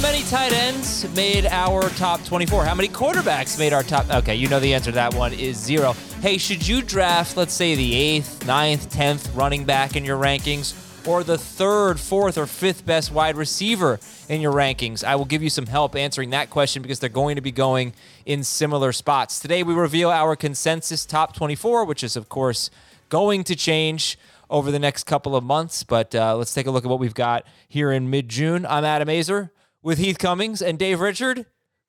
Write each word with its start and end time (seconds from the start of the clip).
How 0.00 0.06
many 0.12 0.24
tight 0.24 0.54
ends 0.54 1.14
made 1.14 1.44
our 1.44 1.90
top 1.90 2.24
24? 2.24 2.64
How 2.64 2.74
many 2.74 2.88
quarterbacks 2.88 3.58
made 3.58 3.74
our 3.74 3.82
top? 3.82 4.08
Okay, 4.08 4.34
you 4.34 4.48
know 4.48 4.58
the 4.58 4.72
answer 4.72 4.90
to 4.90 4.94
that 4.94 5.12
one 5.12 5.34
is 5.34 5.58
zero. 5.58 5.92
Hey, 6.22 6.38
should 6.38 6.66
you 6.66 6.80
draft, 6.80 7.36
let's 7.36 7.52
say, 7.52 7.74
the 7.74 7.94
eighth, 7.94 8.46
ninth, 8.46 8.90
tenth 8.90 9.30
running 9.34 9.66
back 9.66 9.96
in 9.96 10.06
your 10.06 10.18
rankings, 10.18 11.06
or 11.06 11.22
the 11.22 11.36
third, 11.36 12.00
fourth, 12.00 12.38
or 12.38 12.46
fifth 12.46 12.86
best 12.86 13.12
wide 13.12 13.36
receiver 13.36 14.00
in 14.30 14.40
your 14.40 14.54
rankings? 14.54 15.04
I 15.04 15.16
will 15.16 15.26
give 15.26 15.42
you 15.42 15.50
some 15.50 15.66
help 15.66 15.94
answering 15.94 16.30
that 16.30 16.48
question 16.48 16.80
because 16.80 16.98
they're 16.98 17.10
going 17.10 17.36
to 17.36 17.42
be 17.42 17.52
going 17.52 17.92
in 18.24 18.42
similar 18.42 18.92
spots. 18.92 19.38
Today, 19.38 19.62
we 19.62 19.74
reveal 19.74 20.08
our 20.08 20.34
consensus 20.34 21.04
top 21.04 21.36
24, 21.36 21.84
which 21.84 22.02
is, 22.02 22.16
of 22.16 22.30
course, 22.30 22.70
going 23.10 23.44
to 23.44 23.54
change 23.54 24.18
over 24.48 24.70
the 24.70 24.78
next 24.78 25.04
couple 25.04 25.36
of 25.36 25.44
months. 25.44 25.84
But 25.84 26.14
uh, 26.14 26.36
let's 26.36 26.54
take 26.54 26.66
a 26.66 26.70
look 26.70 26.86
at 26.86 26.90
what 26.90 27.00
we've 27.00 27.12
got 27.12 27.44
here 27.68 27.92
in 27.92 28.08
mid 28.08 28.30
June. 28.30 28.64
I'm 28.64 28.86
Adam 28.86 29.08
Aizer 29.08 29.50
with 29.82 29.98
Heath 29.98 30.18
Cummings 30.18 30.60
and 30.60 30.78
Dave 30.78 31.00
Richard. 31.00 31.46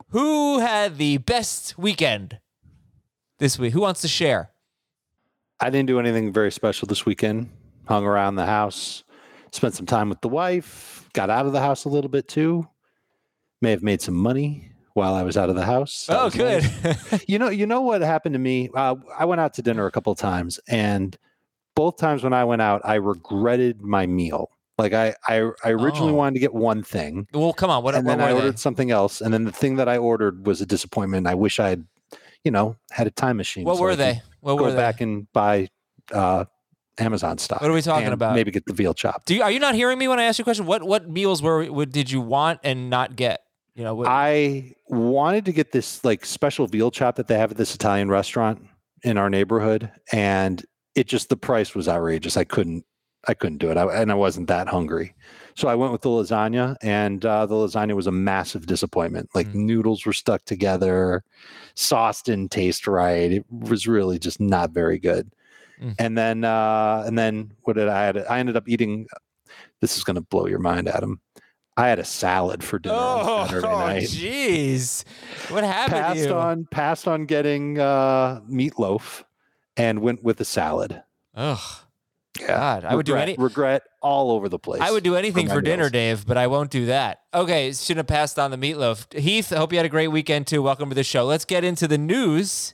Who 0.09 0.59
had 0.59 0.97
the 0.97 1.17
best 1.17 1.77
weekend 1.77 2.39
this 3.39 3.57
week? 3.57 3.73
Who 3.73 3.81
wants 3.81 4.01
to 4.01 4.07
share? 4.07 4.51
I 5.59 5.69
didn't 5.69 5.87
do 5.87 5.99
anything 5.99 6.33
very 6.33 6.51
special 6.51 6.87
this 6.87 7.05
weekend. 7.05 7.49
Hung 7.85 8.05
around 8.05 8.35
the 8.35 8.45
house, 8.45 9.03
spent 9.51 9.73
some 9.73 9.85
time 9.85 10.09
with 10.09 10.21
the 10.21 10.29
wife, 10.29 11.09
got 11.13 11.29
out 11.29 11.45
of 11.45 11.53
the 11.53 11.59
house 11.59 11.85
a 11.85 11.89
little 11.89 12.09
bit 12.09 12.27
too. 12.27 12.67
May 13.61 13.71
have 13.71 13.83
made 13.83 14.01
some 14.01 14.15
money 14.15 14.71
while 14.93 15.13
I 15.13 15.23
was 15.23 15.37
out 15.37 15.49
of 15.49 15.55
the 15.55 15.65
house. 15.65 16.05
That 16.07 16.19
oh, 16.19 16.29
good. 16.29 16.63
nice. 16.83 17.25
you 17.27 17.37
know, 17.39 17.49
you 17.49 17.65
know 17.65 17.81
what 17.81 18.01
happened 18.01 18.33
to 18.33 18.39
me? 18.39 18.69
Uh, 18.73 18.95
I 19.17 19.25
went 19.25 19.41
out 19.41 19.53
to 19.55 19.61
dinner 19.61 19.85
a 19.85 19.91
couple 19.91 20.11
of 20.11 20.19
times, 20.19 20.59
and 20.67 21.17
both 21.75 21.97
times 21.97 22.23
when 22.23 22.33
I 22.33 22.43
went 22.43 22.61
out, 22.61 22.81
I 22.83 22.95
regretted 22.95 23.81
my 23.81 24.07
meal. 24.07 24.49
Like 24.77 24.93
I, 24.93 25.13
I, 25.27 25.51
I 25.63 25.69
originally 25.71 26.11
Oh. 26.13 26.15
wanted 26.15 26.35
to 26.35 26.39
get 26.39 26.53
one 26.53 26.81
thing, 26.83 27.27
well, 27.33 27.53
come 27.53 27.69
on. 27.69 27.83
What, 27.83 27.93
and 27.95 28.05
what 28.05 28.17
then 28.17 28.27
I 28.27 28.31
ordered 28.33 28.53
they? 28.53 28.57
something 28.57 28.89
else, 28.89 29.21
and 29.21 29.33
then 29.33 29.43
the 29.43 29.51
thing 29.51 29.75
that 29.75 29.87
I 29.87 29.97
ordered 29.97 30.45
was 30.47 30.61
a 30.61 30.65
disappointment. 30.65 31.27
I 31.27 31.35
wish 31.35 31.59
I 31.59 31.69
had, 31.69 31.85
you 32.43 32.51
know, 32.51 32.75
had 32.89 33.05
a 33.05 33.11
time 33.11 33.37
machine. 33.37 33.65
What 33.65 33.77
so 33.77 33.83
were 33.83 33.95
they? 33.95 34.21
What 34.39 34.55
Go 34.57 34.63
were 34.63 34.69
they? 34.71 34.75
Go 34.77 34.81
back 34.81 35.01
and 35.01 35.31
buy 35.33 35.67
uh, 36.11 36.45
Amazon 36.97 37.37
stock. 37.37 37.61
What 37.61 37.69
are 37.69 37.73
we 37.73 37.81
talking 37.81 38.07
about? 38.13 38.33
Maybe 38.33 38.49
get 38.51 38.65
the 38.65 38.73
veal 38.73 38.93
chop. 38.93 39.25
Do 39.25 39.35
you, 39.35 39.43
are 39.43 39.51
you 39.51 39.59
not 39.59 39.75
hearing 39.75 39.99
me 39.99 40.07
when 40.07 40.19
I 40.19 40.23
ask 40.23 40.39
you 40.39 40.43
a 40.43 40.45
question? 40.45 40.65
What 40.65 40.83
what 40.83 41.07
meals 41.09 41.41
were 41.43 41.65
what 41.65 41.91
did 41.91 42.09
you 42.09 42.21
want 42.21 42.59
and 42.63 42.89
not 42.89 43.15
get? 43.15 43.41
You 43.75 43.83
know, 43.85 43.95
what, 43.95 44.07
I 44.09 44.73
wanted 44.87 45.45
to 45.45 45.53
get 45.53 45.71
this 45.71 46.03
like 46.03 46.25
special 46.25 46.67
veal 46.67 46.91
chop 46.91 47.15
that 47.17 47.27
they 47.27 47.37
have 47.37 47.51
at 47.51 47.57
this 47.57 47.73
Italian 47.75 48.09
restaurant 48.09 48.65
in 49.03 49.17
our 49.17 49.29
neighborhood, 49.29 49.91
and 50.11 50.63
it 50.95 51.07
just 51.07 51.29
the 51.29 51.37
price 51.37 51.73
was 51.75 51.87
outrageous. 51.87 52.35
I 52.35 52.43
couldn't, 52.43 52.83
I 53.27 53.33
couldn't 53.33 53.59
do 53.59 53.69
it, 53.69 53.77
I, 53.77 54.01
and 54.01 54.11
I 54.11 54.15
wasn't 54.15 54.47
that 54.47 54.67
hungry. 54.67 55.13
So 55.55 55.67
I 55.67 55.75
went 55.75 55.91
with 55.91 56.01
the 56.01 56.09
lasagna, 56.09 56.75
and 56.81 57.23
uh, 57.25 57.45
the 57.45 57.55
lasagna 57.55 57.93
was 57.95 58.07
a 58.07 58.11
massive 58.11 58.65
disappointment. 58.65 59.29
Like 59.35 59.47
Mm. 59.49 59.55
noodles 59.55 60.05
were 60.05 60.13
stuck 60.13 60.43
together, 60.45 61.23
sauce 61.75 62.21
didn't 62.21 62.51
taste 62.51 62.87
right. 62.87 63.31
It 63.31 63.45
was 63.49 63.87
really 63.87 64.17
just 64.17 64.39
not 64.39 64.71
very 64.71 64.97
good. 64.97 65.31
Mm. 65.81 65.95
And 65.99 66.17
then, 66.17 66.43
uh, 66.43 67.03
and 67.05 67.17
then 67.17 67.51
what 67.63 67.75
did 67.75 67.87
I 67.89 68.05
had? 68.05 68.17
I 68.17 68.39
ended 68.39 68.55
up 68.55 68.67
eating. 68.67 69.07
This 69.81 69.97
is 69.97 70.03
going 70.03 70.15
to 70.15 70.21
blow 70.21 70.45
your 70.47 70.59
mind, 70.59 70.87
Adam. 70.87 71.19
I 71.77 71.87
had 71.87 71.99
a 71.99 72.05
salad 72.05 72.63
for 72.63 72.77
dinner 72.77 72.95
on 72.95 73.25
oh, 73.27 73.45
Saturday 73.47 73.67
night 73.71 74.03
jeez. 74.03 75.03
What 75.49 75.63
happened 75.63 76.01
passed 76.01 76.29
on 76.29 76.65
passed 76.65 77.07
on 77.07 77.25
getting 77.25 77.79
uh, 77.79 78.41
meatloaf 78.49 79.23
and 79.77 80.01
went 80.01 80.21
with 80.23 80.39
a 80.41 80.45
salad. 80.45 81.01
Ugh. 81.35 81.59
God, 82.39 82.85
I 82.85 82.95
would 82.95 83.05
do 83.05 83.15
any 83.15 83.35
regret 83.37 83.83
all 84.01 84.31
over 84.31 84.47
the 84.47 84.59
place. 84.59 84.81
I 84.81 84.91
would 84.91 85.03
do 85.03 85.15
anything 85.15 85.47
my 85.47 85.53
for 85.53 85.61
dinner. 85.61 85.89
Dave, 85.89 86.25
but 86.25 86.37
I 86.37 86.47
won't 86.47 86.71
do 86.71 86.85
that. 86.85 87.21
Okay, 87.33 87.71
shouldn't 87.73 87.97
have 87.97 88.07
passed 88.07 88.39
on 88.39 88.51
the 88.51 88.57
meatloaf. 88.57 89.11
Heath, 89.13 89.51
I 89.51 89.57
hope 89.57 89.71
you 89.73 89.77
had 89.77 89.85
a 89.85 89.89
great 89.89 90.07
weekend 90.07 90.47
too. 90.47 90.61
Welcome 90.61 90.89
to 90.89 90.95
the 90.95 91.03
show. 91.03 91.25
Let's 91.25 91.45
get 91.45 91.63
into 91.63 91.87
the 91.87 91.97
news. 91.97 92.73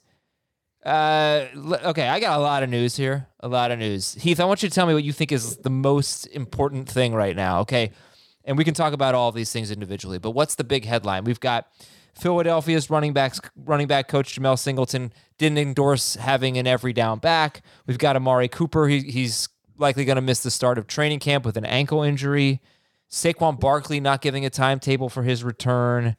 Uh, 0.86 1.48
okay, 1.86 2.08
I 2.08 2.20
got 2.20 2.40
a 2.40 2.42
lot 2.42 2.64
of 2.64 2.70
news 2.70 2.96
here. 2.96 3.28
A 3.40 3.48
lot 3.48 3.72
of 3.72 3.80
news. 3.80 4.14
Heath, 4.14 4.40
I 4.40 4.46
want 4.46 4.62
you 4.62 4.70
to 4.70 4.76
tell 4.76 4.86
me 4.86 4.94
what 4.94 5.04
you 5.04 5.12
think 5.12 5.32
is 5.32 5.58
the 5.58 5.70
most 5.70 6.28
important 6.28 6.88
thing 6.88 7.14
right 7.14 7.36
now. 7.36 7.62
Okay, 7.62 7.92
and 8.46 8.58
we 8.58 8.64
can 8.64 8.76
talk 8.76 8.94
about 8.94 9.16
all 9.16 9.32
these 9.32 9.52
things 9.52 9.72
individually. 9.72 10.20
But 10.20 10.32
what's 10.32 10.56
the 10.56 10.64
big 10.64 10.86
headline? 10.86 11.24
We've 11.24 11.40
got 11.40 11.68
Philadelphia's 12.18 12.90
running 12.90 13.14
backs 13.14 13.40
running 13.56 13.88
back 13.88 14.08
coach 14.08 14.34
Jemal 14.34 14.58
Singleton 14.58 15.14
didn't 15.38 15.58
endorse 15.58 16.16
having 16.16 16.58
an 16.58 16.68
every 16.68 16.94
down 16.94 17.20
back. 17.20 17.62
We've 17.86 17.98
got 17.98 18.16
Amari 18.16 18.48
Cooper. 18.48 18.88
He, 18.88 19.02
he's 19.02 19.50
likely 19.78 20.06
going 20.06 20.16
to 20.16 20.22
miss 20.22 20.42
the 20.42 20.52
start 20.52 20.78
of 20.78 20.88
training 20.88 21.20
camp 21.20 21.46
with 21.46 21.58
an 21.58 21.66
ankle 21.66 22.02
injury. 22.02 22.62
Saquon 23.10 23.60
Barkley 23.60 24.00
not 24.00 24.22
giving 24.22 24.46
a 24.46 24.50
timetable 24.50 25.10
for 25.10 25.24
his 25.24 25.44
return. 25.44 26.16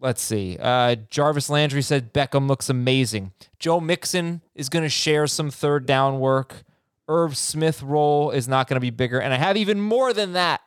Let's 0.00 0.22
see. 0.22 0.56
Uh, 0.58 0.96
Jarvis 1.08 1.50
Landry 1.50 1.82
said 1.82 2.12
Beckham 2.12 2.48
looks 2.48 2.68
amazing. 2.68 3.32
Joe 3.58 3.80
Mixon 3.80 4.42
is 4.54 4.68
going 4.68 4.82
to 4.82 4.88
share 4.88 5.26
some 5.26 5.50
third 5.50 5.86
down 5.86 6.18
work. 6.18 6.64
Irv 7.06 7.36
Smith 7.36 7.82
role 7.82 8.30
is 8.30 8.48
not 8.48 8.66
going 8.66 8.76
to 8.76 8.80
be 8.80 8.90
bigger. 8.90 9.20
And 9.20 9.32
I 9.32 9.36
have 9.36 9.56
even 9.56 9.80
more 9.80 10.12
than 10.12 10.32
that. 10.32 10.62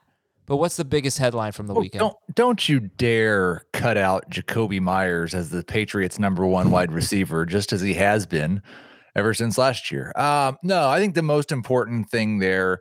But 0.46 0.58
what's 0.58 0.76
the 0.78 0.86
biggest 0.86 1.18
headline 1.18 1.52
from 1.54 1.68
the 1.68 1.74
Oh, 1.74 1.80
weekend? 1.80 2.00
Don't 2.00 2.16
don't 2.34 2.70
you 2.70 2.80
dare 2.82 3.64
cut 3.74 3.98
out 3.98 4.30
Jakobi 4.30 4.82
Meyers 4.82 5.34
as 5.34 5.50
the 5.50 5.64
Patriots' 5.64 6.20
number 6.20 6.46
one 6.46 6.70
wide 6.72 6.92
receiver, 6.92 7.46
just 7.46 7.72
as 7.74 7.82
he 7.82 7.94
has 7.96 8.26
been 8.26 8.62
ever 9.16 9.34
since 9.34 9.58
last 9.58 9.92
year. 9.92 10.12
Um, 10.16 10.58
no, 10.64 10.90
I 10.90 11.00
think 11.00 11.16
the 11.16 11.22
most 11.22 11.52
important 11.52 12.10
thing 12.10 12.40
there, 12.40 12.80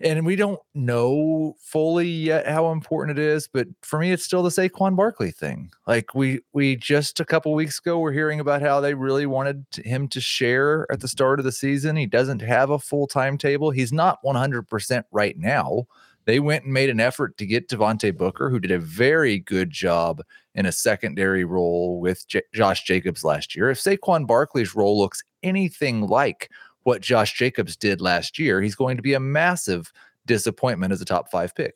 and 0.00 0.24
we 0.24 0.34
don't 0.34 0.60
know 0.74 1.56
fully 1.60 2.08
yet 2.08 2.46
how 2.46 2.72
important 2.72 3.18
it 3.18 3.22
is, 3.22 3.46
but 3.52 3.66
for 3.82 3.98
me, 3.98 4.12
it's 4.12 4.24
still 4.24 4.42
the 4.42 4.48
Saquon 4.48 4.96
Barkley 4.96 5.30
thing. 5.32 5.70
Like 5.86 6.14
we 6.14 6.40
we 6.54 6.76
just 6.76 7.20
a 7.20 7.24
couple 7.26 7.52
weeks 7.52 7.78
ago 7.80 7.98
were 7.98 8.12
hearing 8.12 8.40
about 8.40 8.62
how 8.62 8.80
they 8.80 8.94
really 8.94 9.26
wanted 9.26 9.66
him 9.84 10.08
to 10.08 10.20
share 10.22 10.86
at 10.90 11.00
the 11.00 11.08
start 11.08 11.38
of 11.38 11.44
the 11.44 11.52
season. 11.52 11.96
He 11.96 12.06
doesn't 12.06 12.40
have 12.40 12.70
a 12.70 12.78
full 12.78 13.06
timetable. 13.06 13.72
He's 13.72 13.92
not 13.92 14.20
100% 14.24 15.04
right 15.12 15.36
now. 15.36 15.84
They 16.30 16.38
went 16.38 16.62
and 16.62 16.72
made 16.72 16.90
an 16.90 17.00
effort 17.00 17.36
to 17.38 17.44
get 17.44 17.68
Devontae 17.68 18.16
Booker, 18.16 18.50
who 18.50 18.60
did 18.60 18.70
a 18.70 18.78
very 18.78 19.40
good 19.40 19.68
job 19.68 20.22
in 20.54 20.64
a 20.64 20.70
secondary 20.70 21.44
role 21.44 21.98
with 21.98 22.24
J- 22.28 22.44
Josh 22.54 22.84
Jacobs 22.84 23.24
last 23.24 23.56
year. 23.56 23.68
If 23.68 23.80
Saquon 23.80 24.28
Barkley's 24.28 24.76
role 24.76 24.96
looks 24.96 25.24
anything 25.42 26.06
like 26.06 26.48
what 26.84 27.00
Josh 27.00 27.36
Jacobs 27.36 27.74
did 27.76 28.00
last 28.00 28.38
year, 28.38 28.62
he's 28.62 28.76
going 28.76 28.96
to 28.96 29.02
be 29.02 29.14
a 29.14 29.18
massive 29.18 29.92
disappointment 30.24 30.92
as 30.92 31.00
a 31.00 31.04
top 31.04 31.32
five 31.32 31.52
pick. 31.52 31.74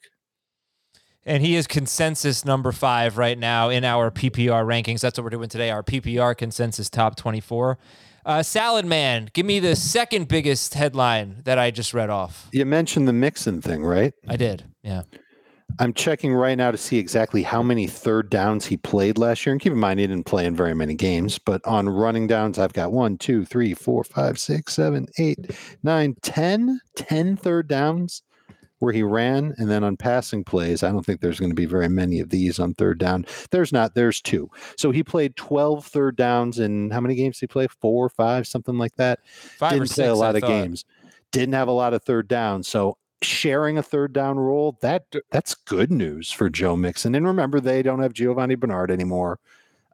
And 1.26 1.42
he 1.42 1.56
is 1.56 1.66
consensus 1.66 2.44
number 2.44 2.70
five 2.70 3.18
right 3.18 3.36
now 3.36 3.70
in 3.70 3.84
our 3.84 4.12
PPR 4.12 4.64
rankings. 4.64 5.00
That's 5.00 5.18
what 5.18 5.24
we're 5.24 5.30
doing 5.30 5.48
today, 5.48 5.72
our 5.72 5.82
PPR 5.82 6.36
consensus 6.36 6.88
top 6.88 7.16
24. 7.16 7.76
Uh, 8.24 8.42
Salad 8.42 8.86
Man, 8.86 9.28
give 9.34 9.44
me 9.44 9.60
the 9.60 9.76
second 9.76 10.28
biggest 10.28 10.74
headline 10.74 11.42
that 11.44 11.58
I 11.58 11.70
just 11.70 11.92
read 11.92 12.08
off. 12.08 12.48
You 12.52 12.64
mentioned 12.64 13.06
the 13.06 13.12
Mixon 13.12 13.60
thing, 13.60 13.84
right? 13.84 14.14
I 14.26 14.36
did. 14.36 14.64
Yeah. 14.82 15.02
I'm 15.78 15.92
checking 15.92 16.32
right 16.32 16.56
now 16.56 16.70
to 16.70 16.78
see 16.78 16.98
exactly 16.98 17.42
how 17.42 17.62
many 17.62 17.86
third 17.86 18.30
downs 18.30 18.64
he 18.64 18.76
played 18.76 19.18
last 19.18 19.44
year. 19.44 19.52
And 19.52 19.60
keep 19.60 19.72
in 19.72 19.78
mind, 19.78 20.00
he 20.00 20.06
didn't 20.06 20.26
play 20.26 20.46
in 20.46 20.54
very 20.54 20.74
many 20.74 20.94
games, 20.94 21.38
but 21.38 21.60
on 21.66 21.88
running 21.88 22.26
downs, 22.26 22.58
I've 22.58 22.72
got 22.72 22.92
one, 22.92 23.18
two, 23.18 23.44
three, 23.44 23.74
four, 23.74 24.04
five, 24.04 24.38
six, 24.38 24.74
seven, 24.74 25.06
eight, 25.18 25.38
nine, 25.82 26.14
ten, 26.22 26.80
ten 26.96 27.36
third 27.36 27.68
downs 27.68 28.22
where 28.84 28.92
he 28.92 29.02
ran. 29.02 29.54
And 29.58 29.70
then 29.70 29.82
on 29.82 29.96
passing 29.96 30.44
plays, 30.44 30.82
I 30.82 30.90
don't 30.92 31.04
think 31.04 31.20
there's 31.20 31.40
going 31.40 31.50
to 31.50 31.56
be 31.56 31.66
very 31.66 31.88
many 31.88 32.20
of 32.20 32.28
these 32.28 32.58
on 32.60 32.74
third 32.74 32.98
down. 32.98 33.24
There's 33.50 33.72
not, 33.72 33.94
there's 33.94 34.20
two. 34.20 34.50
So 34.76 34.90
he 34.90 35.02
played 35.02 35.36
12 35.36 35.86
third 35.86 36.16
downs 36.16 36.58
in 36.58 36.90
how 36.90 37.00
many 37.00 37.14
games 37.14 37.36
did 37.38 37.44
he 37.44 37.52
play? 37.52 37.66
Four, 37.80 38.08
five, 38.10 38.46
something 38.46 38.78
like 38.78 38.94
that 38.96 39.20
Five 39.58 39.72
didn't 39.72 39.88
six. 39.88 39.96
play 39.96 40.06
a 40.08 40.14
lot 40.14 40.34
I 40.34 40.38
of 40.38 40.42
thought. 40.42 40.48
games 40.48 40.84
didn't 41.32 41.54
have 41.54 41.68
a 41.68 41.72
lot 41.72 41.92
of 41.94 42.02
third 42.04 42.28
downs 42.28 42.68
so 42.68 42.96
sharing 43.22 43.76
a 43.78 43.82
third 43.82 44.12
down 44.12 44.38
role 44.38 44.78
that 44.82 45.04
that's 45.32 45.54
good 45.54 45.90
news 45.90 46.30
for 46.30 46.48
joe 46.50 46.76
mixon 46.76 47.14
and 47.14 47.26
remember 47.26 47.58
they 47.58 47.82
don't 47.82 48.00
have 48.00 48.12
giovani 48.12 48.54
bernard 48.54 48.88
anymore 48.90 49.40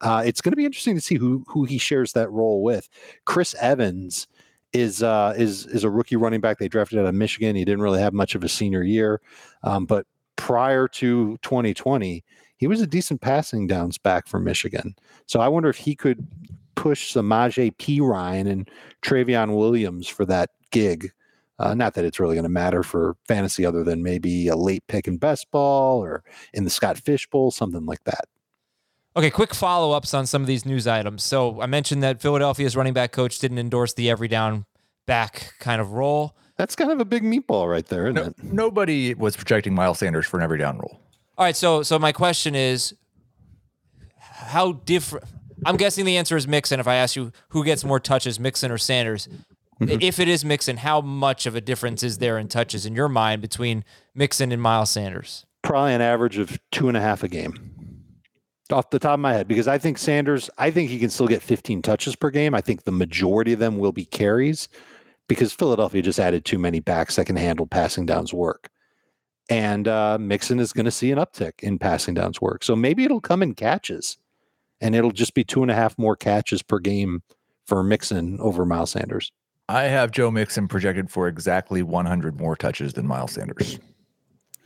uh, 0.02 0.22
it's 0.24 0.40
going 0.42 0.52
to 0.52 0.56
be 0.56 0.64
interesting 0.66 0.94
to 0.96 1.00
see 1.00 1.14
who 1.14 1.42
who 1.48 1.64
he 1.64 1.78
shares 1.78 2.12
that 2.12 2.30
role 2.30 2.62
with 2.62 2.88
chris 3.24 3.54
evans 3.60 4.26
is 4.72 5.02
uh, 5.02 5.34
is 5.36 5.66
is 5.66 5.84
a 5.84 5.90
rookie 5.90 6.16
running 6.16 6.40
back 6.40 6.58
they 6.58 6.68
drafted 6.68 6.98
out 6.98 7.06
of 7.06 7.14
michigan 7.14 7.56
he 7.56 7.64
didn't 7.64 7.82
really 7.82 8.00
have 8.00 8.12
much 8.12 8.34
of 8.34 8.44
a 8.44 8.48
senior 8.48 8.82
year 8.82 9.20
um, 9.64 9.84
but 9.84 10.06
prior 10.36 10.86
to 10.86 11.36
2020 11.42 12.24
he 12.56 12.66
was 12.66 12.80
a 12.80 12.86
decent 12.86 13.20
passing 13.20 13.66
downs 13.66 13.98
back 13.98 14.28
for 14.28 14.38
michigan 14.38 14.94
so 15.26 15.40
i 15.40 15.48
wonder 15.48 15.68
if 15.68 15.76
he 15.76 15.94
could 15.94 16.26
push 16.80 17.14
Samaje 17.14 17.76
Perine 17.76 18.48
and 18.48 18.68
Trayveon 19.02 19.54
Williams 19.54 20.08
for 20.08 20.24
that 20.24 20.48
gig. 20.70 21.12
Uh, 21.58 21.74
not 21.74 21.92
that 21.92 22.06
it's 22.06 22.18
really 22.18 22.34
going 22.34 22.44
to 22.44 22.48
matter 22.48 22.82
for 22.82 23.16
fantasy, 23.28 23.66
other 23.66 23.84
than 23.84 24.02
maybe 24.02 24.48
a 24.48 24.56
late 24.56 24.82
pick 24.86 25.06
in 25.06 25.18
best 25.18 25.50
ball 25.50 26.02
or 26.02 26.24
in 26.54 26.64
the 26.64 26.70
Scott 26.70 26.96
Fish 26.96 27.26
Bowl, 27.28 27.50
something 27.50 27.84
like 27.84 28.02
that. 28.04 28.24
Okay, 29.16 29.30
quick 29.30 29.54
follow 29.54 29.92
ups 29.92 30.14
on 30.14 30.26
some 30.26 30.40
of 30.42 30.46
these 30.46 30.64
news 30.64 30.86
items. 30.86 31.22
So 31.24 31.60
I 31.60 31.66
mentioned 31.66 32.02
that 32.02 32.20
Philadelphia's 32.20 32.76
running 32.76 32.92
back 32.92 33.10
coach 33.12 33.38
didn't 33.40 33.58
endorse 33.58 33.92
the 33.94 34.08
every 34.08 34.28
down 34.28 34.66
back 35.06 35.54
kind 35.58 35.80
of 35.80 35.92
role. 35.92 36.36
That's 36.56 36.76
kind 36.76 36.92
of 36.92 37.00
a 37.00 37.04
big 37.04 37.22
meatball 37.22 37.68
right 37.68 37.84
there, 37.86 38.06
isn't 38.06 38.14
No, 38.14 38.22
it? 38.22 38.34
nobody 38.42 39.14
was 39.14 39.36
projecting 39.36 39.74
Miles 39.74 39.98
Sanders 39.98 40.26
for 40.26 40.36
an 40.38 40.44
every 40.44 40.58
down 40.58 40.78
role. 40.78 41.00
All 41.36 41.44
right, 41.44 41.56
so 41.56 41.82
so 41.82 41.98
my 41.98 42.12
question 42.12 42.54
is, 42.54 42.94
how 44.18 44.72
different? 44.72 45.24
I'm 45.66 45.76
guessing 45.76 46.04
the 46.04 46.16
answer 46.16 46.36
is 46.36 46.46
Mixon. 46.46 46.78
If 46.78 46.86
I 46.86 46.96
ask 46.96 47.16
you 47.16 47.32
who 47.48 47.64
gets 47.64 47.84
more 47.84 47.98
touches, 47.98 48.38
Mixon 48.38 48.70
or 48.70 48.78
Sanders, 48.78 49.28
mm-hmm. 49.80 50.00
if 50.00 50.20
it 50.20 50.28
is 50.28 50.44
Mixon, 50.44 50.78
how 50.78 51.00
much 51.00 51.46
of 51.46 51.56
a 51.56 51.60
difference 51.60 52.02
is 52.02 52.18
there 52.18 52.38
in 52.38 52.48
touches 52.48 52.86
in 52.86 52.94
your 52.94 53.08
mind 53.08 53.42
between 53.42 53.84
Mixon 54.14 54.52
and 54.52 54.62
Miles 54.62 54.90
Sanders? 54.90 55.46
Probably 55.62 55.94
an 55.94 56.00
average 56.00 56.38
of 56.38 56.58
two 56.70 56.88
and 56.88 56.96
a 56.96 57.00
half 57.00 57.22
a 57.22 57.28
game. 57.28 57.69
Off 58.72 58.90
the 58.90 58.98
top 58.98 59.14
of 59.14 59.20
my 59.20 59.32
head, 59.32 59.48
because 59.48 59.68
I 59.68 59.78
think 59.78 59.98
Sanders, 59.98 60.48
I 60.58 60.70
think 60.70 60.90
he 60.90 60.98
can 60.98 61.10
still 61.10 61.26
get 61.26 61.42
15 61.42 61.82
touches 61.82 62.16
per 62.16 62.30
game. 62.30 62.54
I 62.54 62.60
think 62.60 62.84
the 62.84 62.92
majority 62.92 63.52
of 63.52 63.58
them 63.58 63.78
will 63.78 63.92
be 63.92 64.04
carries 64.04 64.68
because 65.28 65.52
Philadelphia 65.52 66.02
just 66.02 66.18
added 66.18 66.44
too 66.44 66.58
many 66.58 66.80
backs 66.80 67.16
that 67.16 67.26
can 67.26 67.36
handle 67.36 67.66
passing 67.66 68.06
downs 68.06 68.32
work. 68.34 68.70
And 69.48 69.88
uh, 69.88 70.18
Mixon 70.20 70.60
is 70.60 70.72
going 70.72 70.84
to 70.84 70.90
see 70.90 71.10
an 71.10 71.18
uptick 71.18 71.60
in 71.60 71.78
passing 71.78 72.14
downs 72.14 72.40
work. 72.40 72.62
So 72.62 72.76
maybe 72.76 73.04
it'll 73.04 73.20
come 73.20 73.42
in 73.42 73.54
catches 73.54 74.18
and 74.80 74.94
it'll 74.94 75.10
just 75.10 75.34
be 75.34 75.44
two 75.44 75.62
and 75.62 75.70
a 75.70 75.74
half 75.74 75.98
more 75.98 76.16
catches 76.16 76.62
per 76.62 76.78
game 76.78 77.22
for 77.66 77.82
Mixon 77.82 78.38
over 78.40 78.64
Miles 78.64 78.90
Sanders. 78.90 79.32
I 79.68 79.84
have 79.84 80.10
Joe 80.10 80.30
Mixon 80.30 80.66
projected 80.66 81.10
for 81.10 81.28
exactly 81.28 81.82
100 81.82 82.40
more 82.40 82.56
touches 82.56 82.94
than 82.94 83.06
Miles 83.06 83.32
Sanders. 83.32 83.78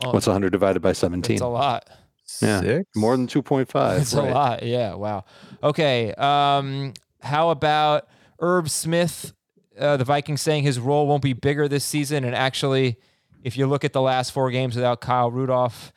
Oh, 0.02 0.12
What's 0.12 0.26
100 0.26 0.50
divided 0.50 0.80
by 0.80 0.92
17? 0.92 1.34
It's 1.34 1.42
a 1.42 1.46
lot. 1.46 1.88
Yeah, 2.40 2.60
Six? 2.60 2.90
More 2.96 3.16
than 3.16 3.26
2.5. 3.26 4.00
It's 4.00 4.14
right. 4.14 4.28
a 4.28 4.34
lot. 4.34 4.62
Yeah. 4.62 4.94
Wow. 4.94 5.24
Okay. 5.62 6.12
Um, 6.14 6.94
how 7.20 7.50
about 7.50 8.08
Irv 8.40 8.70
Smith? 8.70 9.32
Uh, 9.78 9.96
the 9.96 10.04
Vikings 10.04 10.40
saying 10.40 10.62
his 10.62 10.78
role 10.78 11.06
won't 11.06 11.22
be 11.22 11.32
bigger 11.32 11.66
this 11.66 11.84
season. 11.84 12.24
And 12.24 12.34
actually, 12.34 12.96
if 13.42 13.56
you 13.56 13.66
look 13.66 13.84
at 13.84 13.92
the 13.92 14.00
last 14.00 14.30
four 14.30 14.50
games 14.50 14.76
without 14.76 15.00
Kyle 15.00 15.30
Rudolph, 15.30 15.92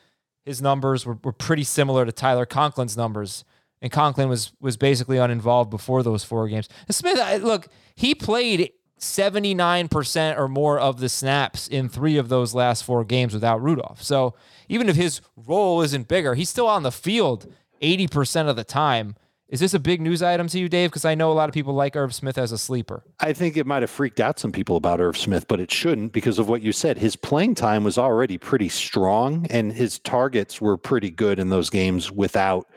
his 0.46 0.62
numbers 0.62 1.06
were, 1.06 1.18
were 1.24 1.34
pretty 1.34 1.64
similar 1.64 2.06
to 2.06 2.12
Tyler 2.12 2.46
Conklin's 2.46 2.98
numbers. 2.98 3.44
And 3.82 3.92
Conklin 3.92 4.28
was 4.30 4.54
was 4.60 4.76
basically 4.76 5.18
uninvolved 5.18 5.70
before 5.70 6.02
those 6.02 6.24
four 6.24 6.48
games. 6.48 6.68
And 6.88 6.96
Smith, 6.96 7.20
I, 7.20 7.38
look, 7.38 7.68
he 7.96 8.16
played 8.16 8.72
79% 9.00 10.38
or 10.38 10.48
more 10.48 10.80
of 10.80 11.00
the 11.00 11.10
snaps 11.10 11.68
in 11.68 11.90
three 11.90 12.18
of 12.18 12.30
those 12.30 12.54
last 12.54 12.84
four 12.84 13.04
games 13.04 13.34
without 13.34 13.62
Rudolph. 13.62 14.02
So 14.02 14.34
even 14.70 14.90
if 14.90 14.96
his 14.96 15.22
role 15.36 15.82
isn't 15.82 16.08
bigger, 16.08 16.36
he's 16.36 16.50
still 16.50 16.68
on 16.68 16.84
the 16.84 16.92
field 16.92 17.52
80% 17.82 18.50
of 18.50 18.56
the 18.56 18.64
time. 18.64 19.16
Is 19.50 19.62
this 19.62 19.74
a 19.74 19.80
big 19.80 20.02
news 20.02 20.22
item 20.22 20.48
to 20.50 20.60
you, 20.60 20.68
Dave? 20.68 20.90
Because 20.90 21.06
I 21.06 21.16
know 21.16 21.32
a 21.32 21.34
lot 21.34 21.48
of 21.48 21.54
people 21.54 21.74
like 21.74 21.96
Irv 21.96 22.14
Smith 22.14 22.38
as 22.38 22.52
a 22.52 22.58
sleeper. 22.58 23.04
I 23.22 23.32
think 23.32 23.56
it 23.56 23.66
might 23.66 23.82
have 23.82 23.90
freaked 23.90 24.20
out 24.20 24.40
some 24.40 24.52
people 24.52 24.76
about 24.76 25.00
Irv 25.00 25.18
Smith, 25.18 25.48
but 25.48 25.62
it 25.62 25.72
shouldn't 25.72 26.12
because 26.12 26.38
of 26.38 26.50
what 26.50 26.62
you 26.62 26.74
said. 26.74 26.98
His 26.98 27.16
playing 27.16 27.56
time 27.56 27.86
was 27.86 27.98
already 27.98 28.38
pretty 28.38 28.68
strong, 28.68 29.48
and 29.50 29.72
his 29.72 30.00
targets 30.00 30.60
were 30.60 30.76
pretty 30.76 31.10
good 31.10 31.40
in 31.40 31.48
those 31.48 31.70
games 31.70 32.12
without 32.12 32.68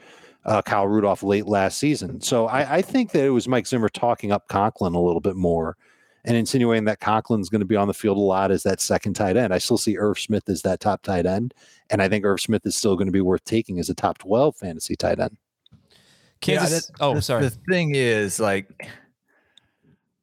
uh, 0.44 0.62
Kyle 0.62 0.86
Rudolph 0.86 1.24
late 1.24 1.46
last 1.46 1.78
season. 1.78 2.20
So 2.20 2.46
I, 2.46 2.76
I 2.76 2.82
think 2.82 3.10
that 3.12 3.24
it 3.24 3.30
was 3.30 3.48
Mike 3.48 3.66
Zimmer 3.66 3.88
talking 3.88 4.30
up 4.30 4.46
Conklin 4.46 4.94
a 4.94 5.02
little 5.02 5.20
bit 5.20 5.34
more 5.34 5.76
and 6.24 6.36
insinuating 6.36 6.84
that 6.84 7.00
Conklin's 7.00 7.48
going 7.48 7.60
to 7.60 7.66
be 7.66 7.76
on 7.76 7.88
the 7.88 7.94
field 7.94 8.18
a 8.18 8.20
lot 8.20 8.50
as 8.50 8.62
that 8.64 8.80
second 8.80 9.14
tight 9.14 9.36
end. 9.36 9.54
I 9.54 9.58
still 9.58 9.78
see 9.78 9.96
Irv 9.96 10.18
Smith 10.18 10.48
as 10.48 10.62
that 10.62 10.80
top 10.80 11.02
tight 11.02 11.26
end, 11.26 11.54
and 11.88 12.02
I 12.02 12.08
think 12.08 12.24
Irv 12.24 12.40
Smith 12.40 12.64
is 12.66 12.76
still 12.76 12.96
going 12.96 13.06
to 13.06 13.12
be 13.12 13.20
worth 13.20 13.44
taking 13.44 13.78
as 13.78 13.88
a 13.88 13.94
top 13.94 14.18
12 14.18 14.56
fantasy 14.56 14.96
tight 14.96 15.20
end. 15.20 15.36
Kansas. 16.40 16.86
that- 16.86 16.96
oh, 17.00 17.14
the, 17.14 17.22
sorry. 17.22 17.42
The 17.42 17.50
thing 17.68 17.94
is, 17.94 18.40
like, 18.40 18.66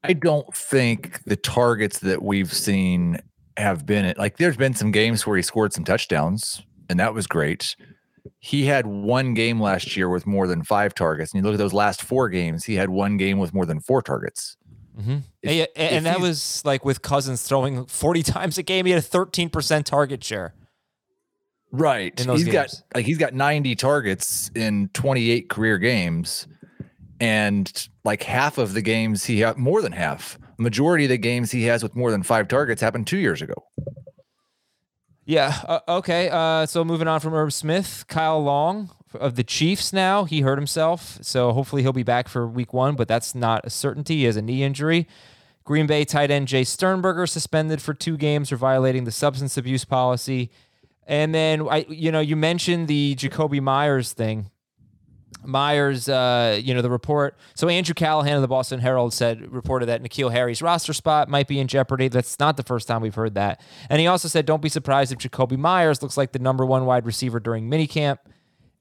I 0.04 0.14
don't 0.14 0.54
think 0.56 1.24
the 1.24 1.36
targets 1.36 2.00
that 2.00 2.22
we've 2.22 2.54
seen 2.54 3.20
have 3.58 3.86
been 3.86 4.06
it. 4.06 4.18
like. 4.18 4.38
There's 4.38 4.58
been 4.58 4.74
some 4.74 4.92
games 4.92 5.26
where 5.26 5.36
he 5.36 5.44
scored 5.44 5.74
some 5.74 5.84
touchdowns, 5.84 6.62
and 6.90 7.00
that 7.00 7.14
was 7.14 7.28
great. 7.28 7.76
He 8.40 8.66
had 8.66 8.86
one 8.86 9.34
game 9.34 9.60
last 9.60 9.98
year 9.98 10.10
with 10.10 10.28
more 10.28 10.48
than 10.48 10.64
five 10.64 10.94
targets, 10.94 11.34
and 11.34 11.40
you 11.40 11.46
look 11.46 11.56
at 11.56 11.58
those 11.64 11.74
last 11.74 12.02
four 12.04 12.30
games. 12.30 12.64
He 12.64 12.76
had 12.76 12.90
one 12.90 13.18
game 13.18 13.40
with 13.40 13.54
more 13.54 13.66
than 13.66 13.80
four 13.80 14.02
targets. 14.02 14.58
Mhm. 14.98 15.24
If- 15.44 15.68
and, 15.76 15.96
and 15.98 16.06
that 16.06 16.20
was 16.20 16.62
like 16.66 16.84
with 16.84 17.02
Cousins 17.02 17.44
throwing 17.44 17.86
40 17.86 18.24
times 18.24 18.58
a 18.58 18.64
game. 18.64 18.86
He 18.86 18.92
had 18.92 19.04
a 19.04 19.08
13% 19.08 19.84
target 19.84 20.24
share. 20.24 20.54
Right. 21.72 22.18
He's 22.18 22.48
got 22.48 22.74
like 22.96 23.06
he's 23.06 23.18
got 23.18 23.34
90 23.34 23.76
targets 23.76 24.50
in 24.56 24.90
28 24.94 25.50
career 25.50 25.78
games. 25.78 26.48
And 27.20 27.72
like 28.04 28.24
half 28.24 28.58
of 28.58 28.74
the 28.74 28.82
games 28.82 29.26
he 29.26 29.40
had 29.42 29.58
more 29.58 29.82
than 29.82 29.92
half. 29.92 30.38
Majority 30.58 31.06
of 31.06 31.10
the 31.10 31.18
games 31.18 31.52
he 31.52 31.64
has 31.64 31.84
with 31.84 31.96
more 31.96 32.10
than 32.12 32.24
five 32.24 32.48
targets 32.48 32.82
happened 32.82 33.06
two 33.08 33.18
years 33.18 33.42
ago. 33.42 33.56
Yeah. 35.26 35.54
Uh, 35.68 35.80
okay. 35.90 36.30
Uh, 36.32 36.66
so 36.66 36.86
moving 36.86 37.08
on 37.08 37.20
from 37.20 37.34
Irv 37.34 37.54
Smith, 37.54 38.06
Kyle 38.08 38.42
Long 38.42 38.90
of 39.14 39.36
the 39.36 39.44
Chiefs 39.44 39.94
now. 39.94 40.24
He 40.26 40.42
hurt 40.42 40.58
himself. 40.58 41.20
So 41.22 41.54
hopefully 41.54 41.82
he'll 41.82 41.94
be 41.94 42.04
back 42.04 42.28
for 42.28 42.48
week 42.48 42.74
one, 42.74 42.96
but 42.96 43.08
that's 43.08 43.34
not 43.34 43.66
a 43.66 43.70
certainty. 43.70 44.18
He 44.18 44.24
has 44.26 44.38
a 44.38 44.42
knee 44.42 44.64
injury. 44.64 45.08
Green 45.64 45.86
Bay 45.86 46.06
tight 46.06 46.32
end 46.32 46.48
Jace 46.48 46.68
Sternberger 46.68 47.28
suspended 47.28 47.82
for 47.82 47.94
two 47.94 48.16
games 48.16 48.50
for 48.50 48.56
violating 48.56 49.04
the 49.04 49.12
substance 49.12 49.58
abuse 49.58 49.84
policy. 49.84 50.50
And 51.06 51.36
then 51.36 51.68
I, 51.68 51.86
you 51.90 52.12
know, 52.12 52.20
you 52.20 52.36
mentioned 52.36 52.88
the 52.88 53.16
Jakobi 53.18 53.62
Meyers 53.62 54.14
thing. 54.14 54.50
Meyers, 55.44 56.10
uh, 56.10 56.60
you 56.62 56.74
know, 56.74 56.82
the 56.82 56.90
report. 56.90 57.38
So 57.56 57.70
Andrew 57.70 57.94
Callahan 57.94 58.36
of 58.36 58.42
the 58.42 58.48
Boston 58.48 58.80
Herald 58.80 59.14
said 59.14 59.52
reported 59.52 59.86
that 59.88 60.02
N'Keal 60.02 60.32
Harry's 60.32 60.62
roster 60.62 60.94
spot 60.94 61.30
might 61.30 61.48
be 61.48 61.60
in 61.60 61.68
jeopardy. 61.68 62.08
That's 62.08 62.40
not 62.40 62.58
the 62.58 62.64
first 62.64 62.88
time 62.88 63.02
we've 63.02 63.16
heard 63.16 63.36
that. 63.36 63.62
And 63.90 64.00
he 64.00 64.08
also 64.08 64.28
said, 64.28 64.46
"Don't 64.46 64.62
be 64.62 64.70
surprised 64.70 65.12
if 65.12 65.20
Jakobi 65.20 65.58
Meyers 65.58 66.02
looks 66.02 66.18
like 66.18 66.32
the 66.32 66.40
number 66.40 66.66
one 66.66 66.86
wide 66.86 67.06
receiver 67.06 67.40
during 67.40 67.70
minicamp." 67.70 68.18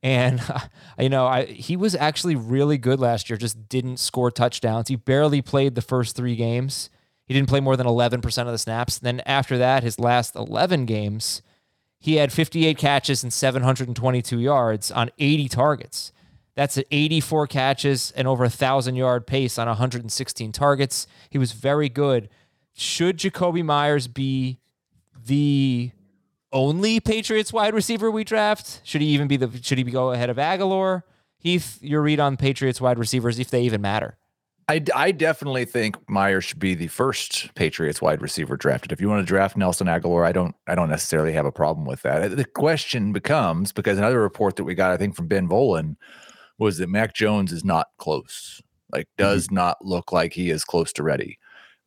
And 0.02 0.40
you 0.98 1.08
know, 1.08 1.26
I, 1.26 1.44
he 1.46 1.76
was 1.76 1.94
actually 1.94 2.36
really 2.36 2.78
good 2.78 3.00
last 3.00 3.28
year. 3.30 3.36
Just 3.36 3.68
didn't 3.68 3.98
score 3.98 4.30
touchdowns. 4.30 4.88
He 4.88 4.96
barely 4.96 5.42
played 5.42 5.74
the 5.74 5.82
first 5.82 6.16
three 6.16 6.36
games. 6.36 6.90
He 7.26 7.34
didn't 7.34 7.48
play 7.48 7.60
more 7.60 7.76
than 7.76 7.86
eleven 7.86 8.20
percent 8.20 8.48
of 8.48 8.52
the 8.52 8.58
snaps. 8.58 8.98
Then 8.98 9.20
after 9.26 9.58
that, 9.58 9.82
his 9.82 9.98
last 9.98 10.36
eleven 10.36 10.86
games, 10.86 11.42
he 11.98 12.16
had 12.16 12.32
58 12.32 12.78
catches 12.78 13.22
and 13.24 13.32
722 13.32 14.38
yards 14.38 14.92
on 14.92 15.10
80 15.18 15.48
targets. 15.48 16.12
That's 16.54 16.78
at 16.78 16.86
84 16.90 17.48
catches 17.48 18.12
and 18.12 18.26
over 18.26 18.44
a 18.44 18.50
thousand 18.50 18.96
yard 18.96 19.26
pace 19.26 19.58
on 19.58 19.66
116 19.66 20.52
targets. 20.52 21.06
He 21.28 21.38
was 21.38 21.52
very 21.52 21.88
good. 21.88 22.28
Should 22.74 23.18
Jakobi 23.18 23.64
Meyers 23.64 24.08
be 24.08 24.58
the 25.26 25.90
only 26.56 27.00
Patriots 27.00 27.52
wide 27.52 27.74
receiver 27.74 28.10
we 28.10 28.24
draft? 28.24 28.80
Should 28.82 29.02
he 29.02 29.08
even 29.08 29.28
be 29.28 29.36
the? 29.36 29.50
Should 29.62 29.78
he 29.78 29.84
go 29.84 30.10
ahead 30.10 30.30
of 30.30 30.38
Agholor? 30.38 31.02
Heath, 31.38 31.78
your 31.82 32.02
read 32.02 32.18
on 32.18 32.36
Patriots 32.36 32.80
wide 32.80 32.98
receivers 32.98 33.38
if 33.38 33.50
they 33.50 33.62
even 33.62 33.82
matter. 33.82 34.16
I, 34.68 34.82
I 34.96 35.12
definitely 35.12 35.64
think 35.64 35.96
Meyers 36.08 36.44
should 36.44 36.58
be 36.58 36.74
the 36.74 36.88
first 36.88 37.54
Patriots 37.54 38.02
wide 38.02 38.20
receiver 38.20 38.56
drafted. 38.56 38.90
If 38.90 39.00
you 39.00 39.08
want 39.08 39.20
to 39.20 39.26
draft 39.26 39.56
Nelson 39.56 39.86
Agholor, 39.86 40.26
I 40.26 40.32
don't 40.32 40.56
I 40.66 40.74
don't 40.74 40.88
necessarily 40.88 41.32
have 41.34 41.46
a 41.46 41.52
problem 41.52 41.86
with 41.86 42.02
that. 42.02 42.36
The 42.36 42.44
question 42.44 43.12
becomes 43.12 43.70
because 43.70 43.98
another 43.98 44.20
report 44.20 44.56
that 44.56 44.64
we 44.64 44.74
got, 44.74 44.90
I 44.90 44.96
think, 44.96 45.14
from 45.14 45.28
Ben 45.28 45.48
Volin 45.48 45.96
was 46.58 46.78
that 46.78 46.88
Mac 46.88 47.14
Jones 47.14 47.52
is 47.52 47.64
not 47.64 47.88
close. 47.98 48.60
Like 48.90 49.04
mm-hmm. 49.04 49.24
does 49.24 49.50
not 49.50 49.84
look 49.84 50.10
like 50.10 50.32
he 50.32 50.50
is 50.50 50.64
close 50.64 50.92
to 50.94 51.02
ready. 51.02 51.38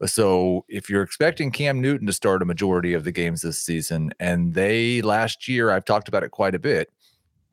So 0.05 0.65
if 0.69 0.89
you're 0.89 1.03
expecting 1.03 1.51
Cam 1.51 1.81
Newton 1.81 2.07
to 2.07 2.13
start 2.13 2.41
a 2.41 2.45
majority 2.45 2.93
of 2.93 3.03
the 3.03 3.11
games 3.11 3.41
this 3.41 3.59
season, 3.59 4.11
and 4.19 4.53
they 4.53 5.01
last 5.01 5.47
year, 5.47 5.71
I've 5.71 5.85
talked 5.85 6.07
about 6.07 6.23
it 6.23 6.31
quite 6.31 6.55
a 6.55 6.59
bit, 6.59 6.91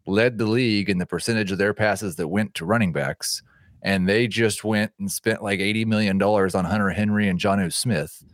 led 0.07 0.39
the 0.39 0.47
league 0.47 0.89
in 0.89 0.99
the 0.99 1.07
percentage 1.07 1.51
of 1.51 1.59
their 1.59 1.75
passes 1.75 2.17
that 2.17 2.29
went 2.29 2.55
to 2.55 2.65
running 2.65 2.93
backs 2.93 3.43
and 3.83 4.09
they 4.09 4.27
just 4.27 4.65
went 4.65 4.93
and 4.99 5.11
spent 5.11 5.43
like 5.43 5.61
$80 5.61 5.87
million 5.87 6.21
on 6.21 6.65
Hunter 6.65 6.91
Henry 6.91 7.29
and 7.29 7.39
Jonnu 7.39 7.73
Smith. 7.73 8.25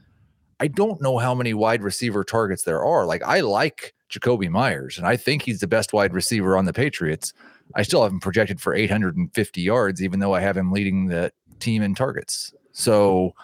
I 0.61 0.69
don't 0.69 1.03
know 1.03 1.19
how 1.19 1.35
many 1.35 1.53
wide 1.55 1.83
receiver 1.83 2.25
targets 2.25 2.63
there 2.63 2.83
are. 2.83 3.05
Like, 3.05 3.23
I 3.23 3.41
like 3.41 3.95
Jakobi 4.11 4.49
Meyers, 4.49 4.97
and 4.97 5.07
I 5.07 5.17
think 5.17 5.43
he's 5.43 5.61
the 5.61 5.67
best 5.67 5.93
wide 5.93 6.15
receiver 6.15 6.57
on 6.57 6.65
the 6.65 6.73
Patriots. 6.73 7.35
I 7.75 7.83
still 7.83 8.03
have 8.03 8.13
him 8.13 8.21
projected 8.21 8.61
for 8.61 8.75
850 8.75 9.61
yards, 9.61 10.03
even 10.03 10.21
though 10.21 10.35
I 10.35 10.41
have 10.41 10.57
him 10.57 10.73
leading 10.73 11.09
the 11.09 11.33
team 11.59 11.83
in 11.83 11.95
targets. 11.95 12.55
So 12.73 13.35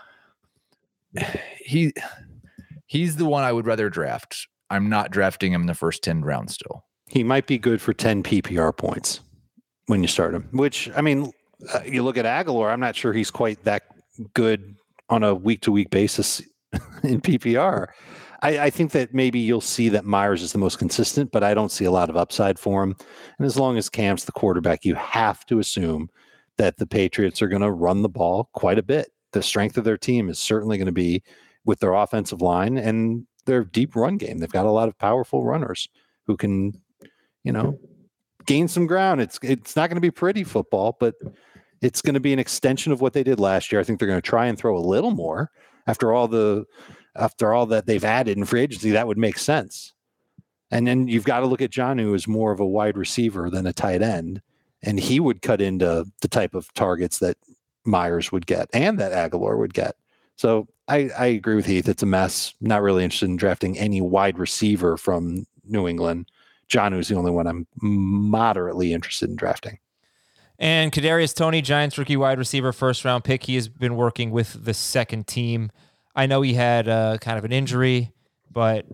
he 1.58 1.92
he's 2.86 3.16
the 3.16 3.24
one 3.24 3.44
I 3.44 3.52
would 3.52 3.66
rather 3.66 3.88
draft. 3.88 4.48
I'm 4.70 4.88
not 4.88 5.10
drafting 5.10 5.52
him 5.52 5.62
in 5.62 5.66
the 5.66 5.74
first 5.74 6.02
10 6.02 6.22
rounds 6.22 6.54
still. 6.54 6.84
He 7.06 7.24
might 7.24 7.46
be 7.46 7.58
good 7.58 7.80
for 7.80 7.94
10 7.94 8.22
PPR 8.22 8.76
points 8.76 9.20
when 9.86 10.02
you 10.02 10.08
start 10.08 10.34
him, 10.34 10.48
which, 10.52 10.90
I 10.94 11.00
mean, 11.00 11.32
uh, 11.72 11.80
you 11.84 12.02
look 12.02 12.18
at 12.18 12.26
Agholor, 12.26 12.70
I'm 12.70 12.80
not 12.80 12.94
sure 12.94 13.12
he's 13.12 13.30
quite 13.30 13.64
that 13.64 13.84
good 14.34 14.76
on 15.08 15.22
a 15.22 15.34
week 15.34 15.62
to 15.62 15.72
week 15.72 15.90
basis 15.90 16.42
in 17.02 17.20
PPR. 17.22 17.86
I, 18.42 18.58
I, 18.58 18.70
think 18.70 18.92
that 18.92 19.14
maybe 19.14 19.40
you'll 19.40 19.60
see 19.60 19.88
that 19.88 20.04
Meyers 20.04 20.42
is 20.42 20.52
the 20.52 20.58
most 20.58 20.78
consistent, 20.78 21.32
but 21.32 21.42
I 21.42 21.54
don't 21.54 21.72
see 21.72 21.86
a 21.86 21.90
lot 21.90 22.10
of 22.10 22.16
upside 22.16 22.58
for 22.58 22.82
him. 22.82 22.94
And 23.38 23.46
as 23.46 23.56
long 23.56 23.76
as 23.78 23.88
Cam's 23.88 24.26
the 24.26 24.32
quarterback, 24.32 24.84
you 24.84 24.94
have 24.94 25.44
to 25.46 25.58
assume 25.58 26.08
that 26.58 26.76
the 26.76 26.86
Patriots 26.86 27.42
are 27.42 27.48
going 27.48 27.62
to 27.62 27.70
run 27.70 28.02
the 28.02 28.08
ball 28.08 28.50
quite 28.52 28.78
a 28.78 28.82
bit. 28.82 29.10
The 29.32 29.42
strength 29.42 29.76
of 29.76 29.84
their 29.84 29.98
team 29.98 30.28
is 30.28 30.38
certainly 30.38 30.78
going 30.78 30.86
to 30.86 30.92
be 30.92 31.22
with 31.64 31.80
their 31.80 31.92
offensive 31.92 32.40
line 32.40 32.78
and 32.78 33.26
their 33.46 33.64
deep 33.64 33.94
run 33.94 34.16
game. 34.16 34.38
They've 34.38 34.50
got 34.50 34.66
a 34.66 34.70
lot 34.70 34.88
of 34.88 34.98
powerful 34.98 35.44
runners 35.44 35.88
who 36.26 36.36
can, 36.36 36.80
you 37.44 37.52
know, 37.52 37.78
gain 38.46 38.68
some 38.68 38.86
ground. 38.86 39.20
It's 39.20 39.38
it's 39.42 39.76
not 39.76 39.88
going 39.88 39.96
to 39.96 40.00
be 40.00 40.10
pretty 40.10 40.44
football, 40.44 40.96
but 40.98 41.14
it's 41.80 42.02
going 42.02 42.14
to 42.14 42.20
be 42.20 42.32
an 42.32 42.38
extension 42.38 42.92
of 42.92 43.00
what 43.00 43.12
they 43.12 43.22
did 43.22 43.38
last 43.38 43.70
year. 43.70 43.80
I 43.80 43.84
think 43.84 43.98
they're 43.98 44.08
going 44.08 44.20
to 44.20 44.26
try 44.26 44.46
and 44.46 44.58
throw 44.58 44.76
a 44.76 44.80
little 44.80 45.10
more 45.10 45.50
after 45.86 46.12
all 46.12 46.28
the 46.28 46.64
after 47.16 47.52
all 47.52 47.66
that 47.66 47.86
they've 47.86 48.04
added 48.04 48.36
in 48.36 48.44
free 48.44 48.62
agency. 48.62 48.90
That 48.90 49.06
would 49.06 49.18
make 49.18 49.38
sense. 49.38 49.92
And 50.70 50.86
then 50.86 51.08
you've 51.08 51.24
got 51.24 51.40
to 51.40 51.46
look 51.46 51.62
at 51.62 51.70
Jonnu, 51.70 52.02
who 52.02 52.14
is 52.14 52.28
more 52.28 52.52
of 52.52 52.60
a 52.60 52.66
wide 52.66 52.96
receiver 52.96 53.48
than 53.50 53.66
a 53.66 53.72
tight 53.72 54.02
end, 54.02 54.42
and 54.82 55.00
he 55.00 55.18
would 55.18 55.40
cut 55.42 55.60
into 55.60 56.04
the 56.20 56.28
type 56.28 56.54
of 56.54 56.72
targets 56.74 57.18
that 57.18 57.36
Meyers 57.84 58.32
would 58.32 58.46
get 58.46 58.68
and 58.72 58.98
that 58.98 59.12
Agholor 59.12 59.58
would 59.58 59.74
get. 59.74 59.96
So 60.36 60.68
I, 60.86 61.10
I 61.18 61.26
agree 61.26 61.56
with 61.56 61.66
Heath. 61.66 61.88
It's 61.88 62.02
a 62.02 62.06
mess. 62.06 62.54
Not 62.60 62.82
really 62.82 63.04
interested 63.04 63.28
in 63.28 63.36
drafting 63.36 63.78
any 63.78 64.00
wide 64.00 64.38
receiver 64.38 64.96
from 64.96 65.46
New 65.64 65.88
England. 65.88 66.30
Jonnu 66.68 66.98
is 66.98 67.08
the 67.08 67.16
only 67.16 67.30
one 67.30 67.46
I'm 67.46 67.66
moderately 67.80 68.92
interested 68.92 69.30
in 69.30 69.36
drafting. 69.36 69.78
And 70.58 70.92
Kadarius 70.92 71.34
Toney, 71.34 71.62
Giants 71.62 71.98
rookie 71.98 72.16
wide 72.16 72.38
receiver, 72.38 72.72
first 72.72 73.04
round 73.04 73.24
pick. 73.24 73.44
He 73.44 73.54
has 73.54 73.68
been 73.68 73.96
working 73.96 74.30
with 74.30 74.64
the 74.64 74.74
second 74.74 75.26
team. 75.26 75.70
I 76.16 76.26
know 76.26 76.42
he 76.42 76.54
had 76.54 76.88
uh, 76.88 77.18
kind 77.20 77.38
of 77.38 77.44
an 77.44 77.52
injury, 77.52 78.12
but 78.50 78.86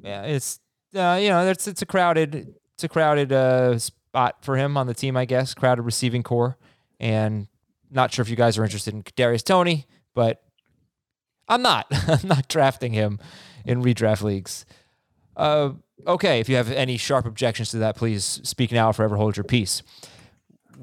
yeah, 0.00 0.22
it's 0.22 0.58
uh, 0.94 1.18
you 1.20 1.28
know 1.28 1.48
it's 1.48 1.68
it's 1.68 1.82
a 1.82 1.86
crowded 1.86 2.54
it's 2.74 2.84
a 2.84 2.88
crowded 2.88 3.32
uh, 3.32 3.78
spot 3.78 4.44
for 4.44 4.56
him 4.56 4.76
on 4.76 4.88
the 4.88 4.94
team, 4.94 5.16
I 5.16 5.24
guess. 5.24 5.54
Crowded 5.54 5.82
receiving 5.82 6.24
corps, 6.24 6.56
and 6.98 7.46
not 7.90 8.12
sure 8.12 8.22
if 8.22 8.28
you 8.28 8.36
guys 8.36 8.58
are 8.58 8.64
interested 8.64 8.94
in 8.94 9.04
Darius 9.16 9.42
Toney, 9.42 9.86
but 10.14 10.42
I'm 11.48 11.62
not. 11.62 11.86
I'm 11.90 12.26
not 12.26 12.48
drafting 12.48 12.92
him 12.92 13.18
in 13.64 13.82
redraft 13.82 14.22
leagues. 14.22 14.66
Uh, 15.36 15.72
okay, 16.06 16.40
if 16.40 16.48
you 16.48 16.56
have 16.56 16.70
any 16.70 16.96
sharp 16.96 17.26
objections 17.26 17.70
to 17.70 17.78
that, 17.78 17.96
please 17.96 18.40
speak 18.42 18.72
now 18.72 18.90
or 18.90 18.92
forever 18.92 19.16
hold 19.16 19.36
your 19.36 19.44
peace. 19.44 19.82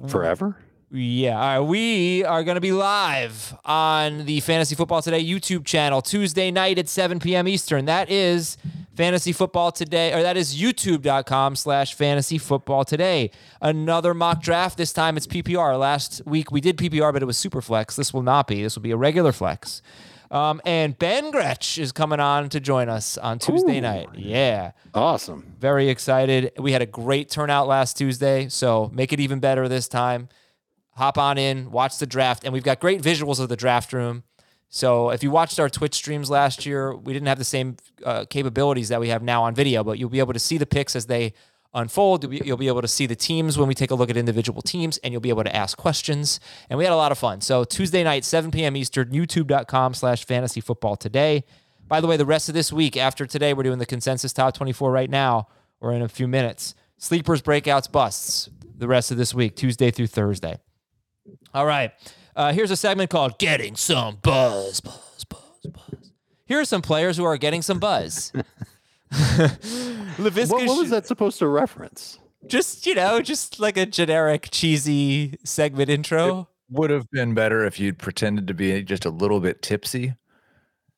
Forever? 0.08 0.58
Yeah, 0.92 1.62
we 1.62 2.24
are 2.24 2.44
going 2.44 2.56
to 2.56 2.62
be 2.62 2.72
live 2.72 3.58
on 3.66 4.26
the 4.26 4.40
Fantasy 4.42 4.76
Football 4.76 5.02
Today 5.02 5.24
YouTube 5.24 5.66
channel 5.66 6.00
Tuesday 6.00 6.52
night 6.52 6.78
at 6.78 6.88
7 6.88 7.20
p.m. 7.20 7.48
Eastern. 7.48 7.86
That 7.86 8.12
is 8.12 8.58
Fantasy 8.96 9.32
Football 9.32 9.72
Today, 9.72 10.14
or 10.14 10.22
that 10.22 10.38
is 10.38 10.56
youtube.com 10.56 11.56
slash 11.56 11.96
fantasy 11.96 12.38
football 12.38 12.86
today. 12.86 13.32
Another 13.62 14.14
mock 14.14 14.44
draft. 14.44 14.78
This 14.78 14.94
time 14.94 15.18
it's 15.18 15.26
PPR. 15.26 15.78
Last 15.80 16.22
week 16.26 16.52
we 16.52 16.62
did 16.62 16.78
PPR, 16.78 17.12
but 17.12 17.24
it 17.24 17.26
was 17.26 17.38
super 17.38 17.62
flex. 17.62 17.96
This 17.96 18.14
will 18.14 18.24
not 18.24 18.48
be. 18.48 18.62
This 18.62 18.76
will 18.76 18.84
be 18.84 18.92
a 18.92 18.98
regular 18.98 19.32
flex. 19.32 19.82
Um, 20.30 20.62
and 20.66 20.98
Ben 20.98 21.32
Gretch 21.32 21.80
is 21.80 21.92
coming 21.92 22.20
on 22.20 22.50
to 22.50 22.60
join 22.60 22.90
us 22.90 23.18
on 23.18 23.40
Tuesday 23.40 23.80
Ooh. 23.80 23.82
night. 23.82 24.10
Yeah. 24.16 24.72
Awesome. 24.94 25.56
Very 25.60 25.90
excited. 25.90 26.52
We 26.60 26.74
had 26.74 26.84
a 26.84 26.88
great 26.88 27.30
turnout 27.30 27.68
last 27.68 27.98
Tuesday, 27.98 28.50
so 28.50 28.92
make 28.94 29.12
it 29.12 29.20
even 29.20 29.40
better 29.40 29.68
this 29.68 29.88
time. 29.88 30.30
Hop 30.96 31.18
on 31.18 31.38
in, 31.38 31.72
watch 31.72 31.98
the 31.98 32.06
draft, 32.06 32.44
and 32.44 32.54
we've 32.54 32.64
got 32.64 32.80
great 32.80 33.02
visuals 33.02 33.40
of 33.40 33.50
the 33.50 33.58
draft 33.58 33.92
room. 33.92 34.24
So 34.70 35.10
if 35.10 35.24
you 35.24 35.32
watched 35.32 35.60
our 35.60 35.70
Twitch 35.70 35.94
streams 35.94 36.30
last 36.30 36.66
year, 36.66 36.96
we 36.96 37.14
didn't 37.14 37.28
have 37.28 37.38
the 37.38 37.44
same 37.44 37.78
uh, 38.04 38.26
capabilities 38.26 38.90
that 38.90 39.00
we 39.00 39.10
have 39.10 39.22
now 39.22 39.44
on 39.44 39.54
video, 39.56 39.84
but 39.84 40.00
you'll 40.00 40.10
be 40.10 40.20
able 40.20 40.34
to 40.34 40.40
see 40.40 40.58
the 40.58 40.66
picks 40.66 40.96
as 40.96 41.06
they 41.06 41.34
unfold. 41.74 42.24
You'll 42.24 42.32
be, 42.32 42.42
you'll 42.46 42.58
be, 42.58 42.68
able 42.68 42.82
to 42.82 42.88
see 42.88 43.06
the 43.06 43.16
teams 43.16 43.58
when 43.58 43.68
we 43.68 43.74
take 43.74 43.92
a 43.92 43.96
look 43.96 44.10
at 44.10 44.18
individual 44.18 44.62
teams, 44.62 44.98
and 45.00 45.12
you'll 45.12 45.22
be 45.22 45.30
able 45.30 45.44
to 45.44 45.56
ask 45.56 45.78
questions. 45.78 46.40
And 46.70 46.78
we 46.78 46.86
had 46.86 46.94
a 46.94 46.98
lot 46.98 47.12
of 47.12 47.18
fun. 47.18 47.42
So 47.42 47.64
Tuesday 47.64 48.04
night, 48.04 48.24
7 48.24 48.52
p.m. 48.52 48.76
Eastern, 48.76 49.10
youtube.com 49.10 49.94
slash 49.94 50.26
fantasy 50.26 50.62
football 50.62 50.96
today. 50.96 51.44
By 51.88 52.02
the 52.02 52.08
way, 52.08 52.18
the 52.18 52.26
rest 52.26 52.50
of 52.50 52.56
this 52.56 52.74
week, 52.74 52.98
after 52.98 53.26
today, 53.26 53.54
we're 53.54 53.64
doing 53.64 53.80
the 53.80 53.86
consensus 53.86 54.34
top 54.34 54.56
24 54.56 54.92
right 54.92 55.10
now, 55.10 55.48
or 55.82 55.92
in 55.92 56.02
a 56.02 56.10
few 56.10 56.28
minutes. 56.28 56.74
Sleepers, 56.98 57.42
breakouts, 57.42 57.92
busts 57.92 58.50
the 58.78 58.88
rest 58.88 59.12
of 59.12 59.18
this 59.18 59.34
week, 59.34 59.56
Tuesday 59.56 59.92
through 59.92 60.08
Thursday. 60.08 60.60
All 61.54 61.66
right. 61.66 61.92
Uh, 62.36 62.52
here's 62.52 62.72
a 62.72 62.76
segment 62.76 63.10
called 63.10 63.40
Getting 63.40 63.76
Some 63.76 64.18
Buzz, 64.22 64.82
Buzz, 64.82 65.26
Buzz, 65.30 65.68
Buzz. 65.72 66.12
Here 66.46 66.60
are 66.60 66.66
some 66.66 66.82
players 66.82 67.18
who 67.18 67.24
are 67.24 67.38
getting 67.38 67.62
some 67.62 67.80
buzz. 67.80 68.32
Laviska 69.12 70.52
what, 70.52 70.68
what 70.68 70.78
was 70.78 70.90
that 70.90 71.08
supposed 71.08 71.40
to 71.40 71.48
reference? 71.48 72.20
Just, 72.48 72.86
you 72.86 72.94
know, 72.94 73.22
just 73.22 73.60
like 73.60 73.78
a 73.78 73.86
generic 73.86 74.50
cheesy 74.52 75.40
segment 75.44 75.90
intro. 75.90 76.42
It 76.42 76.48
would 76.78 76.90
have 76.92 77.10
been 77.10 77.34
better 77.34 77.66
if 77.66 77.80
you'd 77.80 77.98
pretended 77.98 78.48
to 78.48 78.54
be 78.54 78.84
just 78.84 79.06
a 79.06 79.10
little 79.10 79.40
bit 79.40 79.62
tipsy 79.62 80.14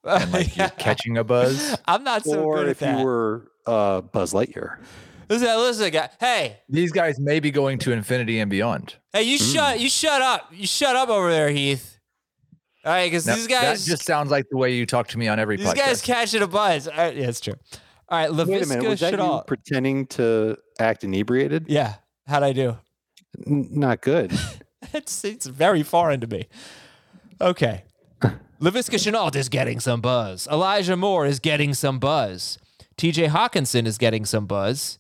and 0.08 0.32
like 0.32 0.48
yeah. 0.58 0.64
you're 0.64 0.70
catching 0.72 1.18
a 1.18 1.24
buzz. 1.24 1.78
I'm 1.86 2.04
not 2.04 2.24
so 2.24 2.44
or 2.44 2.58
good 2.58 2.70
if 2.70 2.82
you 2.82 3.04
were 3.04 3.52
uh, 3.66 4.02
Buzz 4.02 4.34
Lightyear. 4.34 4.78
Listen, 5.30 5.48
listen, 5.58 5.92
guy. 5.92 6.10
Hey, 6.20 6.58
these 6.70 6.92
guys 6.92 7.20
may 7.20 7.40
be 7.40 7.52
going 7.52 7.80
to 7.80 7.92
infinity 7.92 8.40
and 8.40 8.50
beyond. 8.50 8.96
Hey, 9.12 9.24
you 9.24 9.38
mm. 9.38 9.54
shut, 9.54 9.80
you 9.80 9.90
shut 9.90 10.22
up, 10.22 10.50
you 10.52 10.66
shut 10.66 10.96
up 10.96 11.10
over 11.10 11.30
there, 11.30 11.50
Heath. 11.50 12.00
All 12.86 12.94
right, 12.94 13.08
because 13.08 13.26
these 13.26 13.48
guys 13.48 13.84
that 13.84 13.92
just 13.92 14.06
sounds 14.06 14.32
like 14.32 14.46
the 14.50 14.58
way 14.58 14.74
you 14.74 14.86
talk 14.86 15.10
to 15.10 15.18
me 15.18 15.28
on 15.28 15.40
every. 15.40 15.58
Podcast. 15.58 15.60
These 15.60 15.74
podcast. 15.74 15.86
guys 15.86 16.02
catching 16.02 16.42
a 16.42 16.48
buzz. 16.48 16.88
yeah, 16.88 17.10
it's 17.10 17.42
true. 17.42 17.56
All 18.10 18.18
right, 18.18 18.30
Laviska 18.30 18.48
Wait 18.48 18.64
a 18.64 18.68
minute. 18.68 18.90
Was 18.90 19.00
that 19.02 19.20
you 19.20 19.42
pretending 19.46 20.08
to 20.08 20.56
act 20.80 21.04
inebriated? 21.04 21.66
Yeah. 21.68 21.96
How'd 22.26 22.44
I 22.44 22.54
do? 22.54 22.78
N- 23.46 23.68
not 23.72 24.02
good. 24.02 24.32
it's 24.94 25.26
it's 25.26 25.46
very 25.46 25.84
foreign 25.84 26.22
to 26.22 26.28
me. 26.28 26.48
Okay. 27.42 27.84
Laviska 28.62 28.96
Shenault 28.96 29.36
is 29.36 29.50
getting 29.50 29.80
some 29.82 30.00
buzz. 30.00 30.48
Elijah 30.48 30.96
Moore 30.96 31.26
is 31.26 31.40
getting 31.40 31.74
some 31.74 32.00
buzz. 32.00 32.58
TJ 32.98 33.30
Hockenson 33.30 33.86
is 33.86 33.98
getting 33.98 34.26
some 34.26 34.46
buzz. 34.46 34.98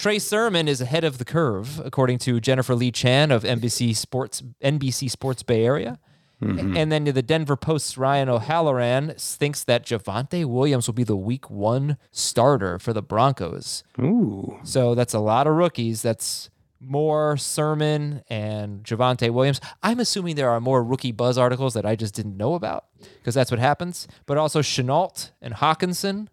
Trey 0.00 0.18
Sermon 0.18 0.66
is 0.66 0.80
ahead 0.80 1.04
of 1.04 1.18
the 1.18 1.26
curve, 1.26 1.78
according 1.84 2.16
to 2.20 2.40
Jennifer 2.40 2.74
Lee 2.74 2.90
Chan 2.90 3.30
of 3.30 3.42
NBC 3.42 3.94
Sports 3.94 4.42
NBC 4.64 5.10
Sports 5.10 5.42
Bay 5.42 5.62
Area. 5.62 5.98
Mm-hmm. 6.42 6.74
And 6.74 6.90
then 6.90 7.04
the 7.04 7.20
Denver 7.20 7.54
Post's 7.54 7.98
Ryan 7.98 8.30
O'Halloran 8.30 9.12
thinks 9.18 9.62
that 9.64 9.84
Javonte 9.84 10.46
Williams 10.46 10.86
will 10.86 10.94
be 10.94 11.04
the 11.04 11.18
week 11.18 11.50
one 11.50 11.98
starter 12.10 12.78
for 12.78 12.94
the 12.94 13.02
Broncos. 13.02 13.84
Ooh. 14.00 14.58
So 14.62 14.94
that's 14.94 15.12
a 15.12 15.18
lot 15.18 15.46
of 15.46 15.52
rookies. 15.52 16.00
That's 16.00 16.48
more 16.80 17.36
Sermon 17.36 18.22
and 18.30 18.82
Javonte 18.82 19.28
Williams. 19.28 19.60
I'm 19.82 20.00
assuming 20.00 20.36
there 20.36 20.48
are 20.48 20.62
more 20.62 20.82
rookie 20.82 21.12
buzz 21.12 21.36
articles 21.36 21.74
that 21.74 21.84
I 21.84 21.94
just 21.94 22.14
didn't 22.14 22.38
know 22.38 22.54
about 22.54 22.86
because 23.18 23.34
that's 23.34 23.50
what 23.50 23.60
happens. 23.60 24.08
But 24.24 24.38
also 24.38 24.62
Shenault 24.62 25.32
and 25.42 25.52
Hockenson. 25.52 26.28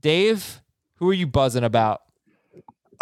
Dave, 0.00 0.62
who 0.98 1.10
are 1.10 1.14
you 1.14 1.26
buzzing 1.26 1.64
about? 1.64 2.02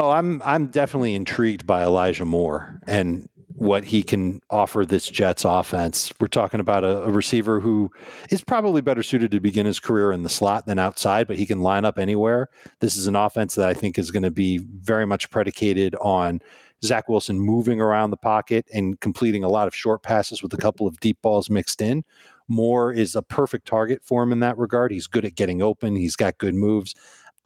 Oh, 0.01 0.11
I'm 0.11 0.41
I'm 0.45 0.69
definitely 0.69 1.15
intrigued 1.15 1.67
by 1.67 1.83
Elijah 1.83 2.25
Moore 2.25 2.81
and 2.87 3.29
what 3.49 3.83
he 3.83 4.05
can 4.05 4.41
offer 4.51 4.87
this 4.87 5.09
Jets 5.09 5.45
offense. 5.45 6.13
We're 6.21 6.29
talking 6.29 6.61
about 6.61 6.85
a, 6.85 7.03
a, 7.03 7.11
receiver 7.11 7.59
who 7.59 7.91
is 8.31 8.45
probably 8.45 8.81
better 8.81 9.03
suited 9.03 9.33
to 9.33 9.41
begin 9.41 9.67
his 9.67 9.81
career 9.81 10.13
in 10.13 10.23
the 10.23 10.29
slot 10.29 10.67
than 10.67 10.79
outside, 10.79 11.27
but 11.27 11.37
he 11.37 11.45
can 11.45 11.61
line 11.61 11.85
up 11.85 11.99
anywhere. 11.99 12.51
This 12.79 12.97
is 12.97 13.09
an 13.09 13.17
offense 13.17 13.57
that 13.57 13.69
I 13.69 13.75
think 13.75 13.99
is 13.99 14.13
going 14.13 14.23
to 14.23 14.31
be 14.31 14.59
very 14.59 15.05
much 15.05 15.29
predicated 15.31 15.97
on 16.01 16.41
Zach 16.85 17.09
Wilson 17.09 17.41
moving 17.41 17.81
around 17.81 18.11
the 18.11 18.17
pocket 18.17 18.65
and 18.73 19.01
completing 19.01 19.43
a 19.43 19.49
lot 19.49 19.67
of 19.67 19.75
short 19.75 20.05
passes 20.05 20.41
with 20.41 20.55
a 20.55 20.59
couple 20.59 20.87
of 20.87 21.01
deep 21.01 21.21
balls 21.21 21.51
mixed 21.51 21.83
in. 21.83 22.05
Moore 22.47 22.93
is 22.93 23.17
a 23.17 23.23
perfect 23.23 23.67
target 23.67 24.03
for 24.05 24.23
him 24.23 24.31
in 24.31 24.39
that 24.41 24.57
regard. 24.57 24.93
He's 24.93 25.09
good 25.09 25.25
at 25.25 25.35
getting 25.35 25.61
open. 25.61 25.97
He's 25.97 26.17
got 26.17 26.39
good 26.39 26.55
moves. 26.55 26.95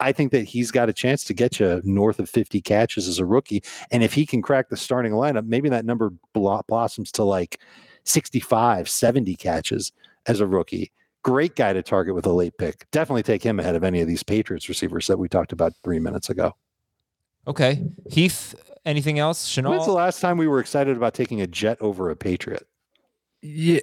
I 0.03 0.11
think 0.11 0.33
that 0.33 0.43
he's 0.43 0.69
got 0.69 0.89
a 0.89 0.93
chance 0.93 1.23
to 1.23 1.33
get 1.33 1.61
you 1.61 1.81
north 1.85 2.19
of 2.19 2.29
50 2.29 2.59
catches 2.61 3.07
as 3.07 3.19
a 3.19 3.25
rookie. 3.25 3.63
And 3.89 4.03
if 4.03 4.13
he 4.13 4.25
can 4.25 4.41
crack 4.41 4.67
the 4.67 4.75
starting 4.75 5.13
lineup, 5.13 5.47
maybe 5.47 5.69
that 5.69 5.85
number 5.85 6.11
blossoms 6.33 7.09
to 7.13 7.23
like 7.23 7.61
65, 8.03 8.89
70 8.89 9.35
catches 9.35 9.93
as 10.25 10.41
a 10.41 10.47
rookie. 10.47 10.91
Great 11.23 11.55
guy 11.55 11.71
to 11.71 11.81
target 11.81 12.15
with 12.15 12.25
a 12.25 12.33
late 12.33 12.57
pick. 12.57 12.85
Definitely 12.91 13.23
take 13.23 13.41
him 13.41 13.61
ahead 13.61 13.75
of 13.75 13.85
any 13.85 14.01
of 14.01 14.07
these 14.09 14.23
Patriots 14.23 14.67
receivers 14.67 15.07
that 15.07 15.17
we 15.17 15.29
talked 15.29 15.53
about 15.53 15.71
three 15.85 15.99
minutes 15.99 16.29
ago. 16.29 16.53
Okay. 17.47 17.81
Heath, 18.11 18.55
anything 18.85 19.19
else? 19.19 19.49
Shenault? 19.49 19.69
When's 19.69 19.85
the 19.85 19.93
last 19.93 20.19
time 20.19 20.37
we 20.37 20.47
were 20.47 20.59
excited 20.59 20.97
about 20.97 21.13
taking 21.13 21.39
a 21.39 21.47
jet 21.47 21.77
over 21.79 22.09
a 22.09 22.15
Patriot? 22.17 22.67
Yeah. 23.41 23.79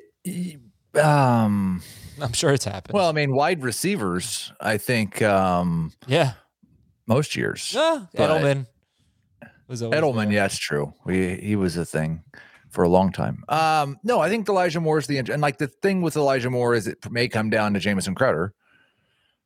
Um, 0.95 1.83
I'm 2.21 2.33
sure 2.33 2.53
it's 2.53 2.65
happened. 2.65 2.95
Well, 2.95 3.09
I 3.09 3.13
mean, 3.13 3.35
wide 3.35 3.63
receivers, 3.63 4.53
I 4.61 4.79
think. 4.79 5.23
Um, 5.23 5.93
yeah, 6.07 6.33
most 7.07 7.37
years. 7.37 7.73
Yeah, 7.75 8.07
Edelman 8.15 8.67
was 9.69 9.83
Edelman. 9.83 10.25
There. 10.25 10.33
Yeah, 10.33 10.45
it's 10.47 10.59
true. 10.59 10.93
We 11.05 11.37
he 11.37 11.57
was 11.57 11.77
a 11.77 11.85
thing 11.85 12.23
for 12.71 12.85
a 12.85 12.89
long 12.89 13.13
time. 13.13 13.45
Um, 13.49 13.99
no, 14.05 14.21
I 14.21 14.29
think 14.29 14.49
Elijah 14.49 14.81
Moore 14.81 14.99
is 14.99 15.07
the 15.07 15.19
and 15.19 15.41
like 15.41 15.59
the 15.59 15.69
thing 15.69 16.03
with 16.03 16.17
Elijah 16.17 16.51
Moore 16.51 16.75
is 16.75 16.87
it 16.87 16.99
may 17.11 17.29
come 17.29 17.51
down 17.51 17.75
to 17.75 17.81
Jamison 17.81 18.15
Crowder 18.15 18.53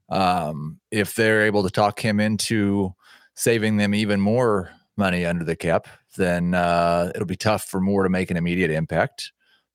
Um, 0.08 0.80
if 0.90 1.14
they're 1.14 1.42
able 1.46 1.62
to 1.62 1.70
talk 1.70 2.00
him 2.00 2.20
into 2.20 2.94
saving 3.34 3.78
them 3.78 3.94
even 3.94 4.20
more 4.20 4.70
money 4.96 5.24
under 5.24 5.44
the 5.44 5.56
cap, 5.56 5.88
then 6.16 6.54
uh, 6.54 7.10
it'll 7.14 7.26
be 7.26 7.36
tough 7.36 7.64
for 7.64 7.80
Moore 7.80 8.02
to 8.04 8.10
make 8.10 8.30
an 8.30 8.36
immediate 8.36 8.70
impact. 8.70 9.32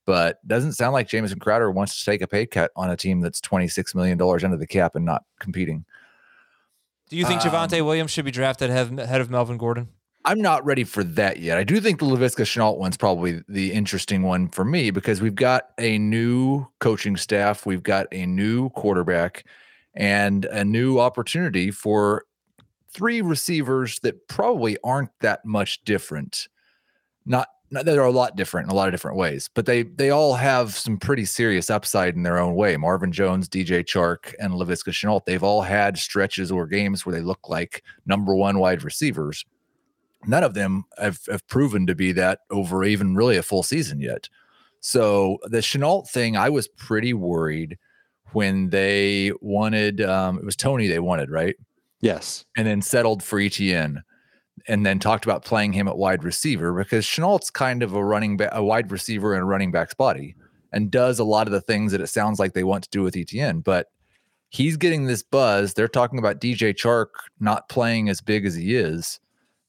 But 0.10 0.39
doesn't 0.48 0.74
sound 0.74 0.94
like 0.94 1.08
Jamison 1.08 1.38
Crowder 1.38 1.70
wants 1.70 2.00
to 2.00 2.04
take 2.04 2.24
a 2.24 2.28
pay 2.28 2.48
cut 2.48 2.72
on 2.75 2.89
a 2.89 2.98
team 2.98 3.22
that's 3.22 3.39
twenty 3.39 3.68
six 3.68 3.94
million 3.94 4.18
dollars 4.18 4.44
under 4.44 4.58
the 4.58 4.66
cap 4.66 4.96
and 4.96 5.06
not 5.06 5.24
competing. 5.39 5.86
Do 7.10 7.16
you 7.16 7.28
think 7.28 7.42
Javonte 7.42 7.80
Um, 7.80 7.86
Williams 7.86 8.10
should 8.10 8.25
be 8.25 8.32
drafted 8.32 8.72
ahead 8.72 9.22
of, 9.22 9.30
Melvin 9.30 9.60
Gordon? 9.60 9.89
I'm 10.25 10.42
not 10.42 10.66
ready 10.66 10.84
for 10.84 11.04
that 11.04 11.42
yet. 11.42 11.60
I 11.60 11.63
do 11.63 11.80
think 11.80 12.00
the 12.00 12.08
Laviska 12.08 12.44
Shenault 12.44 12.80
one's 12.80 12.98
probably 12.98 13.44
the 13.48 13.72
interesting 13.72 14.24
one 14.24 14.48
for 14.50 14.66
me 14.66 14.89
because 14.89 15.22
we've 15.22 15.36
got 15.36 15.70
a 15.78 16.00
new 16.00 16.66
coaching 16.80 17.16
staff, 17.16 17.68
we've 17.68 17.84
got 17.84 18.08
a 18.12 18.25
new 18.25 18.72
quarterback, 18.72 19.46
and 19.94 20.46
a 20.46 20.66
new 20.66 20.98
opportunity 20.98 21.70
for 21.70 22.24
three 22.92 23.22
receivers 23.22 24.00
that 24.00 24.28
probably 24.28 24.75
aren't 24.84 25.12
that 25.20 25.46
much 25.46 25.84
different. 25.84 26.48
Not 27.28 27.50
they're 27.72 28.04
a 28.04 28.12
lot 28.12 28.36
different 28.36 28.68
in 28.68 28.72
a 28.72 28.76
lot 28.76 28.88
of 28.88 28.94
different 28.94 29.18
ways, 29.18 29.50
but 29.54 29.66
they 29.66 29.84
they 29.84 30.10
all 30.10 30.36
have 30.36 30.76
some 30.76 30.98
pretty 30.98 31.26
serious 31.26 31.70
upside 31.70 32.16
in 32.16 32.24
their 32.24 32.40
own 32.40 32.56
way. 32.56 32.78
Marvin 32.78 33.12
Jones, 33.12 33.48
DJ 33.48 33.84
Chark, 33.84 34.34
and 34.40 34.54
Laviska 34.54 34.92
Shenault, 34.92 35.26
they've 35.26 35.44
all 35.44 35.62
had 35.62 35.98
stretches 35.98 36.52
or 36.52 36.66
games 36.68 37.06
where 37.06 37.14
they 37.14 37.22
look 37.22 37.50
like 37.50 37.84
number 38.06 38.36
one 38.36 38.60
wide 38.60 38.84
receivers 38.84 39.46
none 40.26 40.44
of 40.44 40.54
them 40.54 40.86
have, 40.98 41.20
have 41.30 41.48
proven 41.48 41.88
to 41.88 41.96
be 41.96 42.12
that 42.14 42.40
over 42.50 42.84
even 42.84 43.16
really 43.16 43.38
a 43.38 43.44
full 43.44 43.64
season 43.64 44.00
yet. 44.00 44.30
So 44.82 45.38
the 45.44 45.60
Shenault 45.60 46.10
thing, 46.10 46.38
I 46.38 46.50
was 46.50 46.68
pretty 46.68 47.14
worried 47.14 47.78
when 48.32 48.70
they 48.70 49.32
wanted 49.42 50.02
um, 50.02 50.38
it 50.38 50.46
was 50.46 50.56
Toney 50.56 50.88
they 50.88 51.00
wanted, 51.00 51.30
right? 51.30 51.56
Yes. 52.02 52.46
And 52.56 52.68
then 52.68 52.82
settled 52.82 53.24
for 53.24 53.40
ETN 53.40 54.04
and 54.68 54.86
then 54.86 55.00
talked 55.00 55.25
about 55.25 55.46
playing 55.46 55.74
him 55.74 55.88
at 55.88 55.98
wide 55.98 56.24
receiver 56.24 56.74
because 56.74 57.06
Shenault's 57.06 57.50
kind 57.50 57.84
of 57.84 57.94
a 57.94 58.04
running 58.04 58.39
a 58.51 58.63
wide 58.63 58.92
receiver 58.92 59.36
in 59.36 59.42
a 59.42 59.46
running 59.46 59.72
back's 59.72 59.94
body 59.94 60.36
and 60.72 60.92
does 60.92 61.20
a 61.20 61.24
lot 61.24 61.48
of 61.48 61.51
the 61.51 61.62
things 61.62 61.92
that 61.92 62.01
it 62.01 62.08
sounds 62.08 62.39
like 62.39 62.54
they 62.54 62.63
want 62.63 62.84
to 62.84 62.89
do 62.89 63.01
with 63.01 63.16
ETN. 63.16 63.63
But 63.63 63.88
he's 64.50 64.78
getting 64.78 65.06
this 65.06 65.24
buzz. 65.24 65.74
They're 65.74 65.88
talking 65.88 66.20
about 66.20 66.42
DJ 66.42 66.74
Chark 66.74 67.08
not 67.39 67.70
playing 67.70 68.10
as 68.10 68.22
big 68.22 68.46
as 68.46 68.56
he 68.56 68.75
is. 68.75 69.20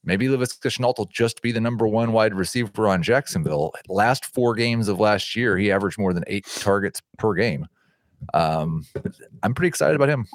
Maybe 0.03 0.27
Laviska 0.27 0.67
Shenault 0.67 0.97
will 0.97 1.05
just 1.05 1.41
be 1.43 1.51
the 1.51 1.61
number 1.61 1.87
one 1.87 2.11
wide 2.11 2.33
receiver 2.33 2.87
on 2.87 3.03
Jacksonville. 3.03 3.71
Last 3.87 4.25
four 4.25 4.55
games 4.55 4.87
of 4.87 4.99
last 4.99 5.35
year, 5.35 5.57
he 5.57 5.71
averaged 5.71 5.99
more 5.99 6.13
than 6.13 6.23
eight 6.25 6.45
targets 6.45 7.01
per 7.19 7.35
game. 7.35 7.67
Um, 8.33 8.85
I'm 9.43 9.53
pretty 9.53 9.67
excited 9.67 9.95
about 9.95 10.09
him. 10.09 10.27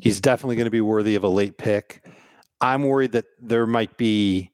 He's 0.00 0.20
definitely 0.20 0.56
going 0.56 0.66
to 0.66 0.70
be 0.70 0.80
worthy 0.80 1.14
of 1.14 1.24
a 1.24 1.28
late 1.28 1.58
pick. 1.58 2.02
I'm 2.62 2.84
worried 2.84 3.12
that 3.12 3.26
there 3.40 3.66
might 3.66 3.96
be 3.96 4.50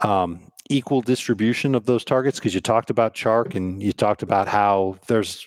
um, 0.00 0.40
equal 0.70 1.02
distribution 1.02 1.74
of 1.74 1.84
those 1.84 2.02
targets 2.02 2.38
because 2.38 2.54
you 2.54 2.60
talked 2.60 2.88
about 2.88 3.14
Chark 3.14 3.54
and 3.54 3.82
you 3.82 3.92
talked 3.92 4.22
about 4.22 4.48
how 4.48 4.96
there's 5.06 5.46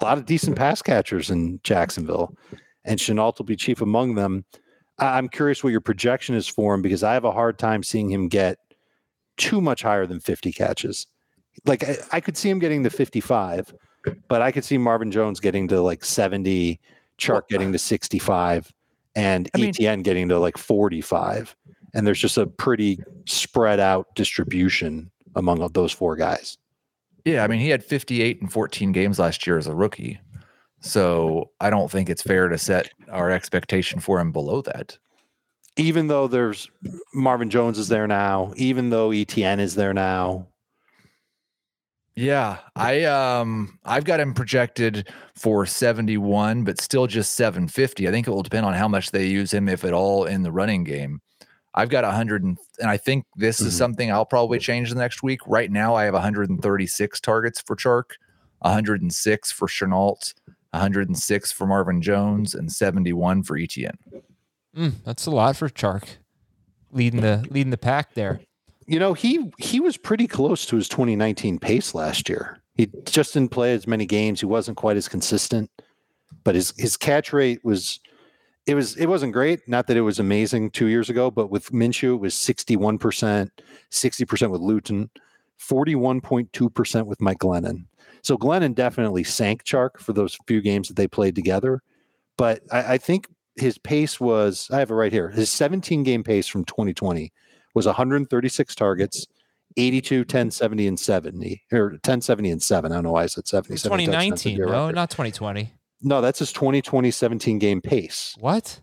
a 0.00 0.04
lot 0.04 0.16
of 0.16 0.24
decent 0.24 0.56
pass 0.56 0.80
catchers 0.80 1.30
in 1.30 1.60
Jacksonville, 1.62 2.34
and 2.84 2.98
Shenault 2.98 3.38
will 3.38 3.44
be 3.44 3.54
chief 3.54 3.82
among 3.82 4.14
them. 4.14 4.46
I'm 4.98 5.28
curious 5.28 5.62
what 5.62 5.70
your 5.70 5.80
projection 5.82 6.34
is 6.34 6.48
for 6.48 6.74
him 6.74 6.82
because 6.82 7.02
I 7.02 7.12
have 7.14 7.24
a 7.24 7.32
hard 7.32 7.58
time 7.58 7.82
seeing 7.82 8.10
him 8.10 8.28
get 8.28 8.58
too 9.36 9.60
much 9.60 9.82
higher 9.82 10.06
than 10.06 10.20
50 10.20 10.52
catches. 10.52 11.06
Like 11.66 11.86
I, 11.86 11.96
I 12.12 12.20
could 12.20 12.36
see 12.36 12.48
him 12.48 12.58
getting 12.58 12.82
to 12.84 12.90
55, 12.90 13.74
but 14.28 14.40
I 14.40 14.52
could 14.52 14.64
see 14.64 14.78
Marvin 14.78 15.10
Jones 15.10 15.40
getting 15.40 15.68
to 15.68 15.80
like 15.82 16.04
70, 16.04 16.80
Chark 17.18 17.48
getting 17.48 17.72
to 17.72 17.78
65, 17.78 18.72
and 19.14 19.50
I 19.54 19.58
mean- 19.58 19.72
ETN 19.72 20.02
getting 20.02 20.28
to 20.28 20.38
like 20.38 20.58
45. 20.58 21.56
And 21.92 22.06
there's 22.06 22.20
just 22.20 22.38
a 22.38 22.46
pretty 22.46 23.00
spread 23.26 23.80
out 23.80 24.14
distribution 24.14 25.10
among 25.34 25.66
those 25.72 25.90
four 25.92 26.14
guys. 26.14 26.56
Yeah, 27.24 27.42
I 27.42 27.48
mean, 27.48 27.60
he 27.60 27.68
had 27.68 27.84
58 27.84 28.40
and 28.40 28.52
14 28.52 28.92
games 28.92 29.18
last 29.18 29.46
year 29.46 29.58
as 29.58 29.66
a 29.66 29.74
rookie. 29.74 30.20
So 30.80 31.50
I 31.60 31.68
don't 31.68 31.90
think 31.90 32.08
it's 32.08 32.22
fair 32.22 32.48
to 32.48 32.56
set 32.56 32.90
our 33.10 33.30
expectation 33.30 34.00
for 34.00 34.20
him 34.20 34.32
below 34.32 34.62
that. 34.62 34.96
Even 35.76 36.06
though 36.06 36.26
there's 36.28 36.70
Marvin 37.12 37.50
Jones 37.50 37.78
is 37.78 37.88
there 37.88 38.06
now, 38.06 38.52
even 38.56 38.90
though 38.90 39.10
ETN 39.10 39.58
is 39.58 39.74
there 39.74 39.94
now. 39.94 40.46
Yeah, 42.20 42.58
I 42.76 43.04
um 43.04 43.78
I've 43.84 44.04
got 44.04 44.20
him 44.20 44.34
projected 44.34 45.08
for 45.34 45.64
71, 45.64 46.64
but 46.64 46.80
still 46.80 47.06
just 47.06 47.34
750. 47.34 48.06
I 48.06 48.10
think 48.10 48.26
it 48.26 48.30
will 48.30 48.42
depend 48.42 48.66
on 48.66 48.74
how 48.74 48.88
much 48.88 49.10
they 49.10 49.26
use 49.26 49.52
him, 49.54 49.68
if 49.70 49.84
at 49.84 49.94
all, 49.94 50.26
in 50.26 50.42
the 50.42 50.52
running 50.52 50.84
game. 50.84 51.22
I've 51.74 51.88
got 51.88 52.04
100, 52.04 52.42
and, 52.42 52.58
and 52.80 52.90
I 52.90 52.96
think 52.98 53.24
this 53.36 53.60
is 53.60 53.72
Mhm. 53.74 53.78
something 53.78 54.12
I'll 54.12 54.26
probably 54.26 54.58
change 54.58 54.90
the 54.90 54.96
next 54.96 55.22
week. 55.22 55.40
Right 55.46 55.70
now, 55.70 55.94
I 55.94 56.04
have 56.04 56.14
136 56.14 57.20
targets 57.20 57.60
for 57.60 57.74
Chark, 57.76 58.16
106 58.58 59.52
for 59.52 59.66
Shenault, 59.68 60.34
106 60.72 61.52
for 61.52 61.66
Marvin 61.66 62.02
Jones, 62.02 62.54
and 62.54 62.70
71 62.70 63.44
for 63.44 63.56
E 63.56 63.66
ETN. 63.66 63.94
Mm, 64.76 64.92
that's 65.04 65.26
a 65.26 65.30
lot 65.30 65.56
for 65.56 65.68
Chark, 65.70 66.16
leading 66.92 67.20
the 67.22 67.46
leading 67.50 67.70
the 67.70 67.78
pack 67.78 68.14
there. 68.14 68.40
You 68.90 68.98
know, 68.98 69.14
he 69.14 69.52
he 69.56 69.78
was 69.78 69.96
pretty 69.96 70.26
close 70.26 70.66
to 70.66 70.74
his 70.74 70.88
2019 70.88 71.60
pace 71.60 71.94
last 71.94 72.28
year. 72.28 72.58
He 72.74 72.90
just 73.04 73.34
didn't 73.34 73.52
play 73.52 73.72
as 73.72 73.86
many 73.86 74.04
games. 74.04 74.40
He 74.40 74.46
wasn't 74.46 74.78
quite 74.78 74.96
as 74.96 75.06
consistent, 75.06 75.70
but 76.42 76.56
his 76.56 76.74
his 76.76 76.96
catch 76.96 77.32
rate 77.32 77.64
was 77.64 78.00
it 78.66 78.74
was 78.74 78.96
it 78.96 79.06
wasn't 79.06 79.32
great. 79.32 79.60
Not 79.68 79.86
that 79.86 79.96
it 79.96 80.00
was 80.00 80.18
amazing 80.18 80.72
two 80.72 80.88
years 80.88 81.08
ago, 81.08 81.30
but 81.30 81.52
with 81.52 81.70
Minshew 81.70 82.14
it 82.14 82.20
was 82.20 82.34
61 82.34 82.98
percent, 82.98 83.62
60 83.90 84.24
percent 84.24 84.50
with 84.50 84.60
Luton, 84.60 85.08
41.2 85.60 86.74
percent 86.74 87.06
with 87.06 87.20
Mike 87.20 87.38
Glennon. 87.38 87.84
So 88.22 88.36
Glennon 88.36 88.74
definitely 88.74 89.22
sank 89.22 89.62
Chark 89.62 90.00
for 90.00 90.12
those 90.12 90.36
few 90.48 90.60
games 90.60 90.88
that 90.88 90.96
they 90.96 91.06
played 91.06 91.36
together. 91.36 91.80
But 92.36 92.62
I, 92.72 92.94
I 92.94 92.98
think 92.98 93.28
his 93.54 93.78
pace 93.78 94.18
was 94.18 94.68
I 94.72 94.80
have 94.80 94.90
it 94.90 94.94
right 94.94 95.12
here. 95.12 95.28
His 95.28 95.48
17 95.48 96.02
game 96.02 96.24
pace 96.24 96.48
from 96.48 96.64
2020 96.64 97.32
was 97.74 97.86
136 97.86 98.74
targets, 98.74 99.26
82, 99.76 100.24
10, 100.24 100.50
70, 100.50 100.86
and 100.88 100.98
70, 101.00 101.62
or 101.72 101.98
10, 102.02 102.20
70, 102.20 102.50
and 102.50 102.62
7. 102.62 102.90
I 102.90 102.94
don't 102.96 103.04
know 103.04 103.12
why 103.12 103.22
I 103.22 103.26
said 103.26 103.46
70. 103.46 103.74
It's 103.74 103.82
70 103.84 104.06
touchdowns 104.06 104.30
would 104.30 104.38
2019, 104.40 104.58
no, 104.58 104.84
record. 104.86 104.94
not 104.94 105.10
2020. 105.10 105.72
No, 106.02 106.20
that's 106.20 106.38
his 106.38 106.52
2020 106.52 107.10
17 107.10 107.58
game 107.58 107.80
pace. 107.80 108.34
What? 108.40 108.80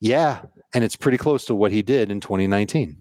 Yeah. 0.00 0.42
And 0.74 0.82
it's 0.84 0.96
pretty 0.96 1.16
close 1.16 1.44
to 1.46 1.54
what 1.54 1.70
he 1.72 1.80
did 1.82 2.10
in 2.10 2.20
2019. 2.20 2.96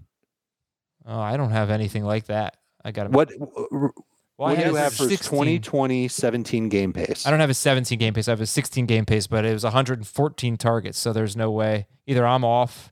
Oh, 1.08 1.20
I 1.20 1.36
don't 1.36 1.50
have 1.52 1.70
anything 1.70 2.04
like 2.06 2.26
that. 2.28 2.58
I 2.84 2.92
got 2.92 3.10
What, 3.12 3.32
Well, 3.40 4.50
I 4.50 4.52
what 4.52 4.56
do 4.56 4.62
you 4.62 4.76
have 4.76 4.84
have 4.84 4.94
for 4.94 5.04
his 5.04 5.20
16. 5.20 5.30
2020 5.40 6.08
17 6.08 6.70
game 6.70 6.94
pace? 6.94 7.26
I 7.26 7.32
don't 7.32 7.40
have 7.40 7.50
a 7.50 7.54
17 7.56 7.98
game 7.98 8.14
pace. 8.14 8.28
I 8.28 8.32
have 8.32 8.42
a 8.42 8.46
16 8.46 8.86
game 8.86 9.06
pace, 9.06 9.28
but 9.28 9.46
it 9.46 9.54
was 9.54 9.64
114 9.64 10.58
targets. 10.58 11.00
So 11.00 11.12
there's 11.14 11.36
no 11.36 11.52
way 11.52 11.88
either 12.06 12.26
I'm 12.26 12.44
off 12.46 12.92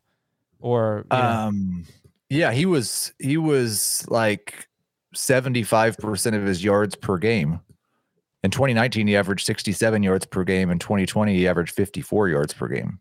or 0.60 1.06
you 1.12 1.17
know, 1.17 1.23
Um, 1.23 1.86
yeah, 2.34 2.52
he 2.52 2.65
was 2.65 3.13
he 3.19 3.38
was 3.38 4.06
like 4.10 4.67
seventy 5.13 5.63
five 5.63 5.98
percent 5.98 6.36
of 6.36 6.43
his 6.43 6.63
yards 6.63 6.96
per 6.96 7.17
game. 7.17 7.60
In 8.43 8.52
2019, 8.52 9.08
he 9.08 9.15
averaged 9.15 9.46
67 9.46 10.04
yards 10.04 10.26
per 10.26 10.43
game. 10.43 10.69
In 10.69 10.78
2020, 10.78 11.34
he 11.34 11.48
averaged 11.48 11.74
54 11.74 12.28
yards 12.28 12.54
per 12.54 12.67
game. 12.67 13.00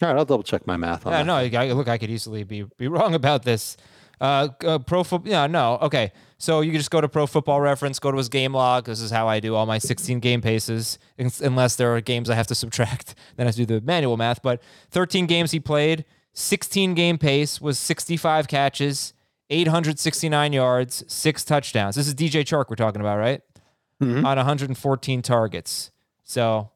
All 0.00 0.08
right, 0.08 0.16
I'll 0.16 0.24
double 0.24 0.44
check 0.44 0.68
my 0.68 0.76
math 0.76 1.04
on 1.04 1.12
yeah, 1.12 1.24
that. 1.24 1.52
no, 1.52 1.58
I, 1.60 1.72
look, 1.72 1.88
I 1.88 1.98
could 1.98 2.10
easily 2.10 2.44
be 2.44 2.64
be 2.78 2.86
wrong 2.94 3.14
about 3.14 3.42
this. 3.42 3.76
Uh, 4.20 4.48
uh 4.64 4.78
pro 4.78 5.02
football. 5.02 5.30
Yeah, 5.30 5.46
no. 5.48 5.78
Okay, 5.82 6.12
so 6.38 6.60
you 6.60 6.70
can 6.70 6.78
just 6.78 6.90
go 6.90 7.00
to 7.00 7.08
Pro 7.08 7.26
Football 7.26 7.60
Reference, 7.60 7.98
go 7.98 8.10
to 8.10 8.18
his 8.18 8.28
game 8.28 8.52
log. 8.52 8.84
This 8.84 9.00
is 9.00 9.10
how 9.10 9.26
I 9.26 9.40
do 9.40 9.54
all 9.54 9.66
my 9.66 9.78
16 9.78 10.20
game 10.20 10.40
paces, 10.40 10.98
unless 11.18 11.76
there 11.76 11.94
are 11.96 12.00
games 12.00 12.30
I 12.30 12.34
have 12.34 12.46
to 12.48 12.54
subtract. 12.54 13.14
Then 13.36 13.46
I 13.46 13.48
have 13.48 13.56
to 13.56 13.64
do 13.64 13.80
the 13.80 13.84
manual 13.84 14.16
math. 14.16 14.42
But 14.42 14.62
13 14.90 15.26
games 15.26 15.50
he 15.50 15.58
played, 15.58 16.04
16 16.34 16.94
game 16.94 17.16
pace 17.18 17.60
was 17.60 17.78
65 17.78 18.46
catches, 18.48 19.14
869 19.50 20.52
yards, 20.52 21.04
six 21.06 21.44
touchdowns. 21.44 21.94
This 21.96 22.06
is 22.06 22.14
DJ 22.14 22.42
Chark 22.44 22.66
we're 22.68 22.76
talking 22.76 23.00
about, 23.00 23.18
right? 23.18 23.40
Mhm. 24.02 24.24
On 24.24 24.36
114 24.36 25.22
targets. 25.22 25.90
So. 26.24 26.70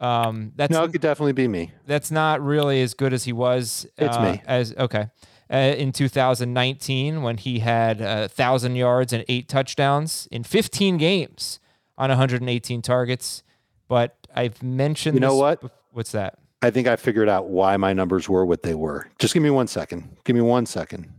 Um, 0.00 0.52
that's 0.56 0.72
No, 0.72 0.82
it 0.82 0.90
could 0.92 1.00
definitely 1.00 1.32
be 1.32 1.46
me. 1.46 1.70
that's 1.86 2.10
not 2.10 2.42
really 2.42 2.82
as 2.82 2.94
good 2.94 3.12
as 3.12 3.24
he 3.24 3.32
was. 3.32 3.86
It's 3.96 4.16
uh, 4.16 4.22
me. 4.32 4.42
As 4.44 4.74
okay, 4.76 5.06
uh, 5.50 5.56
in 5.56 5.92
2019 5.92 7.22
when 7.22 7.36
he 7.38 7.60
had 7.60 8.00
a 8.00 8.28
thousand 8.28 8.74
yards 8.74 9.12
and 9.12 9.24
eight 9.28 9.48
touchdowns 9.48 10.26
in 10.32 10.42
15 10.42 10.96
games 10.98 11.60
on 11.96 12.10
118 12.10 12.82
targets. 12.82 13.44
But 13.88 14.16
I've 14.34 14.62
mentioned. 14.64 15.14
You 15.14 15.20
know 15.20 15.30
this 15.34 15.40
what? 15.40 15.62
bef- 15.62 15.70
What's 15.92 16.12
that? 16.12 16.38
I 16.64 16.70
think 16.70 16.88
I 16.88 16.96
figured 16.96 17.28
out 17.28 17.48
why 17.48 17.76
my 17.76 17.92
numbers 17.92 18.28
were 18.28 18.46
what 18.46 18.62
they 18.62 18.74
were. 18.74 19.06
Just 19.18 19.34
give 19.34 19.42
me 19.42 19.50
one 19.50 19.66
second. 19.66 20.08
Give 20.24 20.34
me 20.34 20.42
one 20.42 20.64
second. 20.64 21.12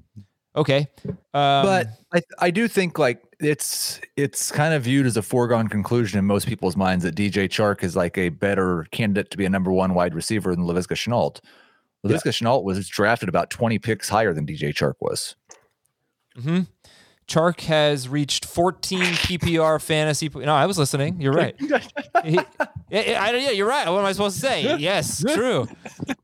Okay, 0.56 0.88
um, 1.06 1.14
but 1.34 1.88
I, 2.14 2.22
I 2.40 2.50
do 2.50 2.68
think 2.68 2.98
like 2.98 3.22
it's 3.40 4.00
it's 4.16 4.52
kind 4.52 4.74
of 4.74 4.84
viewed 4.84 5.06
as 5.06 5.18
a 5.18 5.22
foregone 5.22 5.68
conclusion 5.68 6.18
in 6.18 6.26
most 6.26 6.48
people's 6.48 6.76
minds 6.76 7.04
that 7.04 7.14
DJ 7.14 7.48
Chark 7.50 7.84
is 7.84 7.96
like 7.96 8.18
a 8.18 8.30
better 8.30 8.88
candidate 8.92 9.30
to 9.32 9.38
be 9.38 9.46
a 9.46 9.50
number 9.50 9.72
one 9.72 9.94
wide 9.94 10.16
receiver 10.16 10.56
than 10.56 10.66
Laviska 10.66 10.96
Shenault. 10.96 11.42
Laviska 12.06 12.26
yeah. 12.26 12.32
Shenault 12.32 12.64
was 12.64 12.88
drafted 12.88 13.30
about 13.30 13.50
20 13.50 13.78
picks 13.80 14.08
higher 14.08 14.34
than 14.34 14.48
DJ 14.48 14.74
Chark 14.74 14.94
was. 15.02 15.36
Mm-hmm. 16.38 16.62
Chark 17.28 17.62
has 17.62 18.08
reached 18.08 18.46
14 18.46 19.02
PPR 19.02 19.82
fantasy. 19.82 20.30
No, 20.34 20.54
I 20.54 20.66
was 20.68 20.78
listening. 20.78 21.20
You're 21.20 21.34
right. 21.34 21.56
he, 22.24 22.38
I, 22.40 22.44
yeah, 22.92 23.50
you're 23.50 23.68
right. 23.68 23.90
What 23.90 24.00
am 24.00 24.06
I 24.06 24.12
supposed 24.12 24.36
to 24.36 24.42
say? 24.42 24.78
Yes, 24.78 25.22
true. 25.22 25.68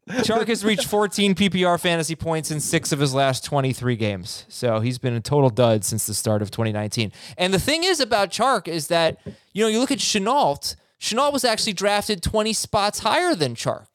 Chark 0.09 0.47
has 0.47 0.63
reached 0.63 0.85
14 0.85 1.33
PPR 1.33 1.79
fantasy 1.79 2.15
points 2.15 2.51
in 2.51 2.59
six 2.59 2.91
of 2.91 2.99
his 2.99 3.13
last 3.15 3.43
23 3.43 3.95
games. 3.95 4.45
So 4.47 4.79
he's 4.79 4.99
been 4.99 5.15
a 5.15 5.21
total 5.21 5.49
dud 5.49 5.83
since 5.83 6.05
the 6.05 6.13
start 6.13 6.41
of 6.41 6.51
2019. 6.51 7.11
And 7.37 7.53
the 7.53 7.59
thing 7.59 7.83
is 7.83 7.99
about 7.99 8.29
Chark 8.29 8.67
is 8.67 8.87
that, 8.87 9.17
you 9.53 9.63
know, 9.63 9.69
you 9.69 9.79
look 9.79 9.91
at 9.91 9.99
Shenault, 9.99 10.75
Shenault 10.99 11.33
was 11.33 11.43
actually 11.43 11.73
drafted 11.73 12.21
20 12.21 12.53
spots 12.53 12.99
higher 12.99 13.33
than 13.33 13.55
Chark. 13.55 13.87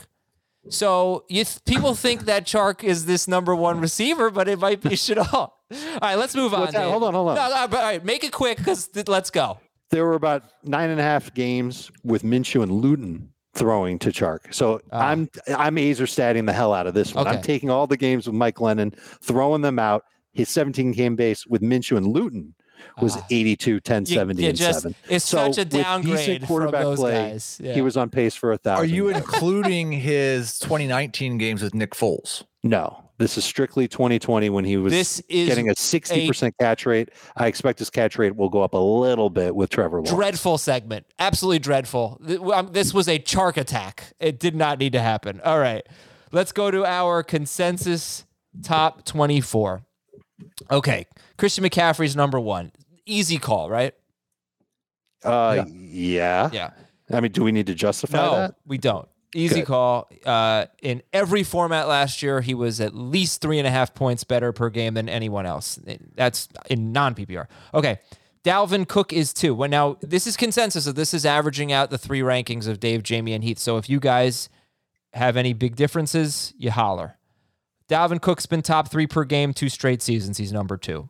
So 0.69 1.25
you 1.29 1.45
th- 1.45 1.65
people 1.65 1.95
think 1.95 2.25
that 2.25 2.45
Chark 2.45 2.83
is 2.83 3.07
this 3.07 3.29
number 3.29 3.55
one 3.55 3.79
receiver, 3.81 4.31
but 4.31 4.49
it 4.49 4.59
might 4.59 4.81
be 4.83 4.89
Shenault. 4.97 5.53
All 5.73 5.99
right, 6.01 6.15
let's 6.15 6.35
move 6.35 6.55
on. 6.55 6.73
Hold 6.73 7.03
on, 7.05 7.15
hold 7.15 7.29
on. 7.31 7.35
No, 7.37 7.49
no, 7.49 7.57
all 7.57 7.69
right, 7.69 8.05
make 8.05 8.25
it 8.25 8.33
quick 8.33 8.59
because 8.59 8.89
th- 8.89 9.09
let's 9.09 9.31
go. 9.31 9.59
There 9.91 10.05
were 10.05 10.15
about 10.15 10.45
nine 10.65 10.91
and 10.91 11.01
a 11.01 11.03
half 11.03 11.33
games 11.35 11.91
with 12.05 12.23
Minshew 12.23 12.63
and 12.63 12.73
Luton 12.73 13.31
throwing 13.55 13.99
to 14.01 14.11
Chark. 14.11 14.53
So 14.55 14.81
uh, 14.93 14.97
I'm 14.97 15.29
I'm 15.57 15.77
Aizer 15.77 16.07
statting 16.07 16.47
the 16.47 16.53
hell 16.53 16.73
out 16.73 16.87
of 16.87 16.95
this 16.95 17.15
one. 17.15 17.27
Okay. 17.27 17.37
I'm 17.37 17.43
taking 17.43 17.71
all 17.71 17.87
the 17.87 17.97
games 17.97 18.27
with 18.27 18.35
Mike 18.37 18.57
Glennon, 18.57 18.97
throwing 19.23 19.63
them 19.63 19.79
out. 19.79 20.05
His 20.33 20.51
17 20.51 20.93
game 20.93 21.17
base 21.17 21.47
with 21.47 21.63
Minshew 21.63 21.97
and 21.97 22.07
Luton 22.07 22.55
was 23.01 23.17
uh, 23.17 23.23
82, 23.31 23.81
10, 23.81 24.07
70, 24.07 24.43
you, 24.43 24.49
and 24.51 24.59
just, 24.59 24.83
7. 24.83 24.95
It's 25.09 25.25
so 25.25 25.51
such 25.51 25.59
a 25.59 25.65
downgrade 25.65 26.47
quarterback 26.47 26.83
from 26.83 26.91
those 26.91 26.99
play, 26.99 27.13
guys. 27.13 27.59
Yeah. 27.63 27.73
He 27.73 27.81
was 27.81 27.97
on 27.97 28.11
pace 28.11 28.35
for 28.35 28.53
a 28.53 28.59
thousand. 28.59 28.85
Are 28.85 28.87
you 28.87 29.09
including 29.09 29.93
his 29.93 30.59
2019 30.59 31.39
games 31.39 31.63
with 31.63 31.75
Nick 31.75 31.93
Foles? 31.93 32.45
No. 32.63 33.03
This 33.19 33.39
is 33.39 33.45
strictly 33.45 33.89
2020 33.89 34.51
when 34.51 34.65
he 34.65 34.77
was 34.77 34.93
this 34.93 35.21
is 35.29 35.49
getting 35.49 35.71
a 35.71 35.75
60% 35.75 36.49
a 36.49 36.53
catch 36.53 36.85
rate. 36.85 37.11
I 37.37 37.47
expect 37.47 37.79
his 37.79 37.89
catch 37.89 38.19
rate 38.19 38.37
will 38.37 38.51
go 38.51 38.63
up 38.63 38.75
a 38.75 38.79
little 38.79 39.31
bit 39.31 39.57
with 39.57 39.71
Trevor 39.71 39.99
Lawrence. 39.99 40.11
Dreadful 40.11 40.59
segment. 40.59 41.07
Absolutely 41.19 41.61
dreadful. 41.61 42.21
Um, 42.53 42.69
this 42.73 42.93
was 42.93 43.09
a 43.09 43.19
Chark 43.19 43.57
attack. 43.57 44.13
It 44.21 44.39
did 44.39 44.55
not 44.55 44.79
need 44.79 44.93
to 44.93 45.01
happen. 45.01 45.41
All 45.45 45.59
right. 45.59 45.87
Let's 46.31 46.53
go 46.53 46.71
to 46.71 46.85
our 46.85 47.23
consensus 47.23 48.27
top 48.63 49.05
24. 49.07 49.83
Okay. 50.71 51.07
Christian 51.39 51.65
McCaffrey's 51.65 52.17
number 52.17 52.39
one. 52.39 52.73
Easy 53.07 53.39
call, 53.39 53.71
right? 53.71 53.95
Uh, 55.25 55.65
yeah. 55.69 56.51
Yeah. 56.53 56.71
I 57.11 57.21
mean, 57.21 57.33
do 57.33 57.45
we 57.45 57.53
need 57.53 57.69
to 57.69 57.75
justify 57.75 58.19
no, 58.19 58.37
that? 58.37 58.55
we 58.67 58.79
don't. 58.79 59.09
Easy 59.37 59.57
Good. 59.57 59.67
call. 59.67 60.09
Uh, 60.25 60.67
in 60.83 61.03
every 61.13 61.43
format 61.43 61.89
last 61.89 62.23
year, 62.23 62.41
he 62.41 62.55
was 62.55 62.81
at 62.81 62.95
least 62.95 63.41
three 63.41 63.59
and 63.59 63.67
a 63.67 63.71
half 63.71 63.95
points 63.95 64.25
better 64.25 64.53
per 64.53 64.71
game 64.71 64.95
than 64.95 65.09
anyone 65.09 65.47
else. 65.47 65.79
That's 66.15 66.49
in 66.71 66.93
non 66.93 67.15
PPR. 67.15 67.47
Okay. 67.75 67.99
Dalvin 68.45 68.87
Cook 68.87 69.13
is 69.13 69.33
two. 69.33 69.55
Well, 69.55 69.69
now 69.69 69.99
this 70.01 70.27
is 70.27 70.37
consensus. 70.37 70.85
So 70.85 70.93
this 70.93 71.13
is 71.13 71.27
averaging 71.27 71.73
out 71.73 71.91
the 71.91 71.99
three 71.99 72.21
rankings 72.21 72.69
of 72.69 72.79
Dave, 72.79 73.03
Jamie, 73.03 73.33
and 73.33 73.43
Heath. 73.43 73.59
So 73.59 73.77
if 73.77 73.91
you 73.91 73.99
guys 73.99 74.49
have 75.13 75.37
any 75.37 75.53
big 75.53 75.75
differences, 75.75 76.55
you 76.57 76.71
holler. 76.71 77.19
Dalvin 77.89 78.21
Cook's 78.21 78.47
been 78.47 78.63
top 78.63 78.89
three 78.89 79.07
per 79.07 79.25
game 79.25 79.53
two 79.53 79.69
straight 79.69 80.01
seasons. 80.01 80.39
He's 80.39 80.53
number 80.53 80.77
two. 80.77 81.09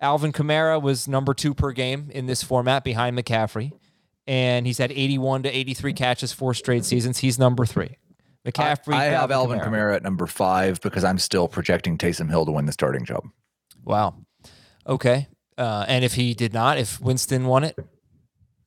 Alvin 0.00 0.32
Kamara 0.32 0.80
was 0.80 1.08
number 1.08 1.32
two 1.32 1.54
per 1.54 1.72
game 1.72 2.10
in 2.10 2.26
this 2.26 2.42
format 2.42 2.84
behind 2.84 3.16
McCaffrey. 3.18 3.72
And 4.26 4.66
he's 4.66 4.78
had 4.78 4.90
81 4.90 5.44
to 5.44 5.56
83 5.56 5.92
catches 5.92 6.32
four 6.32 6.52
straight 6.52 6.84
seasons. 6.84 7.18
He's 7.18 7.38
number 7.38 7.64
three. 7.64 7.96
McCaffrey. 8.44 8.94
I, 8.94 9.02
I 9.02 9.04
have 9.06 9.30
Alvin 9.30 9.58
Kamara. 9.58 9.64
Kamara. 9.64 9.96
at 9.96 10.02
number 10.02 10.26
five 10.26 10.80
because 10.80 11.04
I'm 11.04 11.18
still 11.18 11.48
projecting 11.48 11.98
Taysom 11.98 12.28
Hill 12.30 12.46
to 12.46 12.52
win 12.52 12.66
the 12.66 12.72
starting 12.72 13.04
job. 13.04 13.24
Wow. 13.84 14.14
Okay. 14.86 15.28
Uh, 15.58 15.84
and 15.88 16.04
if 16.04 16.14
he 16.14 16.34
did 16.34 16.52
not, 16.52 16.78
if 16.78 17.00
Winston 17.00 17.46
won 17.46 17.64
it, 17.64 17.78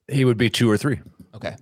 he 0.08 0.26
would 0.26 0.38
be 0.38 0.50
two 0.50 0.70
or 0.70 0.78
three. 0.78 1.00
Okay. 1.34 1.56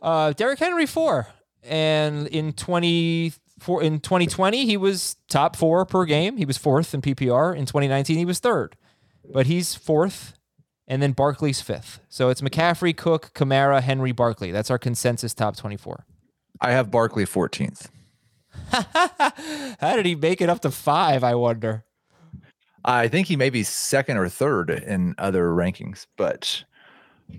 Uh, 0.00 0.32
Derrick 0.32 0.58
Henry 0.58 0.86
four, 0.86 1.28
and 1.62 2.26
in 2.28 2.52
20 2.52 3.32
for 3.58 3.82
in 3.82 4.00
2020 4.00 4.64
he 4.64 4.76
was 4.76 5.16
top 5.28 5.54
four 5.56 5.84
per 5.84 6.04
game. 6.04 6.36
He 6.36 6.44
was 6.44 6.56
fourth 6.56 6.94
in 6.94 7.02
PPR. 7.02 7.54
In 7.54 7.66
2019 7.66 8.16
he 8.16 8.24
was 8.24 8.38
third, 8.38 8.76
but 9.32 9.46
he's 9.46 9.74
fourth, 9.74 10.34
and 10.88 11.00
then 11.00 11.12
Barkley's 11.12 11.60
fifth. 11.60 12.00
So 12.08 12.30
it's 12.30 12.40
McCaffrey, 12.40 12.96
Cook, 12.96 13.32
Kamara, 13.34 13.80
Henry, 13.80 14.10
Barkley. 14.10 14.50
That's 14.50 14.70
our 14.70 14.78
consensus 14.78 15.34
top 15.34 15.56
24. 15.56 16.04
I 16.60 16.72
have 16.72 16.90
Barkley 16.90 17.24
14th. 17.24 17.88
How 19.80 19.94
did 19.94 20.06
he 20.06 20.16
make 20.16 20.40
it 20.40 20.48
up 20.48 20.60
to 20.62 20.70
five? 20.72 21.22
I 21.22 21.36
wonder. 21.36 21.84
I 22.84 23.06
think 23.06 23.28
he 23.28 23.36
may 23.36 23.50
be 23.50 23.62
second 23.62 24.16
or 24.16 24.28
third 24.28 24.70
in 24.70 25.14
other 25.18 25.50
rankings, 25.50 26.06
but 26.16 26.64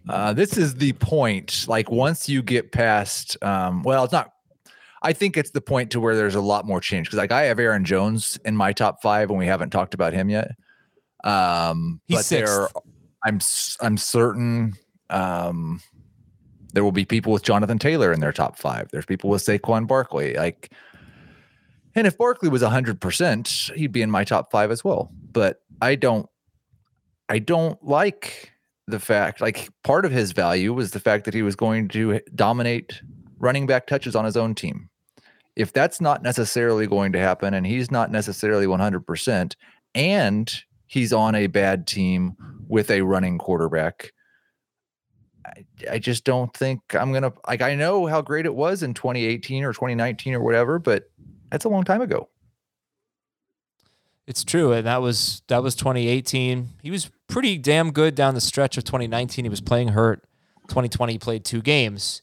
uh, 0.08 0.32
this 0.32 0.58
is 0.58 0.76
the 0.76 0.94
point. 0.94 1.66
Like 1.68 1.90
once 1.92 2.30
you 2.30 2.42
get 2.42 2.72
past, 2.72 3.36
um, 3.44 3.84
well, 3.84 4.04
it's 4.04 4.14
not 4.14 4.32
I 5.02 5.14
think 5.14 5.38
it's 5.38 5.52
the 5.52 5.62
point 5.62 5.92
to 5.92 6.00
where 6.00 6.16
there's 6.16 6.36
a 6.36 6.42
lot 6.42 6.66
more 6.66 6.82
change 6.82 7.08
because 7.08 7.18
like 7.18 7.32
I 7.32 7.44
have 7.44 7.60
Aaron 7.60 7.86
Jones 7.86 8.38
in 8.44 8.56
my 8.56 8.74
top 8.74 9.02
five 9.02 9.30
and 9.30 9.40
we 9.40 9.48
haven't 9.48 9.70
talked 9.70 9.94
about 9.94 10.14
him 10.14 10.30
yet. 10.30 10.52
Um, 11.24 12.02
He's 12.06 12.18
but 12.18 12.26
sixth. 12.26 12.54
there, 12.54 12.68
I'm 13.24 13.40
I'm 13.82 13.98
certain 13.98 14.74
um, 15.10 15.82
there 16.74 16.84
will 16.84 16.92
be 16.92 17.06
people 17.06 17.34
with 17.34 17.44
Jonathan 17.44 17.80
Taylor 17.80 18.14
in 18.14 18.20
their 18.20 18.32
top 18.32 18.58
five. 18.58 18.90
There's 18.92 19.06
people 19.06 19.30
with 19.30 19.44
Saquon 19.44 19.88
Barkley, 19.88 20.36
like, 20.36 20.72
and 21.96 22.06
if 22.06 22.18
Barkley 22.18 22.50
was 22.50 22.62
hundred 22.62 23.02
percent, 23.02 23.72
he'd 23.76 23.92
be 23.92 24.02
in 24.02 24.12
my 24.12 24.24
top 24.24 24.52
five 24.52 24.72
as 24.72 24.84
well. 24.84 25.12
But 25.32 25.62
I 25.82 25.96
don't, 25.96 26.28
I 27.28 27.40
don't 27.40 27.82
like 27.84 28.52
the 28.90 29.00
fact 29.00 29.40
like 29.40 29.70
part 29.84 30.06
of 30.06 30.12
his 30.12 30.32
value 30.32 30.74
was 30.74 30.92
the 30.92 31.00
fact 31.00 31.26
that 31.26 31.34
he 31.34 31.44
was 31.44 31.56
going 31.56 31.88
to 31.90 32.20
dominate 32.36 33.02
running 33.38 33.68
back 33.68 33.88
touches 33.88 34.16
on 34.16 34.26
his 34.26 34.36
own 34.36 34.56
team. 34.56 34.90
If 35.56 35.74
that's 35.74 36.02
not 36.02 36.24
necessarily 36.24 36.88
going 36.88 37.12
to 37.14 37.20
happen 37.20 37.54
and 37.54 37.66
he's 37.66 37.92
not 37.92 38.12
necessarily 38.12 38.66
100% 38.66 39.56
and 39.96 40.64
he's 40.90 41.14
on 41.14 41.36
a 41.36 41.46
bad 41.46 41.86
team 41.86 42.36
with 42.68 42.90
a 42.90 43.02
running 43.02 43.38
quarterback, 43.38 44.12
I, 45.46 45.64
I 45.92 46.00
just 46.00 46.24
don't 46.24 46.52
think 46.54 46.82
I'm 46.94 47.12
going 47.12 47.24
to 47.24 47.34
like 47.48 47.62
I 47.62 47.76
know 47.76 48.08
how 48.08 48.22
great 48.22 48.46
it 48.46 48.56
was 48.56 48.84
in 48.84 48.94
2018 48.94 49.64
or 49.64 49.72
2019 49.72 50.34
or 50.34 50.42
whatever, 50.42 50.80
but 50.80 51.10
that's 51.52 51.64
a 51.64 51.70
long 51.70 51.84
time 51.84 52.02
ago. 52.02 52.28
It's 54.28 54.44
true, 54.44 54.74
and 54.74 54.86
that 54.86 55.02
was 55.02 55.42
that 55.48 55.64
was 55.64 55.76
2018. 55.76 56.70
He 56.84 56.92
was 56.92 57.10
pretty 57.28 57.58
damn 57.58 57.92
good 57.92 58.16
down 58.16 58.36
the 58.36 58.42
stretch 58.42 58.78
of 58.78 58.84
2019. 58.84 59.46
He 59.46 59.50
was 59.50 59.62
playing 59.62 59.90
hurt. 59.90 60.24
2020 60.68 61.14
he 61.14 61.20
played 61.20 61.46
two 61.46 61.62
games. 61.62 62.22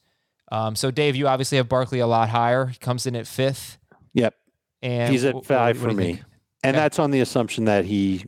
Um, 0.53 0.77
so 0.77 0.93
Dave, 0.93 1.17
you 1.17 1.27
obviously 1.27 1.59
have 1.59 1.69
Barkley 1.69 1.99
a 1.99 2.07
lot 2.07 2.29
higher. 2.29 2.67
He 2.67 2.79
comes 2.79 3.07
in 3.07 3.17
at 3.17 3.27
fifth. 3.27 3.79
Yep. 4.15 4.35
And 4.83 5.13
he's 5.13 5.25
at 5.25 5.45
five 5.45 5.81
what, 5.81 5.89
what 5.89 5.95
for 5.95 5.97
me. 5.97 6.23
And 6.63 6.77
okay. 6.77 6.83
that's 6.85 7.01
on 7.01 7.11
the 7.11 7.21
assumption 7.21 7.65
that 7.65 7.85
he 7.85 8.25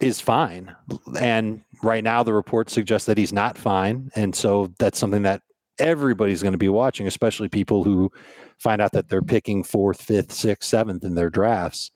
is 0.00 0.20
fine. 0.20 0.74
And 1.20 1.62
right 1.82 2.02
now 2.02 2.22
the 2.22 2.32
report 2.32 2.70
suggests 2.70 3.06
that 3.06 3.18
he's 3.18 3.32
not 3.32 3.58
fine. 3.58 4.10
And 4.14 4.34
so 4.34 4.72
that's 4.78 4.98
something 4.98 5.22
that 5.22 5.42
everybody's 5.78 6.42
going 6.42 6.52
to 6.52 6.58
be 6.58 6.68
watching, 6.68 7.06
especially 7.06 7.48
people 7.48 7.84
who 7.84 8.10
find 8.58 8.80
out 8.80 8.92
that 8.92 9.08
they're 9.08 9.22
picking 9.22 9.64
fourth, 9.64 10.00
fifth, 10.00 10.32
sixth, 10.32 10.68
seventh 10.68 11.04
in 11.04 11.14
their 11.14 11.30
drafts. 11.30 11.90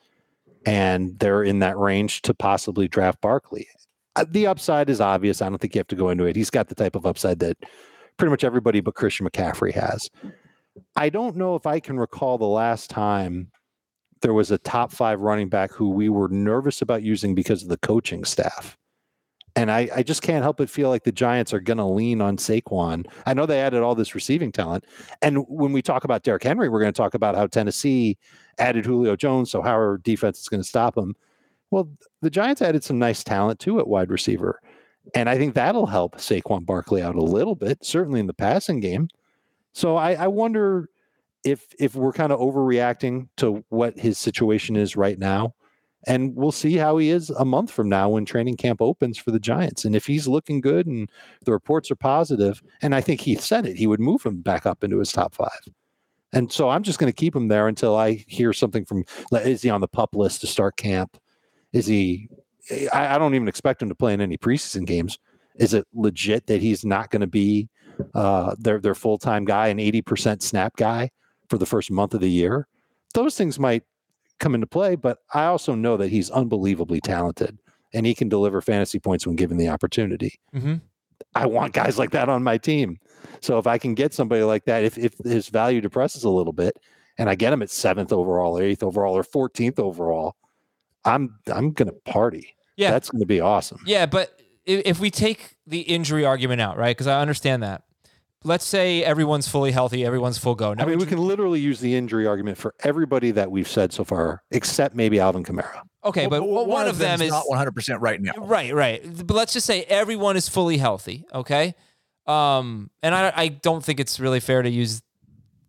And 0.64 1.18
they're 1.18 1.44
in 1.44 1.60
that 1.60 1.78
range 1.78 2.22
to 2.22 2.34
possibly 2.34 2.88
draft 2.88 3.20
Barkley. 3.20 3.68
Uh, 4.16 4.24
the 4.28 4.46
upside 4.46 4.90
is 4.90 5.00
obvious. 5.00 5.40
I 5.40 5.48
don't 5.48 5.58
think 5.58 5.74
you 5.74 5.78
have 5.78 5.86
to 5.88 5.96
go 5.96 6.08
into 6.08 6.24
it. 6.24 6.34
He's 6.34 6.50
got 6.50 6.68
the 6.68 6.74
type 6.74 6.96
of 6.96 7.06
upside 7.06 7.38
that 7.40 7.56
pretty 8.16 8.30
much 8.30 8.44
everybody 8.44 8.80
but 8.80 8.94
Christian 8.94 9.28
McCaffrey 9.28 9.72
has. 9.74 10.10
I 10.96 11.08
don't 11.08 11.36
know 11.36 11.54
if 11.54 11.66
I 11.66 11.80
can 11.80 11.98
recall 11.98 12.38
the 12.38 12.46
last 12.46 12.90
time 12.90 13.50
there 14.26 14.34
was 14.34 14.50
a 14.50 14.58
top 14.58 14.90
five 14.90 15.20
running 15.20 15.48
back 15.48 15.70
who 15.70 15.88
we 15.88 16.08
were 16.08 16.26
nervous 16.26 16.82
about 16.82 17.04
using 17.04 17.32
because 17.32 17.62
of 17.62 17.68
the 17.68 17.76
coaching 17.76 18.24
staff. 18.24 18.76
And 19.54 19.70
I, 19.70 19.88
I 19.94 20.02
just 20.02 20.20
can't 20.20 20.42
help 20.42 20.56
but 20.56 20.68
feel 20.68 20.88
like 20.88 21.04
the 21.04 21.12
Giants 21.12 21.54
are 21.54 21.60
going 21.60 21.76
to 21.76 21.84
lean 21.84 22.20
on 22.20 22.36
Saquon. 22.36 23.06
I 23.24 23.34
know 23.34 23.46
they 23.46 23.60
added 23.60 23.82
all 23.82 23.94
this 23.94 24.16
receiving 24.16 24.50
talent. 24.50 24.84
And 25.22 25.44
when 25.48 25.70
we 25.70 25.80
talk 25.80 26.02
about 26.02 26.24
Derrick 26.24 26.42
Henry, 26.42 26.68
we're 26.68 26.80
going 26.80 26.92
to 26.92 26.96
talk 26.96 27.14
about 27.14 27.36
how 27.36 27.46
Tennessee 27.46 28.18
added 28.58 28.84
Julio 28.84 29.14
Jones, 29.14 29.52
so 29.52 29.62
how 29.62 29.74
our 29.74 29.98
defense 29.98 30.40
is 30.40 30.48
going 30.48 30.62
to 30.64 30.68
stop 30.68 30.98
him. 30.98 31.14
Well, 31.70 31.88
the 32.20 32.28
Giants 32.28 32.62
added 32.62 32.82
some 32.82 32.98
nice 32.98 33.22
talent 33.22 33.60
too 33.60 33.78
at 33.78 33.86
wide 33.86 34.10
receiver. 34.10 34.60
And 35.14 35.28
I 35.28 35.38
think 35.38 35.54
that'll 35.54 35.86
help 35.86 36.16
Saquon 36.16 36.66
Barkley 36.66 37.00
out 37.00 37.14
a 37.14 37.22
little 37.22 37.54
bit, 37.54 37.84
certainly 37.84 38.18
in 38.18 38.26
the 38.26 38.34
passing 38.34 38.80
game. 38.80 39.06
So 39.72 39.94
I, 39.94 40.14
I 40.14 40.26
wonder 40.26 40.88
if 41.46 41.64
if 41.78 41.94
we're 41.94 42.12
kind 42.12 42.32
of 42.32 42.40
overreacting 42.40 43.28
to 43.36 43.64
what 43.68 43.98
his 43.98 44.18
situation 44.18 44.76
is 44.76 44.96
right 44.96 45.18
now, 45.18 45.54
And 46.08 46.36
we'll 46.36 46.52
see 46.52 46.76
how 46.76 46.98
he 46.98 47.10
is 47.10 47.30
a 47.30 47.44
month 47.44 47.70
from 47.70 47.88
now 47.88 48.10
when 48.10 48.24
training 48.24 48.56
camp 48.56 48.80
opens 48.82 49.18
for 49.18 49.32
the 49.32 49.40
Giants. 49.40 49.84
And 49.84 49.96
if 49.96 50.06
he's 50.06 50.28
looking 50.28 50.60
good 50.60 50.86
and 50.86 51.10
the 51.44 51.52
reports 51.52 51.90
are 51.90 51.96
positive, 51.96 52.62
and 52.82 52.94
I 52.94 53.00
think 53.00 53.20
Heath 53.20 53.40
said 53.40 53.66
it, 53.66 53.76
he 53.76 53.86
would 53.86 54.00
move 54.00 54.24
him 54.24 54.40
back 54.40 54.66
up 54.66 54.84
into 54.84 54.98
his 54.98 55.12
top 55.12 55.34
five. 55.34 55.62
And 56.32 56.52
so 56.52 56.68
I'm 56.68 56.82
just 56.82 56.98
going 56.98 57.12
to 57.12 57.16
keep 57.16 57.34
him 57.34 57.48
there 57.48 57.68
until 57.68 57.96
I 57.96 58.24
hear 58.28 58.52
something 58.52 58.84
from 58.84 59.04
is 59.32 59.62
he 59.62 59.70
on 59.70 59.80
the 59.80 59.88
pup 59.88 60.14
list 60.14 60.40
to 60.42 60.46
start 60.46 60.76
camp? 60.76 61.16
Is 61.72 61.86
he 61.86 62.28
I, 62.92 63.14
I 63.14 63.18
don't 63.18 63.34
even 63.34 63.48
expect 63.48 63.82
him 63.82 63.88
to 63.88 63.94
play 63.94 64.14
in 64.14 64.20
any 64.20 64.36
preseason 64.36 64.86
games. 64.86 65.18
Is 65.56 65.74
it 65.74 65.86
legit 65.94 66.46
that 66.48 66.60
he's 66.60 66.84
not 66.84 67.10
going 67.10 67.20
to 67.20 67.28
be 67.28 67.68
uh, 68.14 68.54
their 68.58 68.80
their 68.80 68.94
full 68.94 69.18
time 69.18 69.44
guy, 69.44 69.68
an 69.68 69.78
80% 69.78 70.42
snap 70.42 70.76
guy 70.76 71.10
for 71.48 71.58
the 71.58 71.66
first 71.66 71.90
month 71.90 72.14
of 72.14 72.20
the 72.20 72.30
year? 72.30 72.66
Those 73.14 73.36
things 73.36 73.58
might 73.58 73.82
come 74.38 74.54
into 74.54 74.66
play, 74.66 74.96
but 74.96 75.18
I 75.32 75.46
also 75.46 75.74
know 75.74 75.96
that 75.96 76.08
he's 76.08 76.30
unbelievably 76.30 77.00
talented 77.00 77.58
and 77.92 78.04
he 78.04 78.14
can 78.14 78.28
deliver 78.28 78.60
fantasy 78.60 78.98
points 78.98 79.26
when 79.26 79.36
given 79.36 79.56
the 79.56 79.68
opportunity. 79.68 80.38
Mm-hmm. 80.54 80.74
I 81.34 81.46
want 81.46 81.72
guys 81.72 81.98
like 81.98 82.10
that 82.10 82.28
on 82.28 82.42
my 82.42 82.58
team. 82.58 82.98
So 83.40 83.58
if 83.58 83.66
I 83.66 83.78
can 83.78 83.94
get 83.94 84.12
somebody 84.14 84.42
like 84.42 84.64
that, 84.64 84.84
if, 84.84 84.98
if 84.98 85.14
his 85.24 85.48
value 85.48 85.80
depresses 85.80 86.24
a 86.24 86.30
little 86.30 86.52
bit 86.52 86.78
and 87.18 87.28
I 87.28 87.34
get 87.34 87.52
him 87.52 87.62
at 87.62 87.70
seventh 87.70 88.12
overall 88.12 88.58
or 88.58 88.62
eighth 88.62 88.82
overall 88.82 89.16
or 89.16 89.22
14th 89.22 89.78
overall, 89.78 90.36
I'm 91.04 91.38
I'm 91.46 91.72
gonna 91.72 91.92
party. 91.92 92.56
Yeah. 92.76 92.90
That's 92.90 93.10
gonna 93.10 93.26
be 93.26 93.40
awesome. 93.40 93.80
Yeah, 93.86 94.06
but 94.06 94.38
if, 94.64 94.82
if 94.84 95.00
we 95.00 95.10
take 95.10 95.56
the 95.66 95.80
injury 95.80 96.24
argument 96.24 96.60
out, 96.60 96.76
right? 96.76 96.96
Because 96.96 97.06
I 97.06 97.20
understand 97.20 97.62
that. 97.62 97.84
Let's 98.44 98.64
say 98.64 99.02
everyone's 99.02 99.48
fully 99.48 99.72
healthy, 99.72 100.04
everyone's 100.04 100.38
full 100.38 100.54
go. 100.54 100.72
Now, 100.74 100.84
I 100.84 100.86
mean, 100.86 100.98
we 100.98 101.06
can 101.06 101.18
literally 101.18 101.58
use 101.58 101.80
the 101.80 101.96
injury 101.96 102.26
argument 102.26 102.58
for 102.58 102.74
everybody 102.84 103.30
that 103.32 103.50
we've 103.50 103.66
said 103.66 103.92
so 103.92 104.04
far, 104.04 104.42
except 104.52 104.94
maybe 104.94 105.18
Alvin 105.18 105.42
Kamara. 105.42 105.80
Okay, 106.04 106.26
but 106.26 106.46
Well, 106.46 106.66
one, 106.66 106.86
of 106.86 106.98
them 106.98 107.20
is 107.22 107.30
not 107.30 107.44
100% 107.50 107.96
right 108.00 108.20
now. 108.20 108.32
Right, 108.38 108.72
right. 108.72 109.02
But 109.26 109.34
let's 109.34 109.52
just 109.52 109.66
say 109.66 109.82
everyone 109.84 110.36
is 110.36 110.48
fully 110.48 110.76
healthy. 110.78 111.24
Okay. 111.34 111.74
Um, 112.26 112.90
and 113.02 113.14
I, 113.14 113.32
I 113.34 113.48
don't 113.48 113.84
think 113.84 113.98
it's 114.00 114.20
really 114.20 114.38
fair 114.40 114.62
to 114.62 114.70
use 114.70 115.02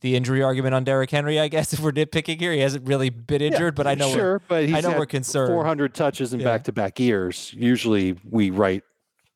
the 0.01 0.15
injury 0.15 0.43
argument 0.43 0.75
on 0.75 0.83
Derrick 0.83 1.09
Henry. 1.09 1.39
I 1.39 1.47
guess 1.47 1.73
if 1.73 1.79
we're 1.79 1.91
nitpicking 1.93 2.39
here, 2.39 2.51
he 2.51 2.59
hasn't 2.59 2.87
really 2.87 3.09
been 3.09 3.41
injured, 3.41 3.73
but 3.75 3.87
I 3.87 3.95
know 3.95 4.11
sure, 4.11 4.33
we're, 4.33 4.39
but 4.47 4.65
he's 4.65 4.75
I 4.75 4.81
know 4.81 4.89
had 4.89 4.99
we're 4.99 5.05
concerned. 5.07 5.51
400 5.53 5.95
touches 5.95 6.33
in 6.33 6.39
Yeah. 6.41 6.45
back-to-back 6.45 6.99
years. 6.99 7.51
Usually, 7.55 8.15
we 8.29 8.51
write 8.51 8.83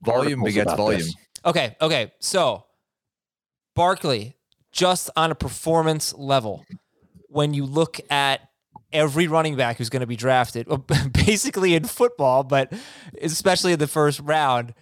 Volume 0.04 0.42
articles 0.42 0.46
begets 0.46 0.68
about 0.68 0.78
volume. 0.78 1.02
this. 1.02 1.16
Okay, 1.46 1.76
okay. 1.82 2.12
So 2.20 2.66
Barkley, 3.76 4.38
just 4.72 5.10
on 5.16 5.32
a 5.32 5.36
performance 5.36 6.14
level, 6.14 6.66
when 7.28 7.54
you 7.54 7.66
look 7.66 8.00
at 8.10 8.42
every 8.94 9.28
running 9.28 9.56
back 9.56 9.78
who's 9.78 9.90
going 9.90 10.02
to 10.02 10.08
be 10.08 10.16
drafted, 10.16 10.68
basically 11.14 11.76
in 11.76 11.86
football, 11.86 12.44
but 12.44 12.72
especially 13.22 13.74
in 13.74 13.80
the 13.80 13.88
first 13.88 14.20
round, 14.20 14.74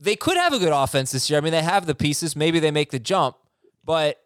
they 0.00 0.16
could 0.16 0.36
have 0.36 0.52
a 0.52 0.58
good 0.58 0.72
offense 0.72 1.12
this 1.12 1.28
year. 1.28 1.38
I 1.38 1.42
mean, 1.42 1.52
they 1.52 1.62
have 1.62 1.86
the 1.86 1.94
pieces. 1.94 2.36
Maybe 2.36 2.60
they 2.60 2.70
make 2.70 2.90
the 2.90 3.00
jump, 3.00 3.36
but 3.84 4.18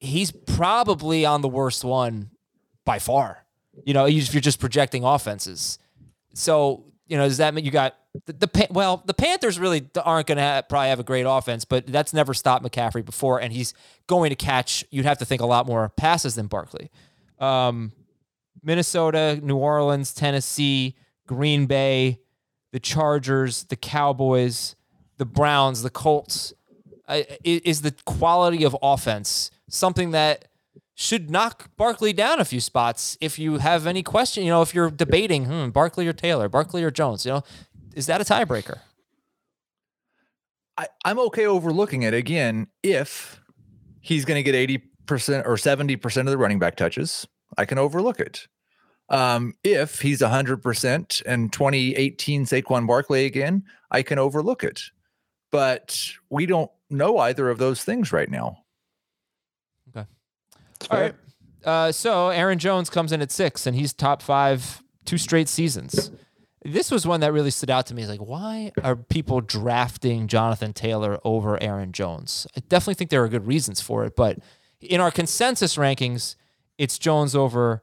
he's 0.00 0.30
probably 0.30 1.24
on 1.24 1.40
the 1.40 1.48
worst 1.48 1.84
one 1.84 2.30
by 2.84 2.98
far. 2.98 3.46
You 3.84 3.94
know, 3.94 4.06
if 4.06 4.34
you're 4.34 4.40
just 4.42 4.60
projecting 4.60 5.02
offenses. 5.02 5.78
So, 6.34 6.84
you 7.06 7.16
know, 7.16 7.24
does 7.24 7.38
that 7.38 7.54
mean 7.54 7.64
you 7.64 7.70
got 7.70 7.96
the, 8.26 8.32
the 8.32 8.66
well, 8.70 9.02
the 9.06 9.14
Panthers 9.14 9.58
really 9.58 9.88
aren't 9.96 10.26
going 10.26 10.38
to 10.38 10.64
probably 10.68 10.88
have 10.88 11.00
a 11.00 11.04
great 11.04 11.22
offense, 11.22 11.64
but 11.64 11.86
that's 11.86 12.12
never 12.12 12.34
stopped 12.34 12.64
McCaffrey 12.64 13.04
before, 13.04 13.40
and 13.40 13.52
he's 13.52 13.74
going 14.06 14.30
to 14.30 14.36
catch. 14.36 14.84
You'd 14.90 15.06
have 15.06 15.18
to 15.18 15.24
think 15.24 15.40
a 15.40 15.46
lot 15.46 15.66
more 15.66 15.88
passes 15.90 16.34
than 16.34 16.46
Barkley. 16.46 16.90
Um, 17.38 17.92
Minnesota, 18.62 19.40
New 19.42 19.56
Orleans, 19.56 20.12
Tennessee, 20.12 20.94
Green 21.26 21.66
Bay, 21.66 22.20
the 22.72 22.80
Chargers, 22.80 23.64
the 23.64 23.76
Cowboys, 23.76 24.76
the 25.18 25.24
Browns, 25.24 25.82
the 25.82 25.90
Colts. 25.90 26.52
Uh, 27.08 27.22
is 27.42 27.82
the 27.82 27.92
quality 28.04 28.64
of 28.64 28.76
offense 28.80 29.50
something 29.68 30.12
that 30.12 30.46
should 30.94 31.30
knock 31.30 31.70
Barkley 31.76 32.12
down 32.12 32.38
a 32.38 32.44
few 32.44 32.60
spots 32.60 33.16
if 33.20 33.38
you 33.38 33.58
have 33.58 33.86
any 33.86 34.02
question, 34.02 34.44
you 34.44 34.50
know, 34.50 34.62
if 34.62 34.74
you're 34.74 34.90
debating, 34.90 35.46
hmm, 35.46 35.70
Barkley 35.70 36.06
or 36.06 36.12
Taylor, 36.12 36.48
Barkley 36.48 36.84
or 36.84 36.90
Jones, 36.90 37.26
you 37.26 37.32
know, 37.32 37.42
is 37.94 38.06
that 38.06 38.20
a 38.20 38.24
tiebreaker? 38.24 38.80
I, 40.76 40.88
I'm 41.04 41.18
okay 41.18 41.46
overlooking 41.46 42.02
it 42.02 42.14
again 42.14 42.66
if 42.82 43.40
he's 44.00 44.24
going 44.24 44.42
to 44.42 44.50
get 44.52 44.54
80% 45.06 45.46
or 45.46 45.56
70% 45.56 46.20
of 46.20 46.26
the 46.26 46.38
running 46.38 46.58
back 46.58 46.76
touches. 46.76 47.26
I 47.58 47.64
can 47.64 47.78
overlook 47.78 48.20
it. 48.20 48.48
Um, 49.08 49.54
if 49.62 50.00
he's 50.00 50.20
100% 50.20 51.22
and 51.26 51.52
2018 51.52 52.46
Saquon 52.46 52.86
Barkley 52.86 53.26
again, 53.26 53.64
I 53.90 54.02
can 54.02 54.18
overlook 54.18 54.64
it. 54.64 54.82
But 55.50 56.00
we 56.30 56.46
don't 56.46 56.70
know 56.88 57.18
either 57.18 57.50
of 57.50 57.58
those 57.58 57.84
things 57.84 58.10
right 58.10 58.30
now. 58.30 58.58
Okay. 59.94 60.06
All 60.90 61.00
right. 61.00 61.14
Uh, 61.62 61.92
so 61.92 62.30
Aaron 62.30 62.58
Jones 62.58 62.88
comes 62.88 63.12
in 63.12 63.20
at 63.20 63.30
six, 63.30 63.66
and 63.66 63.76
he's 63.76 63.92
top 63.92 64.22
five 64.22 64.82
two 65.04 65.18
straight 65.18 65.48
seasons. 65.48 66.10
This 66.64 66.90
was 66.90 67.06
one 67.06 67.20
that 67.20 67.32
really 67.32 67.50
stood 67.50 67.70
out 67.70 67.86
to 67.86 67.94
me. 67.94 68.02
Is 68.02 68.08
like, 68.08 68.20
why 68.20 68.72
are 68.82 68.96
people 68.96 69.40
drafting 69.40 70.28
Jonathan 70.28 70.72
Taylor 70.72 71.18
over 71.24 71.60
Aaron 71.62 71.92
Jones? 71.92 72.46
I 72.56 72.60
definitely 72.68 72.94
think 72.94 73.10
there 73.10 73.22
are 73.24 73.28
good 73.28 73.46
reasons 73.46 73.80
for 73.80 74.04
it, 74.04 74.14
but 74.16 74.38
in 74.80 75.00
our 75.00 75.10
consensus 75.10 75.76
rankings, 75.76 76.36
it's 76.78 76.98
Jones 76.98 77.34
over 77.34 77.82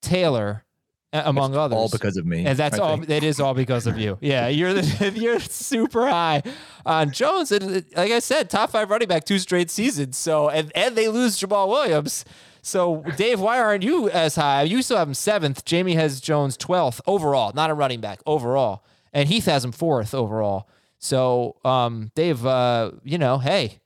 Taylor, 0.00 0.64
among 1.12 1.54
others. 1.54 1.76
All 1.76 1.88
because 1.88 2.16
of 2.16 2.26
me. 2.26 2.46
And 2.46 2.58
that's 2.58 2.78
I 2.78 2.82
all. 2.82 2.96
think. 2.96 3.08
That 3.08 3.22
is 3.22 3.40
all 3.40 3.54
because 3.54 3.86
of 3.86 3.98
you. 3.98 4.18
Yeah, 4.20 4.48
you're 4.48 4.74
the, 4.74 5.12
you're 5.14 5.40
super 5.40 6.08
high 6.08 6.42
on 6.86 7.10
Jones. 7.10 7.52
And 7.52 7.76
uh, 7.76 7.80
like 7.96 8.12
I 8.12 8.18
said, 8.18 8.48
top 8.50 8.70
five 8.70 8.90
running 8.90 9.08
back 9.08 9.24
two 9.24 9.38
straight 9.38 9.70
seasons. 9.70 10.16
So 10.16 10.48
and 10.48 10.72
and 10.74 10.96
they 10.96 11.08
lose 11.08 11.38
Jamaal 11.38 11.68
Williams. 11.68 12.24
So 12.62 13.04
Dave, 13.16 13.40
why 13.40 13.58
aren't 13.60 13.82
you 13.82 14.08
as 14.08 14.36
high? 14.36 14.62
You 14.62 14.82
still 14.82 14.96
have 14.96 15.08
him 15.08 15.14
seventh. 15.14 15.64
Jamie 15.64 15.94
has 15.94 16.20
Jones 16.20 16.56
twelfth 16.56 17.00
overall, 17.06 17.52
not 17.54 17.70
a 17.70 17.74
running 17.74 18.00
back 18.00 18.20
overall, 18.24 18.84
and 19.12 19.28
Heath 19.28 19.46
has 19.46 19.64
him 19.64 19.72
fourth 19.72 20.14
overall. 20.14 20.68
So 20.98 21.56
um, 21.64 22.12
Dave, 22.14 22.46
uh, 22.46 22.92
you 23.02 23.18
know, 23.18 23.38
hey, 23.38 23.80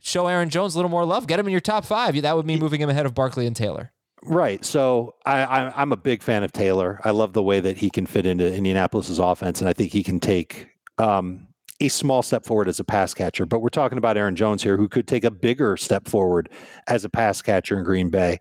show 0.00 0.28
Aaron 0.28 0.48
Jones 0.48 0.74
a 0.74 0.78
little 0.78 0.90
more 0.90 1.04
love. 1.04 1.26
Get 1.26 1.40
him 1.40 1.46
in 1.46 1.52
your 1.52 1.60
top 1.60 1.84
five. 1.84 2.20
That 2.22 2.36
would 2.36 2.46
mean 2.46 2.60
moving 2.60 2.80
him 2.80 2.88
ahead 2.88 3.06
of 3.06 3.14
Barkley 3.14 3.46
and 3.46 3.56
Taylor. 3.56 3.90
Right. 4.22 4.64
So 4.64 5.16
I, 5.26 5.72
I'm 5.76 5.92
a 5.92 5.96
big 5.96 6.22
fan 6.22 6.44
of 6.44 6.52
Taylor. 6.52 7.00
I 7.04 7.10
love 7.10 7.32
the 7.32 7.42
way 7.42 7.60
that 7.60 7.76
he 7.76 7.90
can 7.90 8.06
fit 8.06 8.24
into 8.24 8.46
Indianapolis's 8.50 9.18
offense, 9.18 9.60
and 9.60 9.68
I 9.68 9.72
think 9.72 9.92
he 9.92 10.02
can 10.02 10.20
take 10.20 10.68
um, 10.98 11.48
a 11.80 11.88
small 11.88 12.22
step 12.22 12.44
forward 12.44 12.68
as 12.68 12.80
a 12.80 12.84
pass 12.84 13.14
catcher. 13.14 13.46
But 13.46 13.60
we're 13.60 13.68
talking 13.68 13.98
about 13.98 14.16
Aaron 14.16 14.36
Jones 14.36 14.62
here, 14.62 14.76
who 14.76 14.88
could 14.88 15.06
take 15.06 15.24
a 15.24 15.30
bigger 15.30 15.76
step 15.76 16.08
forward 16.08 16.48
as 16.86 17.04
a 17.04 17.08
pass 17.08 17.42
catcher 17.42 17.76
in 17.78 17.84
Green 17.84 18.10
Bay. 18.10 18.38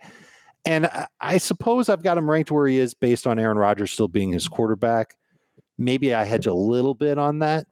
And 0.66 0.90
I, 1.20 1.40
suppose 1.40 1.90
I've 1.90 2.04
got 2.04 2.18
him 2.18 2.30
ranked 2.30 2.52
where 2.52 2.68
he 2.68 2.80
is 2.80 2.94
based 2.94 3.28
on 3.28 3.38
Aaron 3.38 3.58
Rodgers 3.58 3.92
still 3.92 4.08
being 4.08 4.32
his 4.32 4.48
quarterback. 4.48 5.16
Maybe 5.78 6.14
I 6.14 6.24
hedge 6.24 6.48
a 6.48 6.54
little 6.54 6.94
bit 6.94 7.18
on 7.18 7.40
that. 7.40 7.68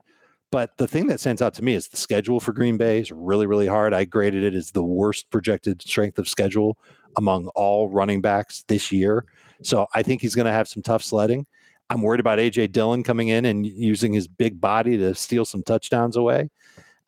But 0.51 0.75
the 0.77 0.87
thing 0.87 1.07
that 1.07 1.21
stands 1.21 1.41
out 1.41 1.53
to 1.53 1.63
me 1.63 1.75
is 1.75 1.87
the 1.87 1.95
schedule 1.95 2.41
for 2.41 2.51
Green 2.51 2.75
Bay 2.75 2.99
is 2.99 3.11
really, 3.11 3.47
really 3.47 3.67
hard. 3.67 3.93
I 3.93 4.03
graded 4.03 4.43
it 4.43 4.53
as 4.53 4.71
the 4.71 4.83
worst 4.83 5.29
projected 5.29 5.81
strength 5.81 6.19
of 6.19 6.27
schedule 6.27 6.77
among 7.15 7.47
all 7.49 7.87
running 7.87 8.19
backs 8.19 8.65
this 8.67 8.91
year. 8.91 9.25
So 9.63 9.87
I 9.93 10.03
think 10.03 10.21
he's 10.21 10.35
going 10.35 10.47
to 10.47 10.51
have 10.51 10.67
some 10.67 10.83
tough 10.83 11.03
sledding. 11.03 11.45
I'm 11.91 12.01
worried 12.01 12.21
about 12.21 12.39
AJ 12.39 12.71
Dillon 12.71 13.03
coming 13.03 13.27
in 13.27 13.43
and 13.43 13.65
using 13.65 14.13
his 14.13 14.25
big 14.25 14.61
body 14.61 14.97
to 14.97 15.13
steal 15.13 15.43
some 15.43 15.61
touchdowns 15.61 16.15
away. 16.15 16.49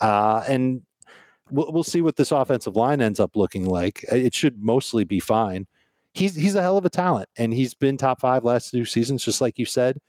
Uh, 0.02 0.44
and 0.46 0.82
we'll, 1.50 1.72
we'll 1.72 1.84
see 1.86 2.02
what 2.02 2.18
this 2.18 2.34
offensive 2.34 2.76
line 2.76 3.00
ends 3.00 3.18
up 3.18 3.38
looking 3.38 3.66
like. 3.66 4.04
It 4.12 4.36
should 4.36 4.62
mostly 4.62 5.06
be 5.06 5.22
fine. 5.22 5.68
He's 6.14 6.36
he's 6.36 6.56
a 6.56 6.62
hell 6.62 6.78
of 6.78 6.84
a 6.84 6.90
talent, 6.90 7.30
and 7.38 7.54
he's 7.54 7.74
been 7.74 7.98
top 7.98 8.20
five 8.20 8.44
last 8.44 8.72
two 8.72 8.84
seasons, 8.84 9.24
just 9.24 9.40
like 9.40 9.58
you 9.58 9.66
said. 9.66 10.00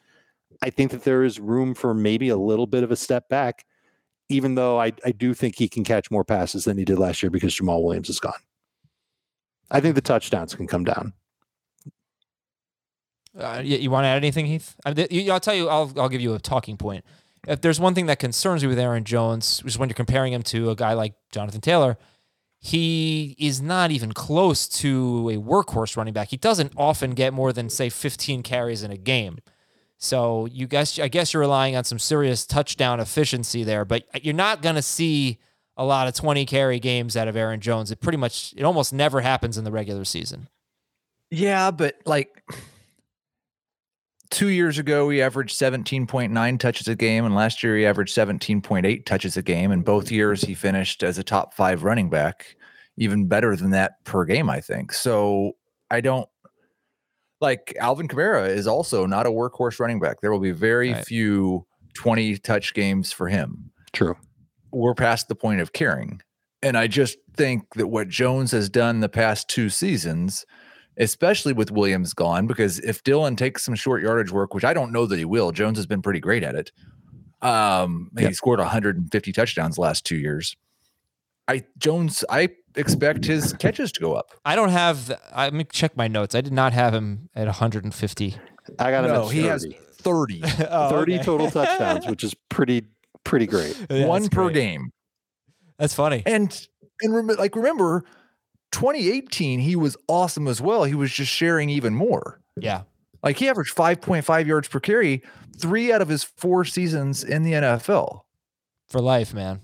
I 0.60 0.70
think 0.70 0.90
that 0.90 1.04
there 1.04 1.22
is 1.22 1.38
room 1.38 1.74
for 1.74 1.94
maybe 1.94 2.28
a 2.28 2.36
little 2.36 2.66
bit 2.66 2.82
of 2.82 2.90
a 2.90 2.96
step 2.96 3.28
back, 3.28 3.64
even 4.28 4.56
though 4.56 4.80
I, 4.80 4.92
I 5.04 5.12
do 5.12 5.34
think 5.34 5.56
he 5.56 5.68
can 5.68 5.84
catch 5.84 6.10
more 6.10 6.24
passes 6.24 6.64
than 6.64 6.76
he 6.78 6.84
did 6.84 6.98
last 6.98 7.22
year 7.22 7.30
because 7.30 7.54
Jamaal 7.54 7.84
Williams 7.84 8.10
is 8.10 8.18
gone. 8.18 8.32
I 9.70 9.80
think 9.80 9.94
the 9.94 10.00
touchdowns 10.00 10.54
can 10.54 10.66
come 10.66 10.84
down. 10.84 11.14
Uh, 13.38 13.60
you, 13.64 13.78
you 13.78 13.90
want 13.90 14.04
to 14.04 14.08
add 14.08 14.16
anything, 14.16 14.46
Heath? 14.46 14.76
I, 14.84 14.94
you, 15.10 15.32
I'll 15.32 15.40
tell 15.40 15.54
you. 15.54 15.68
I'll 15.68 15.92
I'll 15.96 16.08
give 16.08 16.20
you 16.20 16.34
a 16.34 16.38
talking 16.38 16.76
point. 16.76 17.04
If 17.46 17.60
there's 17.60 17.80
one 17.80 17.94
thing 17.94 18.06
that 18.06 18.18
concerns 18.18 18.62
me 18.62 18.68
with 18.68 18.78
Aaron 18.78 19.04
Jones, 19.04 19.62
which 19.62 19.74
is 19.74 19.78
when 19.78 19.88
you're 19.88 19.94
comparing 19.94 20.32
him 20.32 20.42
to 20.44 20.70
a 20.70 20.76
guy 20.76 20.94
like 20.94 21.14
Jonathan 21.30 21.60
Taylor, 21.60 21.98
he 22.58 23.36
is 23.38 23.60
not 23.60 23.90
even 23.90 24.12
close 24.12 24.66
to 24.68 25.28
a 25.30 25.36
workhorse 25.36 25.96
running 25.96 26.14
back. 26.14 26.28
He 26.30 26.38
doesn't 26.38 26.72
often 26.76 27.10
get 27.10 27.34
more 27.34 27.52
than 27.52 27.68
say 27.68 27.90
15 27.90 28.42
carries 28.42 28.82
in 28.82 28.90
a 28.90 28.96
game. 28.96 29.38
So 29.98 30.46
you 30.46 30.66
guess 30.66 30.98
I 30.98 31.08
guess 31.08 31.32
you're 31.32 31.40
relying 31.40 31.76
on 31.76 31.84
some 31.84 31.98
serious 31.98 32.46
touchdown 32.46 33.00
efficiency 33.00 33.64
there, 33.64 33.84
but 33.84 34.04
you're 34.24 34.34
not 34.34 34.62
going 34.62 34.76
to 34.76 34.82
see 34.82 35.38
a 35.76 35.84
lot 35.84 36.06
of 36.08 36.14
20 36.14 36.46
carry 36.46 36.78
games 36.78 37.16
out 37.16 37.28
of 37.28 37.36
Aaron 37.36 37.60
Jones. 37.60 37.90
It 37.90 38.00
pretty 38.00 38.18
much 38.18 38.54
it 38.56 38.62
almost 38.62 38.92
never 38.92 39.20
happens 39.20 39.58
in 39.58 39.64
the 39.64 39.72
regular 39.72 40.04
season. 40.04 40.48
Yeah, 41.30 41.70
but 41.70 41.96
like 42.06 42.44
two 44.34 44.48
years 44.48 44.78
ago, 44.78 45.08
he 45.08 45.22
averaged 45.22 45.58
17.9 45.58 46.58
touches 46.58 46.88
a 46.88 46.96
game, 46.96 47.24
and 47.24 47.34
last 47.34 47.62
year 47.62 47.76
he 47.76 47.86
averaged 47.86 48.14
17.8 48.14 49.06
touches 49.06 49.36
a 49.36 49.42
game. 49.42 49.70
And 49.70 49.84
both 49.84 50.10
years 50.10 50.42
he 50.42 50.54
finished 50.54 51.02
as 51.02 51.16
a 51.16 51.22
top 51.22 51.54
five 51.54 51.84
running 51.84 52.10
back, 52.10 52.56
even 52.98 53.26
better 53.28 53.56
than 53.56 53.70
that 53.70 54.04
per 54.04 54.24
game, 54.24 54.50
I 54.50 54.60
think. 54.60 54.92
So 54.92 55.52
I 55.90 56.00
don't 56.00 56.28
like 57.40 57.74
Alvin 57.80 58.08
Kamara 58.08 58.48
is 58.48 58.66
also 58.66 59.06
not 59.06 59.26
a 59.26 59.30
workhorse 59.30 59.78
running 59.78 60.00
back. 60.00 60.20
There 60.20 60.32
will 60.32 60.40
be 60.40 60.50
very 60.50 60.92
Right. 60.92 61.06
few 61.06 61.66
20 61.94 62.36
touch 62.38 62.74
games 62.74 63.12
for 63.12 63.28
him. 63.28 63.70
True. 63.92 64.16
We're 64.72 64.94
past 64.94 65.28
the 65.28 65.36
point 65.36 65.60
of 65.60 65.72
caring. 65.72 66.20
And 66.62 66.76
I 66.76 66.88
just 66.88 67.18
think 67.36 67.74
that 67.74 67.88
what 67.88 68.08
Jones 68.08 68.50
has 68.50 68.68
done 68.68 69.00
the 69.00 69.08
past 69.08 69.48
two 69.48 69.68
seasons, 69.68 70.44
especially 70.96 71.52
with 71.52 71.70
Williams 71.70 72.14
gone, 72.14 72.46
because 72.46 72.78
if 72.80 73.02
Dillon 73.04 73.36
takes 73.36 73.64
some 73.64 73.74
short 73.74 74.02
yardage 74.02 74.30
work, 74.30 74.54
which 74.54 74.64
I 74.64 74.74
don't 74.74 74.92
know 74.92 75.06
that 75.06 75.18
he 75.18 75.24
will, 75.24 75.52
Jones 75.52 75.78
has 75.78 75.86
been 75.86 76.02
pretty 76.02 76.20
great 76.20 76.42
at 76.42 76.54
it. 76.54 76.72
Um, 77.42 78.10
he 78.18 78.32
scored 78.32 78.58
150 78.58 79.32
touchdowns 79.32 79.74
the 79.74 79.82
last 79.82 80.04
two 80.06 80.16
years. 80.16 80.56
I 81.46 81.64
Jones, 81.76 82.24
I 82.30 82.48
expect 82.74 83.26
his 83.26 83.52
catches 83.54 83.92
to 83.92 84.00
go 84.00 84.14
up. 84.14 84.30
I 84.46 84.56
don't 84.56 84.70
have. 84.70 85.12
I 85.30 85.44
let 85.44 85.52
me 85.54 85.64
check 85.64 85.94
my 85.96 86.08
notes. 86.08 86.34
I 86.34 86.40
did 86.40 86.54
not 86.54 86.72
have 86.72 86.94
him 86.94 87.28
at 87.34 87.44
150. 87.46 88.36
I 88.78 88.90
got 88.90 89.04
him 89.04 89.10
No, 89.10 89.26
at 89.26 89.32
he 89.32 89.42
has 89.42 89.66
30. 89.98 90.40
30, 90.40 90.42
Oh, 90.70 90.88
30 90.90 91.14
okay. 91.16 91.22
total 91.22 91.50
touchdowns, 91.50 92.06
which 92.06 92.24
is 92.24 92.34
pretty 92.48 92.84
pretty 93.24 93.46
great. 93.46 93.78
Yeah, 93.90 94.06
one 94.06 94.28
per 94.28 94.44
great. 94.44 94.54
game. 94.54 94.90
That's 95.78 95.92
funny. 95.92 96.22
And 96.24 96.66
and 97.02 97.14
rem- 97.14 97.26
like 97.38 97.56
remember 97.56 98.04
2018 98.74 99.60
he 99.60 99.76
was 99.76 99.96
awesome 100.08 100.48
as 100.48 100.60
well. 100.60 100.82
He 100.84 100.96
was 100.96 101.12
just 101.12 101.30
sharing 101.30 101.70
even 101.70 101.94
more. 101.94 102.40
Yeah. 102.56 102.82
Like 103.22 103.38
he 103.38 103.48
averaged 103.48 103.74
5.5 103.74 104.46
yards 104.46 104.68
per 104.68 104.80
carry 104.80 105.22
3 105.56 105.92
out 105.92 106.02
of 106.02 106.08
his 106.08 106.24
4 106.24 106.64
seasons 106.64 107.22
in 107.22 107.44
the 107.44 107.52
NFL. 107.52 108.22
For 108.88 109.00
life, 109.00 109.32
man. 109.32 109.60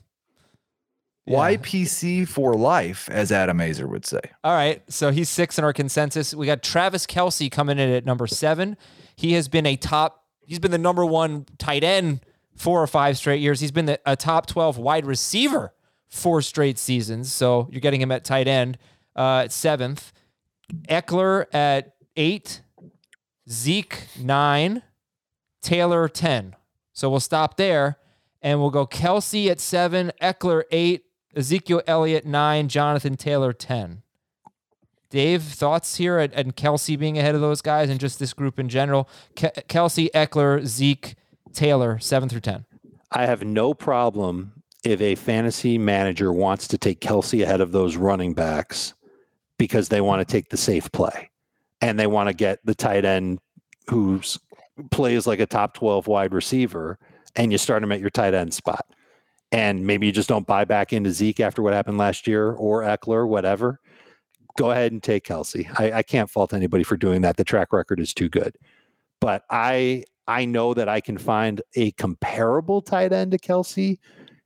Yeah. 1.27 1.39
YPC 1.39 2.27
for 2.27 2.55
life 2.55 3.09
as 3.11 3.33
Adam 3.33 3.59
Aizer 3.59 3.89
would 3.89 4.07
say. 4.07 4.21
All 4.45 4.55
right. 4.55 4.83
So 4.89 5.11
he's 5.11 5.29
six 5.29 5.59
in 5.59 5.65
our 5.65 5.73
consensus. 5.73 6.33
We 6.33 6.47
got 6.47 6.63
Travis 6.63 7.05
Kelce 7.05 7.51
coming 7.51 7.79
in 7.79 7.91
at 7.91 8.07
number 8.07 8.27
seven. 8.29 8.77
He 9.17 9.33
has 9.33 9.49
been 9.49 9.67
a 9.67 9.77
top, 9.77 10.25
he's 10.41 10.61
been 10.61 10.71
the 10.71 10.79
number 10.79 11.05
one 11.05 11.47
tight 11.59 11.85
end 11.85 12.21
four 12.57 12.81
or 12.81 12.87
five 12.87 13.19
straight 13.19 13.41
years. 13.41 13.61
He's 13.61 13.73
been 13.73 13.87
the, 13.87 14.01
a 14.07 14.17
top 14.17 14.47
12 14.47 14.79
wide 14.79 15.05
receiver 15.05 15.75
four 16.09 16.43
straight 16.43 16.79
seasons. 16.79 17.33
So 17.33 17.69
you're 17.71 17.81
getting 17.81 18.01
him 18.01 18.13
at 18.13 18.25
tight 18.25 18.49
end 18.49 18.79
uh, 19.17 19.43
at 19.45 19.53
seventh. 19.53 20.13
Ekeler 20.89 21.47
at 21.53 21.95
eight. 22.17 22.63
Zeke, 23.49 24.07
nine. 24.19 24.83
Taylor, 25.63 26.09
10. 26.09 26.57
So 26.93 27.11
we'll 27.11 27.21
stop 27.21 27.57
there 27.57 27.99
and 28.43 28.61
we'll 28.61 28.71
go 28.71 28.87
Kelce 28.87 29.51
at 29.51 29.61
seven, 29.61 30.13
Ekeler, 30.21 30.63
eight, 30.71 31.05
Ezekiel 31.37 31.83
Elliott, 31.87 32.27
nine, 32.27 32.69
Jonathan 32.69 33.17
Taylor, 33.17 33.53
10. 33.53 34.03
Dave, 35.11 35.43
thoughts 35.43 35.97
here 35.97 36.19
at, 36.19 36.33
and 36.35 36.57
Kelce 36.57 36.99
being 36.99 37.19
ahead 37.19 37.35
of 37.35 37.41
those 37.41 37.63
guys 37.63 37.91
and 37.91 37.99
just 37.99 38.19
this 38.19 38.33
group 38.33 38.59
in 38.59 38.69
general? 38.69 39.09
Ke- 39.35 39.67
Kelce, 39.69 40.09
Ekeler, 40.13 40.65
Zeke, 40.65 41.17
Taylor, 41.53 41.99
seven 41.99 42.29
through 42.29 42.41
10. 42.41 42.65
I 43.11 43.27
have 43.27 43.43
no 43.43 43.75
problem 43.75 44.63
if 44.85 45.01
a 45.01 45.17
fantasy 45.17 45.79
manager 45.79 46.33
wants 46.33 46.69
to 46.69 46.79
take 46.79 47.01
Kelce 47.01 47.43
ahead 47.43 47.61
of 47.61 47.73
those 47.73 47.97
running 47.97 48.35
backs 48.35 48.95
because 49.61 49.91
they 49.91 50.01
want 50.01 50.27
to 50.27 50.33
take 50.33 50.49
the 50.49 50.57
safe 50.57 50.91
play 50.91 51.29
and 51.83 52.01
they 52.01 52.07
want 52.07 52.31
to 52.31 52.33
get 52.33 52.65
the 52.65 52.75
tight 52.75 53.05
end 53.05 53.39
who's 53.91 54.39
plays 54.91 55.27
like 55.27 55.39
a 55.39 55.45
top 55.45 55.75
12 55.75 56.07
wide 56.07 56.33
receiver 56.33 56.99
and 57.37 57.53
you 57.53 57.59
start 57.59 57.83
him 57.83 57.93
at 57.93 58.01
your 58.01 58.09
tight 58.09 58.33
end 58.33 58.55
spot. 58.55 58.87
And 59.53 59.87
maybe 59.87 60.07
you 60.07 60.13
just 60.13 60.31
don't 60.31 60.47
buy 60.47 60.65
back 60.65 60.95
into 60.95 61.11
Zeke 61.11 61.41
after 61.41 61.61
what 61.61 61.75
happened 61.75 61.99
last 61.99 62.27
year 62.27 62.53
or 62.53 62.81
Ekeler, 62.81 63.29
whatever. 63.29 63.81
Go 64.57 64.71
ahead 64.71 64.93
and 64.93 65.03
take 65.03 65.27
Kelce. 65.27 65.71
I, 65.79 65.93
I 65.99 66.03
can't 66.05 66.31
fault 66.31 66.55
anybody 66.55 66.83
for 66.83 66.97
doing 66.97 67.21
that. 67.21 67.37
The 67.37 67.45
track 67.45 67.71
record 67.71 68.01
is 68.01 68.15
too 68.15 68.31
good. 68.31 68.57
But 69.21 69.45
I 69.51 70.05
I 70.27 70.47
know 70.47 70.73
that 70.73 70.89
I 70.89 71.03
can 71.03 71.19
find 71.19 71.61
a 71.75 71.91
comparable 71.93 72.81
tight 72.81 73.13
end 73.13 73.33
to 73.33 73.39
Kelce 73.39 73.99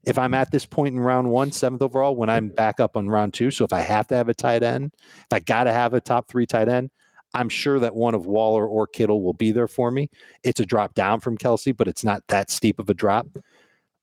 if 0.06 0.18
I'm 0.18 0.34
at 0.34 0.50
this 0.50 0.66
point 0.66 0.94
in 0.94 1.00
round 1.00 1.30
one, 1.30 1.52
seventh 1.52 1.82
overall, 1.82 2.16
when 2.16 2.30
I'm 2.30 2.48
back 2.48 2.80
up 2.80 2.96
on 2.96 3.08
round 3.08 3.34
two. 3.34 3.50
So 3.50 3.64
if 3.64 3.72
I 3.72 3.80
have 3.80 4.06
to 4.08 4.16
have 4.16 4.28
a 4.28 4.34
tight 4.34 4.62
end, 4.62 4.92
if 4.96 5.32
I 5.32 5.40
got 5.40 5.64
to 5.64 5.72
have 5.72 5.94
a 5.94 6.00
top 6.00 6.28
three 6.28 6.46
tight 6.46 6.68
end, 6.68 6.90
I'm 7.34 7.48
sure 7.48 7.80
that 7.80 7.94
one 7.94 8.14
of 8.14 8.26
Waller 8.26 8.66
or 8.66 8.86
Kittle 8.86 9.22
will 9.22 9.32
be 9.32 9.50
there 9.50 9.68
for 9.68 9.90
me. 9.90 10.08
It's 10.44 10.60
a 10.60 10.66
drop 10.66 10.94
down 10.94 11.20
from 11.20 11.36
Kelce, 11.36 11.76
but 11.76 11.88
it's 11.88 12.04
not 12.04 12.22
that 12.28 12.50
steep 12.50 12.78
of 12.78 12.88
a 12.88 12.94
drop. 12.94 13.26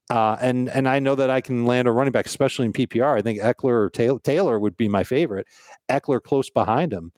Uh, 0.10 0.36
and 0.42 0.68
and 0.70 0.90
I 0.90 1.00
know 1.00 1.16
that 1.16 1.30
I 1.30 1.40
can 1.40 1.66
land 1.66 1.88
a 1.88 1.92
running 1.92 2.12
back, 2.12 2.26
especially 2.26 2.66
in 2.66 2.74
PPR. 2.74 3.18
I 3.18 3.22
think 3.22 3.40
Ekeler 3.40 3.86
or 3.86 3.90
Taylor, 3.90 4.20
Taylor 4.20 4.60
would 4.60 4.76
be 4.76 4.90
my 4.90 5.06
favorite. 5.06 5.48
Ekeler 5.90 6.22
close 6.22 6.50
behind 6.50 6.92
him. 6.92 7.14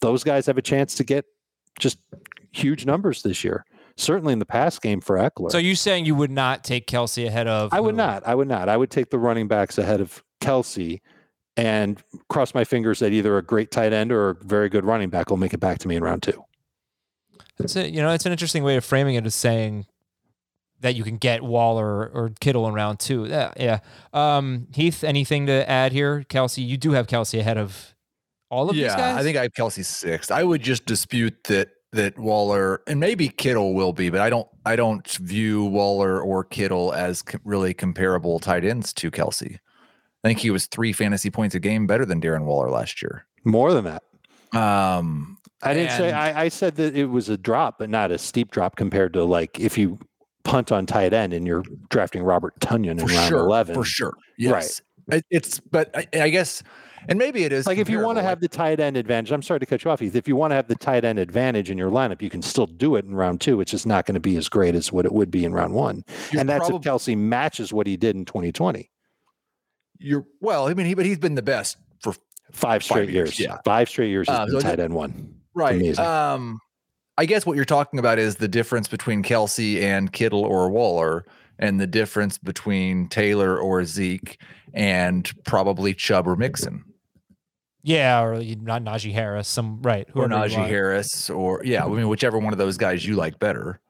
Those 0.00 0.24
guys 0.24 0.46
have 0.46 0.56
a 0.56 0.62
chance 0.62 0.94
to 0.94 1.04
get 1.04 1.26
just 1.78 1.98
huge 2.52 2.86
numbers 2.86 3.22
this 3.22 3.44
year. 3.44 3.66
Certainly 3.98 4.32
in 4.32 4.38
the 4.38 4.46
pass 4.46 4.78
game 4.78 5.00
for 5.00 5.16
Ekeler. 5.16 5.50
So 5.50 5.58
you 5.58 5.74
saying 5.74 6.06
you 6.06 6.14
would 6.14 6.30
not 6.30 6.62
take 6.62 6.86
Kelce 6.86 7.26
ahead 7.26 7.48
of? 7.48 7.74
I 7.74 7.80
would 7.80 7.96
not. 7.96 8.24
I 8.24 8.34
would 8.34 8.46
not. 8.46 8.68
I 8.68 8.76
would 8.76 8.90
take 8.90 9.10
the 9.10 9.18
running 9.18 9.48
backs 9.48 9.76
ahead 9.76 10.00
of 10.00 10.22
Kelce 10.40 11.00
and 11.56 12.00
cross 12.28 12.54
my 12.54 12.62
fingers 12.62 13.00
that 13.00 13.12
either 13.12 13.36
a 13.36 13.42
great 13.42 13.72
tight 13.72 13.92
end 13.92 14.12
or 14.12 14.30
a 14.30 14.34
very 14.36 14.68
good 14.68 14.84
running 14.84 15.10
back 15.10 15.30
will 15.30 15.36
make 15.36 15.52
it 15.52 15.58
back 15.58 15.78
to 15.80 15.88
me 15.88 15.96
in 15.96 16.04
round 16.04 16.22
two. 16.22 16.44
It's 17.58 17.74
a, 17.74 17.90
you 17.90 18.00
know, 18.00 18.12
it's 18.12 18.24
an 18.24 18.30
interesting 18.30 18.62
way 18.62 18.76
of 18.76 18.84
framing 18.84 19.16
it 19.16 19.26
as 19.26 19.34
saying 19.34 19.86
that 20.80 20.94
you 20.94 21.02
can 21.02 21.16
get 21.16 21.42
Waller 21.42 22.06
or 22.06 22.30
Kittle 22.40 22.68
in 22.68 22.74
round 22.74 23.00
two. 23.00 23.26
Yeah, 23.26 23.52
yeah. 23.58 23.80
Um, 24.12 24.68
Heath, 24.72 25.02
anything 25.02 25.46
to 25.46 25.68
add 25.68 25.90
here? 25.90 26.24
Kelce, 26.28 26.64
you 26.64 26.76
do 26.76 26.92
have 26.92 27.08
Kelce 27.08 27.40
ahead 27.40 27.58
of 27.58 27.96
all 28.48 28.70
of 28.70 28.76
these 28.76 28.84
yeah, 28.84 28.96
guys. 28.96 29.16
I 29.16 29.22
think 29.24 29.36
I 29.36 29.42
have 29.42 29.52
Kelce 29.52 29.84
sixth. 29.84 30.30
I 30.30 30.44
would 30.44 30.62
just 30.62 30.86
dispute 30.86 31.42
that 31.48 31.70
that 31.92 32.18
Waller 32.18 32.82
and 32.86 33.00
maybe 33.00 33.28
Kittle 33.28 33.74
will 33.74 33.92
be, 33.92 34.10
but 34.10 34.20
I 34.20 34.28
don't 34.30 34.46
I 34.66 34.76
don't 34.76 35.06
view 35.08 35.64
Waller 35.64 36.20
or 36.20 36.44
Kittle 36.44 36.92
as 36.92 37.22
co- 37.22 37.38
really 37.44 37.72
comparable 37.74 38.38
tight 38.38 38.64
ends 38.64 38.92
to 38.94 39.10
Kelce. 39.10 39.54
I 40.24 40.28
think 40.28 40.40
he 40.40 40.50
was 40.50 40.66
three 40.66 40.92
fantasy 40.92 41.30
points 41.30 41.54
a 41.54 41.60
game 41.60 41.86
better 41.86 42.04
than 42.04 42.20
Darren 42.20 42.44
Waller 42.44 42.70
last 42.70 43.00
year. 43.02 43.24
More 43.44 43.72
than 43.72 43.84
that. 43.84 44.02
Um, 44.58 45.38
I 45.62 45.74
didn't 45.74 45.92
say 45.96 46.12
I, 46.12 46.44
I 46.44 46.48
said 46.48 46.76
that 46.76 46.96
it 46.96 47.06
was 47.06 47.28
a 47.28 47.36
drop, 47.36 47.78
but 47.78 47.88
not 47.90 48.10
a 48.10 48.18
steep 48.18 48.50
drop 48.50 48.76
compared 48.76 49.12
to 49.14 49.24
like 49.24 49.58
if 49.60 49.76
you 49.78 49.98
punt 50.44 50.72
on 50.72 50.86
tight 50.86 51.12
end 51.12 51.32
and 51.32 51.46
you're 51.46 51.62
drafting 51.90 52.22
Robert 52.22 52.58
Tonyan 52.60 52.92
in 52.92 52.98
for 53.00 53.06
round 53.06 53.28
sure, 53.28 53.38
eleven. 53.40 53.74
for 53.74 53.84
sure, 53.84 54.12
Right. 54.16 54.22
yes. 54.36 54.80
It, 55.10 55.24
it's 55.30 55.60
but 55.60 55.90
I, 55.96 56.06
I 56.20 56.28
guess, 56.28 56.62
and 57.08 57.18
maybe 57.18 57.44
it 57.44 57.52
is 57.52 57.66
Like 57.66 57.78
if 57.78 57.88
you 57.88 58.00
want 58.00 58.18
to 58.18 58.22
have 58.22 58.40
the 58.40 58.48
tight 58.48 58.80
end 58.80 58.96
advantage, 58.96 59.30
I'm 59.30 59.42
sorry 59.42 59.60
to 59.60 59.66
cut 59.66 59.84
you 59.84 59.90
off, 59.90 60.00
Heath. 60.00 60.16
If 60.16 60.26
you 60.26 60.36
want 60.36 60.50
to 60.50 60.56
have 60.56 60.68
the 60.68 60.74
tight 60.74 61.04
end 61.04 61.18
advantage 61.18 61.70
in 61.70 61.78
your 61.78 61.90
lineup, 61.90 62.20
you 62.22 62.30
can 62.30 62.42
still 62.42 62.66
do 62.66 62.96
it 62.96 63.04
in 63.04 63.14
round 63.14 63.40
two. 63.40 63.60
It's 63.60 63.70
just 63.70 63.86
not 63.86 64.06
going 64.06 64.14
to 64.14 64.20
be 64.20 64.36
as 64.36 64.48
great 64.48 64.74
as 64.74 64.90
what 64.90 65.04
it 65.04 65.12
would 65.12 65.30
be 65.30 65.44
in 65.44 65.52
round 65.52 65.74
one. 65.74 66.04
You're 66.32 66.40
and 66.40 66.48
that's 66.48 66.68
probab- 66.68 66.76
if 66.76 66.82
Kelce 66.82 67.16
matches 67.16 67.72
what 67.72 67.86
he 67.86 67.96
did 67.96 68.16
in 68.16 68.24
2020. 68.24 68.90
You're 69.98 70.26
well. 70.40 70.68
I 70.68 70.74
mean, 70.74 70.86
he 70.86 70.94
but 70.94 71.06
he's 71.06 71.18
been 71.18 71.34
the 71.34 71.42
best 71.42 71.76
for 72.00 72.14
Five 72.52 72.82
straight 72.82 73.10
years, 73.10 73.38
years. 73.38 73.40
yeah. 73.50 73.58
Five 73.64 73.88
straight 73.88 74.08
years 74.10 74.28
Uh, 74.28 74.46
so 74.46 74.60
tight 74.60 74.80
end 74.80 74.94
one. 74.94 75.34
Right. 75.54 75.74
Amazing. 75.76 76.04
Um, 76.04 76.60
I 77.18 77.26
guess 77.26 77.44
what 77.44 77.56
you're 77.56 77.64
talking 77.64 77.98
about 77.98 78.18
is 78.18 78.36
the 78.36 78.48
difference 78.48 78.86
between 78.88 79.22
Kelce 79.22 79.82
and 79.82 80.12
Kittle 80.12 80.44
or 80.44 80.70
Waller, 80.70 81.26
and 81.58 81.80
the 81.80 81.86
difference 81.86 82.38
between 82.38 83.08
Taylor 83.08 83.58
or 83.58 83.84
Zeke, 83.84 84.40
and 84.72 85.30
probably 85.44 85.92
Chubb 85.94 86.28
or 86.28 86.36
Mixon 86.36 86.84
yeah, 87.82 88.20
or 88.22 88.42
not 88.42 88.82
Najee 88.82 89.12
Harris. 89.12 89.48
Some 89.48 89.80
right, 89.82 90.06
or 90.14 90.26
Najee. 90.28 90.66
Harris, 90.66 91.30
or 91.30 91.62
yeah, 91.64 91.84
I 91.84 91.88
mean 91.88 92.08
whichever 92.08 92.38
one 92.38 92.52
of 92.52 92.58
those 92.58 92.76
guys 92.76 93.04
you 93.06 93.14
like 93.16 93.38
better. 93.38 93.80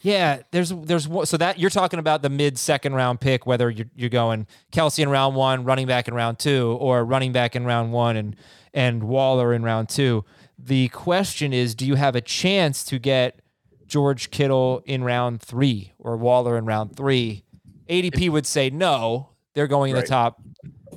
Yeah, 0.00 0.42
there's 0.52 0.70
there's 0.70 1.08
one- 1.08 1.26
so 1.26 1.36
that 1.38 1.58
you're 1.58 1.70
talking 1.70 1.98
about 1.98 2.22
the 2.22 2.30
mid 2.30 2.56
second 2.58 2.94
round 2.94 3.20
pick, 3.20 3.46
whether 3.46 3.68
you're 3.70 3.86
you're 3.96 4.10
going 4.10 4.46
Kelce 4.72 5.00
in 5.00 5.08
round 5.08 5.34
one, 5.34 5.64
running 5.64 5.86
back 5.88 6.06
in 6.08 6.14
round 6.14 6.38
two, 6.38 6.76
or 6.80 7.04
running 7.04 7.32
back 7.32 7.56
in 7.56 7.64
round 7.64 7.92
one 7.92 8.16
and 8.16 8.36
and 8.72 9.02
Waller 9.04 9.52
in 9.52 9.62
round 9.64 9.88
two. 9.88 10.24
The 10.56 10.88
question 10.88 11.52
is, 11.52 11.74
do 11.74 11.84
you 11.86 11.94
have 11.96 12.14
a 12.14 12.20
chance 12.20 12.84
to 12.84 12.98
get 12.98 13.40
George 13.86 14.30
Kittle 14.30 14.82
in 14.84 15.02
round 15.02 15.40
three 15.40 15.92
or 15.98 16.16
Waller 16.16 16.56
in 16.58 16.64
round 16.66 16.94
three? 16.96 17.44
ADP 17.88 18.28
would 18.30 18.46
say 18.46 18.68
no. 18.70 19.30
They're 19.54 19.66
going 19.66 19.90
in 19.90 19.96
Right. 19.96 20.02
the 20.04 20.08
top. 20.08 20.40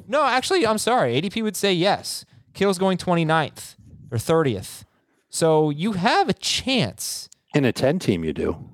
No, 0.07 0.23
actually, 0.25 0.67
I'm 0.67 0.77
sorry. 0.77 1.15
ADP 1.19 1.41
would 1.41 1.55
say 1.55 1.73
yes. 1.73 2.25
Kittle's 2.53 2.77
going 2.77 2.97
29th 2.97 3.75
or 4.11 4.17
30th. 4.17 4.83
So 5.29 5.69
you 5.69 5.93
have 5.93 6.29
a 6.29 6.33
chance. 6.33 7.29
In 7.53 7.65
a 7.65 7.71
10 7.71 7.99
team, 7.99 8.23
you 8.23 8.33
do. 8.33 8.69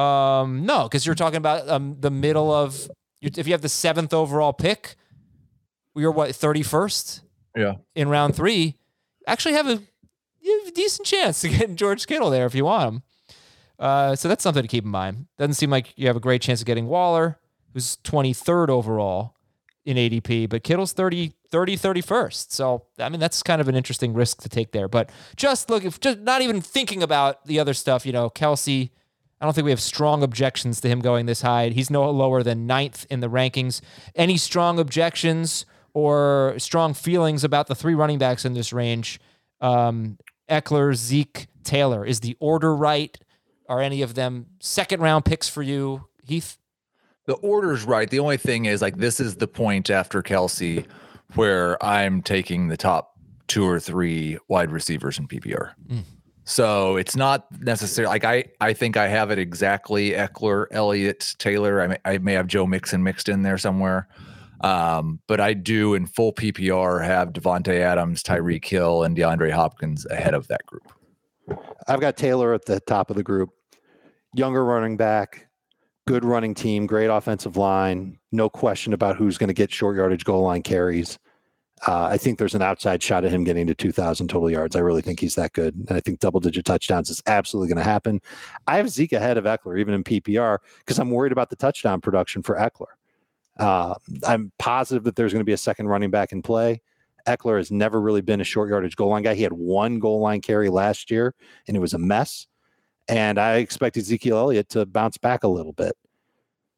Um, 0.00 0.66
no, 0.66 0.84
because 0.84 1.06
you're 1.06 1.14
talking 1.14 1.36
about 1.36 1.68
um, 1.68 1.96
the 2.00 2.10
middle 2.10 2.52
of 2.52 2.88
if 3.20 3.46
you 3.46 3.52
have 3.52 3.62
the 3.62 3.68
seventh 3.68 4.12
overall 4.12 4.52
pick, 4.52 4.96
you're 5.94 6.10
what 6.10 6.34
thirty 6.34 6.62
first. 6.62 7.22
Yeah. 7.56 7.74
In 7.94 8.08
round 8.08 8.34
three, 8.34 8.76
actually 9.26 9.54
have 9.54 9.68
a, 9.68 9.80
you 10.40 10.58
have 10.60 10.68
a 10.68 10.74
decent 10.74 11.06
chance 11.06 11.40
to 11.42 11.48
get 11.48 11.74
George 11.76 12.06
Kittle 12.06 12.30
there 12.30 12.46
if 12.46 12.54
you 12.54 12.64
want 12.64 12.94
him. 12.94 13.02
Uh, 13.78 14.16
so 14.16 14.28
that's 14.28 14.42
something 14.42 14.62
to 14.62 14.68
keep 14.68 14.84
in 14.84 14.90
mind. 14.90 15.26
Doesn't 15.38 15.54
seem 15.54 15.70
like 15.70 15.96
you 15.96 16.08
have 16.08 16.16
a 16.16 16.20
great 16.20 16.42
chance 16.42 16.60
of 16.60 16.66
getting 16.66 16.86
Waller, 16.86 17.38
who's 17.72 17.96
23rd 17.98 18.68
overall 18.68 19.33
in 19.84 19.96
ADP, 19.96 20.48
but 20.48 20.64
Kittle's 20.64 20.92
30, 20.92 21.32
30, 21.50 21.76
31st. 21.76 22.52
So, 22.52 22.84
I 22.98 23.08
mean, 23.08 23.20
that's 23.20 23.42
kind 23.42 23.60
of 23.60 23.68
an 23.68 23.74
interesting 23.74 24.14
risk 24.14 24.40
to 24.42 24.48
take 24.48 24.72
there. 24.72 24.88
But 24.88 25.10
just 25.36 25.68
look, 25.68 25.84
if 25.84 26.00
just 26.00 26.20
not 26.20 26.42
even 26.42 26.60
thinking 26.60 27.02
about 27.02 27.44
the 27.46 27.60
other 27.60 27.74
stuff, 27.74 28.06
you 28.06 28.12
know, 28.12 28.30
Kelce, 28.30 28.90
I 29.40 29.44
don't 29.44 29.52
think 29.52 29.66
we 29.66 29.70
have 29.70 29.82
strong 29.82 30.22
objections 30.22 30.80
to 30.80 30.88
him 30.88 31.00
going 31.00 31.26
this 31.26 31.42
high. 31.42 31.68
He's 31.68 31.90
no 31.90 32.08
lower 32.10 32.42
than 32.42 32.66
ninth 32.66 33.06
in 33.10 33.20
the 33.20 33.28
rankings. 33.28 33.82
Any 34.14 34.38
strong 34.38 34.78
objections 34.78 35.66
or 35.92 36.54
strong 36.58 36.94
feelings 36.94 37.44
about 37.44 37.66
the 37.66 37.74
three 37.74 37.94
running 37.94 38.18
backs 38.18 38.44
in 38.44 38.54
this 38.54 38.72
range? 38.72 39.20
Um, 39.60 40.18
Ekeler, 40.48 40.94
Zeke, 40.94 41.48
Taylor. 41.62 42.06
Is 42.06 42.20
the 42.20 42.36
order 42.40 42.74
right? 42.74 43.18
Are 43.68 43.80
any 43.80 44.02
of 44.02 44.14
them 44.14 44.46
second 44.60 45.00
round 45.00 45.24
picks 45.24 45.48
for 45.48 45.62
you, 45.62 46.06
Heath? 46.22 46.58
The 47.26 47.34
order's 47.34 47.84
right. 47.84 48.08
The 48.08 48.18
only 48.18 48.36
thing 48.36 48.66
is, 48.66 48.82
like, 48.82 48.98
this 48.98 49.20
is 49.20 49.36
the 49.36 49.48
point 49.48 49.90
after 49.90 50.22
Kelce 50.22 50.86
where 51.34 51.82
I'm 51.84 52.22
taking 52.22 52.68
the 52.68 52.76
top 52.76 53.12
two 53.46 53.64
or 53.64 53.80
three 53.80 54.38
wide 54.48 54.70
receivers 54.70 55.18
in 55.18 55.28
PPR. 55.28 55.72
Mm. 55.88 56.04
So 56.44 56.96
it's 56.96 57.16
not 57.16 57.46
necessarily 57.60 58.10
like 58.10 58.24
I, 58.24 58.44
I 58.60 58.74
think 58.74 58.98
I 58.98 59.08
have 59.08 59.30
it 59.30 59.38
exactly 59.38 60.10
Ekeler, 60.10 60.66
Elliott, 60.70 61.34
Taylor. 61.38 61.80
I 61.80 61.86
may, 61.86 61.98
I 62.04 62.18
may 62.18 62.34
have 62.34 62.46
Joe 62.46 62.66
Mixon 62.66 63.02
mixed 63.02 63.30
in 63.30 63.42
there 63.42 63.56
somewhere. 63.56 64.08
Um, 64.60 65.20
but 65.26 65.40
I 65.40 65.54
do 65.54 65.94
in 65.94 66.06
full 66.06 66.32
PPR 66.32 67.04
have 67.04 67.32
Davante 67.32 67.80
Adams, 67.80 68.22
Tyreek 68.22 68.64
Hill, 68.64 69.02
and 69.02 69.16
DeAndre 69.16 69.50
Hopkins 69.50 70.06
ahead 70.06 70.34
of 70.34 70.48
that 70.48 70.64
group. 70.66 70.90
I've 71.88 72.00
got 72.00 72.16
Taylor 72.16 72.54
at 72.54 72.64
the 72.64 72.80
top 72.80 73.10
of 73.10 73.16
the 73.16 73.22
group. 73.22 73.50
Younger 74.34 74.64
running 74.64 74.96
back, 74.96 75.48
good 76.06 76.24
running 76.24 76.54
team, 76.54 76.86
great 76.86 77.08
offensive 77.08 77.56
line. 77.56 78.18
No 78.32 78.48
question 78.48 78.92
about 78.92 79.16
who's 79.16 79.38
going 79.38 79.48
to 79.48 79.54
get 79.54 79.72
short 79.72 79.96
yardage 79.96 80.24
goal 80.24 80.42
line 80.42 80.62
carries. 80.62 81.18
Uh, 81.86 82.04
I 82.04 82.18
think 82.18 82.38
there's 82.38 82.54
an 82.54 82.62
outside 82.62 83.02
shot 83.02 83.24
at 83.24 83.32
him 83.32 83.44
getting 83.44 83.66
to 83.66 83.74
2,000 83.74 84.28
total 84.28 84.50
yards. 84.50 84.76
I 84.76 84.80
really 84.80 85.02
think 85.02 85.20
he's 85.20 85.34
that 85.34 85.52
good. 85.52 85.74
And 85.74 85.96
I 85.96 86.00
think 86.00 86.20
double 86.20 86.40
digit 86.40 86.64
touchdowns 86.64 87.10
is 87.10 87.22
absolutely 87.26 87.68
going 87.68 87.84
to 87.84 87.90
happen. 87.90 88.20
I 88.66 88.76
have 88.76 88.88
Zeke 88.88 89.12
ahead 89.12 89.36
of 89.36 89.44
Ekeler, 89.44 89.78
even 89.78 89.92
in 89.92 90.04
PPR, 90.04 90.58
because 90.78 90.98
I'm 90.98 91.10
worried 91.10 91.32
about 91.32 91.50
the 91.50 91.56
touchdown 91.56 92.00
production 92.00 92.42
for 92.42 92.56
Ekeler. 92.56 92.94
Uh, 93.58 93.94
I'm 94.26 94.52
positive 94.58 95.04
that 95.04 95.16
there's 95.16 95.32
going 95.32 95.40
to 95.40 95.44
be 95.44 95.52
a 95.52 95.58
second 95.58 95.88
running 95.88 96.10
back 96.10 96.32
in 96.32 96.42
play. 96.42 96.80
Ekeler 97.26 97.56
has 97.56 97.70
never 97.70 98.00
really 98.00 98.20
been 98.20 98.40
a 98.40 98.44
short 98.44 98.68
yardage 98.68 98.96
goal 98.96 99.10
line 99.10 99.22
guy. 99.22 99.34
He 99.34 99.42
had 99.42 99.52
one 99.52 99.98
goal 99.98 100.20
line 100.20 100.40
carry 100.40 100.68
last 100.68 101.10
year, 101.10 101.34
and 101.66 101.76
it 101.76 101.80
was 101.80 101.94
a 101.94 101.98
mess. 101.98 102.46
And 103.08 103.38
I 103.38 103.56
expect 103.56 103.96
Ezekiel 103.96 104.38
Elliott 104.38 104.70
to 104.70 104.86
bounce 104.86 105.18
back 105.18 105.44
a 105.44 105.48
little 105.48 105.72
bit. 105.72 105.96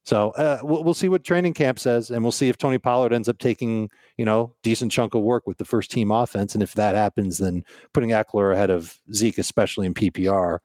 So 0.05 0.31
uh, 0.31 0.61
we'll, 0.63 0.85
we'll 0.85 0.95
see 0.95 1.09
what 1.09 1.25
training 1.25 1.55
camp 1.55 1.81
says, 1.81 2.11
and 2.11 2.23
we'll 2.23 2.31
see 2.31 2.49
if 2.49 2.57
Tony 2.57 2.79
Pollard 2.79 3.13
ends 3.13 3.29
up 3.29 3.39
taking 3.39 3.91
you 4.17 4.25
know 4.25 4.55
decent 4.63 4.93
chunk 4.93 5.15
of 5.15 5.23
work 5.23 5.49
with 5.49 5.59
the 5.59 5.65
first 5.65 5.91
team 5.91 6.13
offense. 6.13 6.55
And 6.55 6.63
if 6.63 6.75
that 6.75 6.95
happens, 6.95 7.39
then 7.39 7.65
putting 7.93 8.11
Ekeler 8.11 8.53
ahead 8.53 8.71
of 8.71 8.99
Zeke, 9.13 9.39
especially 9.39 9.85
in 9.85 9.95
PPR, 9.95 10.59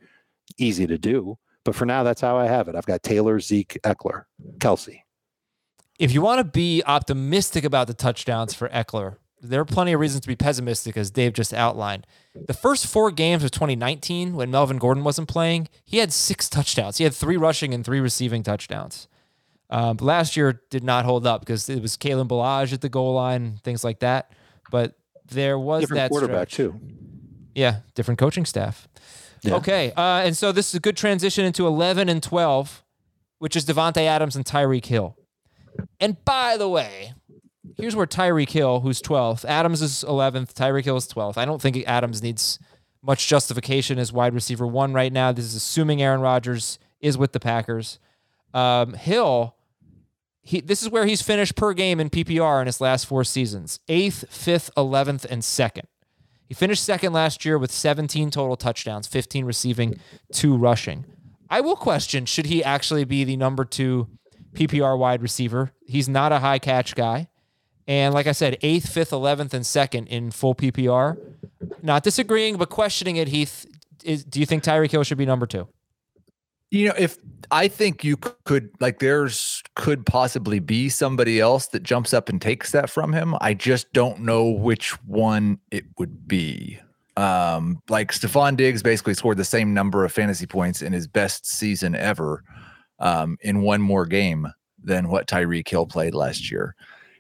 easy 0.58 0.86
to 0.86 0.98
do. 0.98 1.40
But 1.64 1.76
for 1.76 1.86
now, 1.86 2.04
that's 2.04 2.22
how 2.22 2.38
I 2.38 2.46
have 2.46 2.68
it. 2.68 2.76
I've 2.76 2.86
got 2.86 3.02
Taylor, 3.02 3.40
Zeke, 3.40 3.80
Ekeler, 3.84 4.26
Kelce. 4.60 5.02
If 6.00 6.14
you 6.14 6.22
want 6.22 6.40
to 6.40 6.44
be 6.44 6.84
optimistic 6.86 7.64
about 7.64 7.88
the 7.88 7.94
touchdowns 7.94 8.54
for 8.54 8.70
Ekeler, 8.70 9.18
there 9.42 9.62
are 9.62 9.66
plenty 9.66 9.94
of 9.94 10.00
reasons 10.00 10.22
to 10.22 10.28
be 10.28 10.36
pessimistic, 10.36 10.96
as 10.96 11.10
Dave 11.12 11.34
just 11.34 11.54
outlined. 11.54 12.06
The 12.48 12.54
first 12.54 12.88
four 12.88 13.12
games 13.12 13.44
of 13.44 13.52
2019, 13.52 14.36
when 14.36 14.52
Melvin 14.52 14.78
Gordon 14.78 15.04
wasn't 15.04 15.28
playing, 15.28 15.68
he 15.84 15.98
had 15.98 16.14
six 16.14 16.48
touchdowns. 16.48 16.98
He 16.98 17.04
had 17.04 17.14
three 17.14 17.38
rushing 17.38 17.74
and 17.74 17.84
three 17.84 18.00
receiving 18.00 18.44
touchdowns. 18.44 19.08
Um, 19.70 19.98
last 20.02 20.36
year 20.36 20.62
did 20.70 20.84
not 20.84 21.06
hold 21.06 21.26
up 21.26 21.42
because 21.42 21.70
it 21.70 21.82
was 21.82 21.98
Kalen 21.98 22.28
Ballage 22.28 22.74
at 22.74 22.82
the 22.82 22.90
goal 22.90 23.14
line, 23.14 23.60
things 23.64 23.84
like 23.84 24.00
that. 24.00 24.32
But 24.70 24.96
there 25.26 25.58
was 25.58 25.82
different 25.82 26.02
that 26.02 26.12
quarterback 26.12 26.50
stretch. 26.50 26.58
too. 26.58 26.80
Yeah, 27.56 27.80
different 27.96 28.20
coaching 28.20 28.46
staff. 28.46 28.88
Yeah. 29.44 29.56
Okay, 29.56 29.92
uh, 29.98 30.22
and 30.24 30.38
so 30.38 30.52
this 30.52 30.70
is 30.70 30.76
a 30.76 30.80
good 30.80 30.96
transition 30.96 31.46
into 31.46 31.66
11 31.66 32.10
and 32.10 32.22
12, 32.22 32.84
which 33.40 33.56
is 33.56 33.66
Davante 33.66 34.02
Adams 34.02 34.36
and 34.36 34.46
Tyreek 34.46 34.86
Hill. 34.86 35.18
And 36.00 36.24
by 36.26 36.58
the 36.58 36.70
way, 36.70 37.14
here's 37.78 37.96
where 37.96 38.06
Tyreek 38.06 38.50
Hill, 38.50 38.82
who's 38.82 39.02
12th, 39.02 39.46
Adams 39.46 39.82
is 39.82 40.04
11th, 40.08 40.54
Tyreek 40.54 40.86
Hill 40.86 40.98
is 40.98 41.08
12th. 41.08 41.38
I 41.38 41.46
don't 41.46 41.62
think 41.62 41.78
Adams 41.88 42.22
needs 42.22 42.60
much 43.02 43.28
justification 43.28 43.98
as 44.00 44.14
wide 44.14 44.34
receiver 44.34 44.68
one 44.68 44.94
right 44.94 45.12
now. 45.12 45.32
This 45.32 45.46
is 45.46 45.56
assuming 45.56 46.02
Aaron 46.02 46.22
Rodgers 46.22 46.80
is 47.00 47.18
with 47.18 47.32
the 47.34 47.40
Packers. 47.40 48.00
Um, 48.54 48.94
Hill, 48.94 49.56
he, 50.42 50.62
this 50.62 50.82
is 50.82 50.90
where 50.90 51.06
he's 51.06 51.22
finished 51.22 51.56
per 51.56 51.74
game 51.74 52.00
in 52.00 52.10
PPR 52.10 52.62
in 52.62 52.68
his 52.68 52.82
last 52.82 53.06
four 53.06 53.24
seasons 53.24 53.80
eighth, 53.88 54.26
fifth, 54.30 54.70
11th, 54.76 55.26
and 55.26 55.44
second. 55.44 55.88
He 56.48 56.54
finished 56.54 56.84
second 56.84 57.14
last 57.14 57.46
year 57.46 57.58
with 57.58 57.72
17 57.72 58.30
total 58.30 58.58
touchdowns, 58.58 59.08
15 59.08 59.46
receiving, 59.46 60.00
two 60.34 60.56
rushing. 60.56 61.06
I 61.50 61.62
will 61.62 61.78
question 61.78 62.26
should 62.26 62.48
he 62.48 62.64
actually 62.64 63.06
be 63.06 63.24
the 63.24 63.38
number 63.38 63.64
two 63.64 64.10
PPR 64.54 64.98
wide 64.98 65.22
receiver? 65.22 65.72
He's 65.86 66.10
not 66.10 66.32
a 66.32 66.40
high 66.40 66.60
catch 66.60 66.94
guy. 66.94 67.30
And 67.92 68.14
like 68.14 68.26
I 68.26 68.32
said, 68.32 68.58
eighth, 68.62 68.88
fifth, 68.88 69.10
11th, 69.10 69.54
and 69.54 69.66
second 69.66 70.08
in 70.08 70.32
full 70.32 70.56
PPR. 70.56 71.18
Not 71.82 72.04
disagreeing, 72.04 72.56
but 72.56 72.70
questioning 72.70 73.18
it, 73.18 73.28
Heath. 73.28 73.66
Is, 74.06 74.24
do 74.24 74.40
you 74.40 74.46
think 74.46 74.64
Tyreek 74.64 74.92
Hill 74.92 75.04
should 75.04 75.18
be 75.18 75.26
number 75.26 75.46
two? 75.46 75.68
You 76.70 76.88
know, 76.88 76.94
if 76.98 77.18
I 77.52 77.68
think 77.68 78.06
you 78.06 78.16
could, 78.16 78.70
like, 78.80 79.00
there's 79.00 79.62
could 79.76 80.06
possibly 80.06 80.60
be 80.60 80.88
somebody 80.88 81.42
else 81.42 81.68
that 81.68 81.84
jumps 81.84 82.14
up 82.14 82.30
and 82.30 82.42
takes 82.42 82.72
that 82.72 82.90
from 82.90 83.12
him. 83.12 83.36
I 83.42 83.54
just 83.54 83.92
don't 83.92 84.22
know 84.22 84.50
which 84.50 84.92
one 85.04 85.60
it 85.70 85.84
would 86.00 86.30
be. 86.30 86.80
Um, 87.18 87.82
like 87.90 88.14
Stefon 88.14 88.56
Diggs 88.56 88.82
basically 88.82 89.16
scored 89.16 89.36
the 89.36 89.44
same 89.44 89.74
number 89.74 90.06
of 90.06 90.14
fantasy 90.14 90.46
points 90.46 90.82
in 90.82 90.94
his 90.94 91.08
best 91.08 91.46
season 91.46 91.96
ever 91.96 92.42
um, 93.00 93.38
in 93.42 93.64
one 93.64 93.82
more 93.82 94.06
game 94.06 94.48
than 94.82 95.10
what 95.10 95.28
Tyreek 95.28 95.68
Hill 95.68 95.88
played 95.88 96.16
last 96.16 96.50
year. 96.50 96.74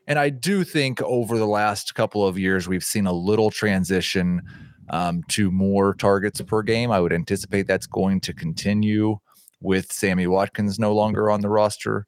And 0.07 0.19
I 0.19 0.29
do 0.29 0.63
think 0.63 1.01
over 1.01 1.37
the 1.37 1.47
last 1.47 1.95
couple 1.95 2.27
of 2.27 2.37
years, 2.37 2.67
we've 2.67 2.83
seen 2.83 3.07
a 3.07 3.13
little 3.13 3.51
transition 3.51 4.41
um, 4.89 5.23
to 5.29 5.51
more 5.51 5.93
targets 5.95 6.41
per 6.41 6.61
game. 6.63 6.91
I 6.91 6.99
would 6.99 7.13
anticipate 7.13 7.67
that's 7.67 7.87
going 7.87 8.19
to 8.21 8.33
continue 8.33 9.17
with 9.61 9.91
Sammy 9.91 10.27
Watkins 10.27 10.79
no 10.79 10.93
longer 10.93 11.29
on 11.29 11.41
the 11.41 11.49
roster. 11.49 12.07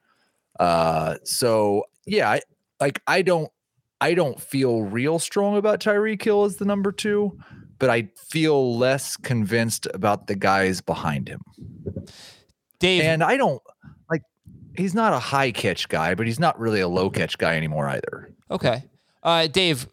Uh, 0.60 1.16
so 1.24 1.84
yeah, 2.06 2.30
I, 2.32 2.42
like 2.80 3.02
I 3.08 3.22
don't, 3.22 3.50
I 4.02 4.16
don't 4.16 4.40
feel 4.40 4.82
real 4.82 5.18
strong 5.18 5.56
about 5.56 5.80
Tyreek 5.80 6.22
Hill 6.22 6.44
as 6.44 6.58
the 6.58 6.66
number 6.66 6.92
two, 6.92 7.38
but 7.80 7.90
I 7.90 8.10
feel 8.30 8.78
less 8.78 9.16
convinced 9.16 9.88
about 9.94 10.28
the 10.28 10.36
guys 10.36 10.82
behind 10.82 11.30
him. 11.30 11.42
Dave, 12.80 13.04
And 13.04 13.24
I 13.24 13.38
don't 13.38 13.62
he's 14.76 14.94
not 14.94 15.14
a 15.14 15.20
high 15.20 15.52
catch 15.52 15.88
guy, 15.90 16.16
but 16.16 16.26
he's 16.28 16.40
not 16.40 16.60
really 16.60 16.80
a 16.82 16.88
low 16.88 17.10
catch 17.10 17.38
guy 17.38 17.56
anymore 17.56 17.88
either. 17.88 18.30
Okay. 18.52 18.84
Uh, 19.22 19.48
Dave, 19.48 19.88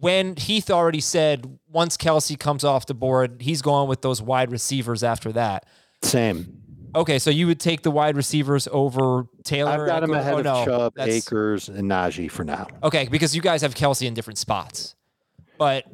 when 0.00 0.36
Heath 0.36 0.70
already 0.70 1.00
said 1.00 1.58
once 1.68 1.96
Kelce 1.96 2.38
comes 2.38 2.64
off 2.64 2.86
the 2.86 2.94
board, 2.94 3.40
he's 3.42 3.62
going 3.62 3.88
with 3.88 4.02
those 4.02 4.20
wide 4.22 4.50
receivers 4.50 5.02
after 5.02 5.32
that. 5.32 5.66
Same. 6.02 6.58
Okay, 6.94 7.18
so 7.18 7.30
you 7.30 7.46
would 7.46 7.58
take 7.58 7.82
the 7.82 7.90
wide 7.90 8.16
receivers 8.16 8.68
over 8.70 9.24
Taylor? 9.44 9.70
I've 9.70 9.86
got 9.86 10.02
him 10.02 10.12
ahead 10.12 10.34
Oh, 10.34 10.38
of 10.38 10.44
no, 10.44 10.64
Chubb, 10.66 10.92
that's- 10.94 11.26
Akers, 11.26 11.68
and 11.70 11.90
Najee 11.90 12.30
for 12.30 12.44
now. 12.44 12.66
Okay, 12.82 13.08
because 13.10 13.34
you 13.34 13.40
guys 13.40 13.62
have 13.62 13.74
Kelce 13.74 14.06
in 14.06 14.12
different 14.12 14.36
spots. 14.38 14.94
But 15.56 15.84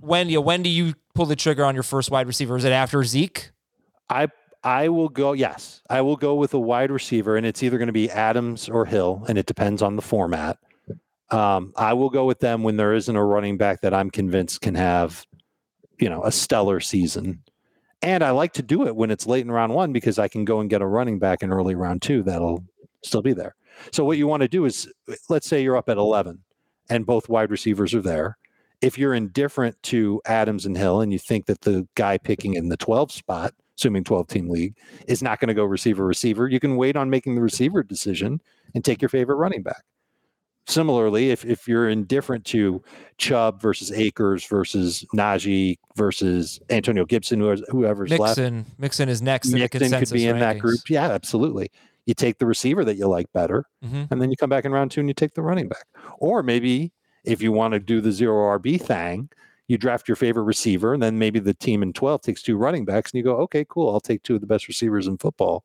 when 0.00 0.30
you 0.30 0.40
when 0.40 0.62
do 0.62 0.70
you 0.70 0.94
pull 1.14 1.26
the 1.26 1.36
trigger 1.36 1.64
on 1.64 1.74
your 1.74 1.82
first 1.82 2.10
wide 2.10 2.26
receiver? 2.26 2.56
Is 2.56 2.64
it 2.64 2.72
after 2.72 3.02
Zeke? 3.04 3.50
I 4.08 4.28
I 4.66 4.88
will 4.88 5.08
go. 5.08 5.32
Yes, 5.32 5.80
I 5.88 6.00
will 6.00 6.16
go 6.16 6.34
with 6.34 6.52
a 6.52 6.58
wide 6.58 6.90
receiver, 6.90 7.36
and 7.36 7.46
it's 7.46 7.62
either 7.62 7.78
going 7.78 7.86
to 7.86 7.92
be 7.92 8.10
Adams 8.10 8.68
or 8.68 8.84
Hill, 8.84 9.24
and 9.28 9.38
it 9.38 9.46
depends 9.46 9.80
on 9.80 9.94
the 9.94 10.02
format. 10.02 10.58
Um, 11.30 11.72
I 11.76 11.92
will 11.92 12.10
go 12.10 12.24
with 12.24 12.40
them 12.40 12.64
when 12.64 12.76
there 12.76 12.92
isn't 12.92 13.14
a 13.14 13.24
running 13.24 13.58
back 13.58 13.82
that 13.82 13.94
I'm 13.94 14.10
convinced 14.10 14.62
can 14.62 14.74
have, 14.74 15.24
you 16.00 16.10
know, 16.10 16.24
a 16.24 16.32
stellar 16.32 16.80
season. 16.80 17.44
And 18.02 18.24
I 18.24 18.32
like 18.32 18.54
to 18.54 18.62
do 18.62 18.88
it 18.88 18.96
when 18.96 19.12
it's 19.12 19.24
late 19.24 19.44
in 19.44 19.52
round 19.52 19.72
one 19.72 19.92
because 19.92 20.18
I 20.18 20.26
can 20.26 20.44
go 20.44 20.58
and 20.58 20.68
get 20.68 20.82
a 20.82 20.86
running 20.86 21.20
back 21.20 21.44
in 21.44 21.52
early 21.52 21.76
round 21.76 22.02
two 22.02 22.24
that'll 22.24 22.64
still 23.04 23.22
be 23.22 23.34
there. 23.34 23.54
So 23.92 24.04
what 24.04 24.18
you 24.18 24.26
want 24.26 24.40
to 24.40 24.48
do 24.48 24.64
is, 24.64 24.92
let's 25.28 25.46
say 25.46 25.62
you're 25.62 25.76
up 25.76 25.88
at 25.88 25.96
11, 25.96 26.40
and 26.90 27.06
both 27.06 27.28
wide 27.28 27.52
receivers 27.52 27.94
are 27.94 28.02
there. 28.02 28.36
If 28.80 28.98
you're 28.98 29.14
indifferent 29.14 29.80
to 29.84 30.20
Adams 30.26 30.66
and 30.66 30.76
Hill, 30.76 31.02
and 31.02 31.12
you 31.12 31.20
think 31.20 31.46
that 31.46 31.60
the 31.60 31.86
guy 31.94 32.18
picking 32.18 32.54
in 32.54 32.68
the 32.68 32.76
12 32.76 33.12
spot 33.12 33.54
assuming 33.78 34.04
12 34.04 34.26
team 34.28 34.48
league, 34.48 34.74
is 35.06 35.22
not 35.22 35.40
going 35.40 35.48
to 35.48 35.54
go 35.54 35.64
receiver 35.64 36.04
receiver. 36.06 36.48
You 36.48 36.60
can 36.60 36.76
wait 36.76 36.96
on 36.96 37.10
making 37.10 37.34
the 37.34 37.40
receiver 37.42 37.82
decision 37.82 38.40
and 38.74 38.84
take 38.84 39.00
your 39.02 39.08
favorite 39.08 39.36
running 39.36 39.62
back. 39.62 39.82
similarly, 40.68 41.30
if 41.30 41.44
if 41.44 41.68
you're 41.68 41.88
indifferent 41.88 42.44
to 42.44 42.82
Chubb 43.18 43.60
versus 43.62 43.92
Akers 43.92 44.44
versus 44.46 45.04
Najee 45.14 45.76
versus 45.94 46.58
Antonio 46.70 47.04
Gibson, 47.04 47.38
whoever's, 47.38 47.62
whoever's 47.68 48.10
left, 48.10 48.38
Mixon, 48.38 48.66
Mixon 48.78 49.08
is 49.08 49.22
next 49.22 49.46
in 49.48 49.52
the 49.52 49.58
Mixon 49.60 49.90
could 49.92 50.10
be 50.10 50.26
in 50.26 50.40
that 50.40 50.58
group. 50.58 50.80
Yeah, 50.88 51.08
absolutely. 51.10 51.70
You 52.06 52.14
take 52.14 52.38
the 52.38 52.46
receiver 52.46 52.84
that 52.84 52.96
you 52.96 53.06
like 53.06 53.32
better, 53.32 53.64
Mhm. 53.84 54.08
and 54.10 54.20
then 54.20 54.30
you 54.32 54.36
come 54.36 54.50
back 54.50 54.64
in 54.64 54.72
round 54.72 54.90
two 54.90 54.98
and 55.00 55.08
you 55.08 55.14
take 55.14 55.34
the 55.34 55.42
running 55.42 55.68
back. 55.68 55.84
Or 56.18 56.42
maybe 56.42 56.90
if 57.24 57.40
you 57.42 57.52
want 57.52 57.74
to 57.74 57.78
do 57.80 58.00
the 58.00 58.10
zero 58.10 58.46
RB 58.58 58.76
thing, 58.80 59.28
you 59.68 59.76
draft 59.78 60.08
your 60.08 60.16
favorite 60.16 60.44
receiver, 60.44 60.94
and 60.94 61.02
then 61.02 61.18
maybe 61.18 61.38
the 61.40 61.54
team 61.54 61.82
in 61.82 61.92
12 61.92 62.22
takes 62.22 62.42
two 62.42 62.56
running 62.56 62.84
backs, 62.84 63.10
and 63.12 63.18
you 63.18 63.24
go, 63.24 63.36
okay, 63.38 63.64
cool, 63.68 63.92
I'll 63.92 64.00
take 64.00 64.22
two 64.22 64.34
of 64.36 64.40
the 64.40 64.46
best 64.46 64.68
receivers 64.68 65.06
in 65.06 65.18
football 65.18 65.64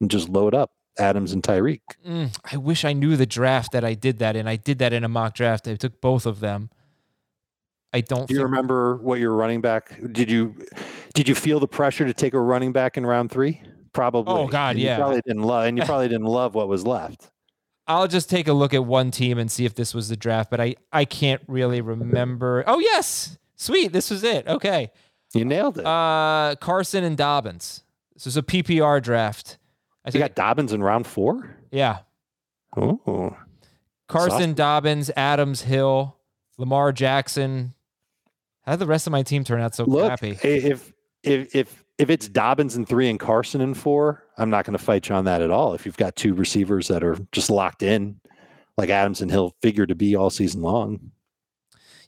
and 0.00 0.10
just 0.10 0.28
load 0.28 0.54
up 0.54 0.70
Adams 0.98 1.32
and 1.32 1.42
Tyreek. 1.42 1.80
Mm, 2.06 2.36
I 2.52 2.56
wish 2.56 2.84
I 2.84 2.92
knew 2.92 3.16
the 3.16 3.26
draft 3.26 3.72
that 3.72 3.84
I 3.84 3.94
did 3.94 4.18
that 4.20 4.34
in. 4.36 4.48
I 4.48 4.56
did 4.56 4.78
that 4.78 4.92
in 4.92 5.04
a 5.04 5.08
mock 5.08 5.34
draft. 5.34 5.68
I 5.68 5.74
took 5.74 6.00
both 6.00 6.24
of 6.26 6.40
them. 6.40 6.70
I 7.92 8.00
don't. 8.00 8.26
Do 8.26 8.34
you 8.34 8.40
think- 8.40 8.50
remember 8.50 8.96
what 8.96 9.20
your 9.20 9.34
running 9.34 9.60
back 9.60 10.00
did 10.12 10.28
you 10.30 10.56
did 11.14 11.28
you 11.28 11.34
feel 11.36 11.60
the 11.60 11.68
pressure 11.68 12.04
to 12.04 12.12
take 12.12 12.34
a 12.34 12.40
running 12.40 12.72
back 12.72 12.96
in 12.96 13.06
round 13.06 13.30
three? 13.30 13.62
Probably. 13.92 14.32
Oh, 14.34 14.48
God, 14.48 14.70
And 14.70 14.80
you 14.80 14.86
yeah. 14.86 14.96
probably 14.96 15.20
didn't 15.24 15.42
love 15.42 15.66
and 15.66 15.78
you 15.78 15.84
probably 15.86 16.08
didn't 16.08 16.26
love 16.26 16.54
what 16.56 16.66
was 16.66 16.84
left. 16.84 17.30
I'll 17.86 18.08
just 18.08 18.30
take 18.30 18.48
a 18.48 18.52
look 18.52 18.72
at 18.74 18.84
one 18.84 19.10
team 19.10 19.38
and 19.38 19.50
see 19.50 19.64
if 19.66 19.74
this 19.74 19.92
was 19.94 20.08
the 20.08 20.16
draft, 20.16 20.50
but 20.50 20.60
I 20.60 20.76
I 20.92 21.04
can't 21.04 21.42
really 21.46 21.80
remember. 21.80 22.64
Oh 22.66 22.78
yes, 22.78 23.38
sweet, 23.56 23.92
this 23.92 24.10
was 24.10 24.24
it. 24.24 24.46
Okay, 24.48 24.90
You 25.34 25.44
nailed 25.44 25.78
it. 25.78 25.84
uh, 25.86 26.54
Carson 26.60 27.04
and 27.04 27.16
Dobbins. 27.16 27.82
This 28.14 28.24
was 28.26 28.36
a 28.36 28.42
PPR 28.42 29.02
draft. 29.02 29.58
I 30.04 30.10
you 30.14 30.20
got 30.20 30.34
Dobbins 30.34 30.72
in 30.72 30.82
round 30.82 31.06
four? 31.06 31.56
yeah, 31.70 31.98
Oh. 32.76 33.36
Carson, 34.08 34.30
Saucy. 34.40 34.52
Dobbins, 34.54 35.10
Adams, 35.16 35.62
Hill, 35.62 36.16
Lamar 36.58 36.92
Jackson. 36.92 37.74
How 38.62 38.72
did 38.72 38.80
the 38.80 38.86
rest 38.86 39.06
of 39.06 39.10
my 39.12 39.22
team 39.22 39.44
turn 39.44 39.60
out 39.60 39.74
so 39.74 39.84
Look, 39.84 40.06
crappy? 40.06 40.38
if 40.42 40.92
if 41.22 41.52
if 41.52 41.84
if 41.98 42.10
it's 42.10 42.28
Dobbins 42.28 42.76
in 42.76 42.84
three 42.86 43.08
and 43.08 43.18
Carson 43.20 43.60
in 43.60 43.74
four, 43.74 44.23
I'm 44.36 44.50
not 44.50 44.64
going 44.64 44.76
to 44.76 44.82
fight 44.82 45.08
you 45.08 45.14
on 45.14 45.24
that 45.26 45.40
at 45.42 45.50
all. 45.50 45.74
If 45.74 45.86
you've 45.86 45.96
got 45.96 46.16
two 46.16 46.34
receivers 46.34 46.88
that 46.88 47.04
are 47.04 47.16
just 47.32 47.50
locked 47.50 47.82
in, 47.82 48.20
like 48.76 48.90
Adams 48.90 49.20
and 49.20 49.30
Hill 49.30 49.54
figure 49.62 49.86
to 49.86 49.94
be 49.94 50.16
all 50.16 50.30
season 50.30 50.60
long, 50.62 51.12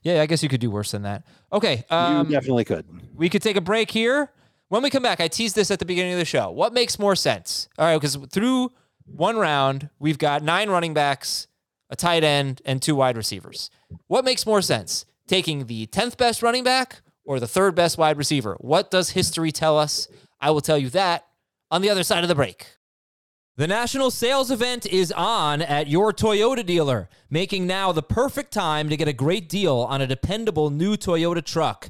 Yeah, 0.03 0.21
I 0.21 0.25
guess 0.25 0.43
you 0.43 0.49
could 0.49 0.59
do 0.61 0.69
worse 0.71 0.91
than 0.91 1.03
that. 1.03 1.25
Okay, 1.53 1.85
um, 1.89 2.27
you 2.27 2.33
definitely 2.33 2.65
could. 2.65 2.85
we 3.15 3.29
could 3.29 3.41
take 3.41 3.55
a 3.57 3.61
break 3.61 3.91
here. 3.91 4.31
When 4.69 4.83
we 4.83 4.89
come 4.89 5.03
back, 5.03 5.21
I 5.21 5.29
teased 5.29 5.55
this 5.55 5.71
at 5.71 5.79
the 5.79 5.85
beginning 5.85 6.11
of 6.13 6.19
the 6.19 6.25
show. 6.25 6.51
What 6.51 6.73
makes 6.73 6.99
more 6.99 7.15
sense? 7.15 7.69
All 7.77 7.85
right, 7.85 7.95
because 7.95 8.17
through 8.31 8.73
one 9.05 9.37
round, 9.37 9.89
we've 9.97 10.17
got 10.17 10.43
nine 10.43 10.69
running 10.69 10.93
backs, 10.93 11.47
a 11.89 11.95
tight 11.95 12.25
end, 12.25 12.61
and 12.65 12.81
two 12.81 12.95
wide 12.95 13.15
receivers. 13.15 13.69
What 14.07 14.25
makes 14.25 14.45
more 14.45 14.61
sense? 14.61 15.05
Taking 15.25 15.67
the 15.67 15.87
10th 15.87 16.17
best 16.17 16.43
running 16.43 16.65
back 16.65 17.01
or 17.23 17.39
the 17.39 17.47
third 17.47 17.75
best 17.75 17.97
wide 17.97 18.17
receiver? 18.17 18.57
What 18.59 18.91
does 18.91 19.11
history 19.11 19.53
tell 19.53 19.77
us? 19.77 20.09
I 20.41 20.51
will 20.51 20.59
tell 20.61 20.77
you 20.77 20.89
that 20.89 21.25
on 21.69 21.81
the 21.81 21.89
other 21.89 22.03
side 22.03 22.23
of 22.23 22.27
the 22.27 22.35
break. 22.35 22.77
The 23.57 23.67
national 23.67 24.11
sales 24.11 24.51
event 24.51 24.85
is 24.85 25.11
on 25.11 25.63
at 25.63 25.87
your 25.87 26.13
Toyota 26.13 26.63
dealer, 26.63 27.09
making 27.29 27.65
now 27.65 27.91
the 27.91 28.03
perfect 28.03 28.51
time 28.53 28.87
to 28.89 28.95
get 28.95 29.07
a 29.07 29.13
great 29.13 29.49
deal 29.49 29.77
on 29.77 29.99
a 29.99 30.05
dependable 30.05 30.69
new 30.69 30.95
Toyota 30.95 31.43
truck. 31.43 31.89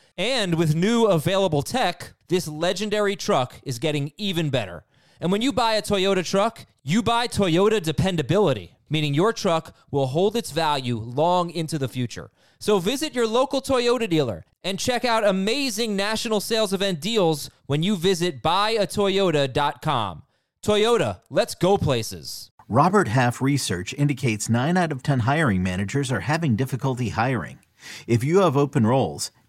And 0.21 0.53
with 0.53 0.75
new 0.75 1.07
available 1.07 1.63
tech, 1.63 2.13
this 2.27 2.47
legendary 2.47 3.15
truck 3.15 3.59
is 3.63 3.79
getting 3.79 4.11
even 4.17 4.51
better. 4.51 4.83
And 5.19 5.31
when 5.31 5.41
you 5.41 5.51
buy 5.51 5.73
a 5.73 5.81
Toyota 5.81 6.23
truck, 6.23 6.67
you 6.83 7.01
buy 7.01 7.27
Toyota 7.27 7.81
dependability, 7.81 8.77
meaning 8.87 9.15
your 9.15 9.33
truck 9.33 9.75
will 9.89 10.05
hold 10.05 10.35
its 10.35 10.51
value 10.51 10.99
long 10.99 11.49
into 11.49 11.79
the 11.79 11.87
future. 11.87 12.29
So 12.59 12.77
visit 12.77 13.15
your 13.15 13.25
local 13.25 13.63
Toyota 13.63 14.07
dealer 14.07 14.45
and 14.63 14.77
check 14.77 15.05
out 15.05 15.25
amazing 15.25 15.95
national 15.95 16.39
sales 16.39 16.71
event 16.71 17.01
deals 17.01 17.49
when 17.65 17.81
you 17.81 17.95
visit 17.95 18.43
buyatoyota.com. 18.43 20.21
Toyota, 20.63 21.21
let's 21.31 21.55
go 21.55 21.79
places. 21.79 22.51
Robert 22.69 23.07
Half 23.07 23.41
research 23.41 23.91
indicates 23.95 24.49
9 24.49 24.77
out 24.77 24.91
of 24.91 25.01
10 25.01 25.21
hiring 25.21 25.63
managers 25.63 26.11
are 26.11 26.19
having 26.19 26.55
difficulty 26.55 27.09
hiring. 27.09 27.57
If 28.05 28.23
you 28.23 28.41
have 28.41 28.55
open 28.55 28.85
roles, 28.85 29.31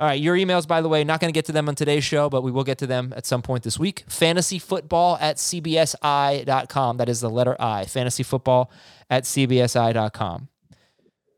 All 0.00 0.06
right, 0.06 0.20
your 0.20 0.36
emails, 0.36 0.66
by 0.68 0.80
the 0.80 0.88
way, 0.88 1.02
not 1.02 1.18
going 1.18 1.32
to 1.32 1.36
get 1.36 1.46
to 1.46 1.52
them 1.52 1.68
on 1.68 1.74
today's 1.74 2.04
show, 2.04 2.30
but 2.30 2.42
we 2.42 2.52
will 2.52 2.62
get 2.62 2.78
to 2.78 2.86
them 2.86 3.12
at 3.16 3.26
some 3.26 3.42
point 3.42 3.64
this 3.64 3.80
week. 3.80 4.04
Fantasyfootball 4.08 5.18
at 5.20 5.38
cbsi.com. 5.38 6.96
That 6.98 7.08
is 7.08 7.20
the 7.20 7.28
letter 7.30 7.56
I. 7.58 7.84
Fantasyfootball 7.84 8.68
at 9.10 9.24
cbsi.com. 9.24 10.48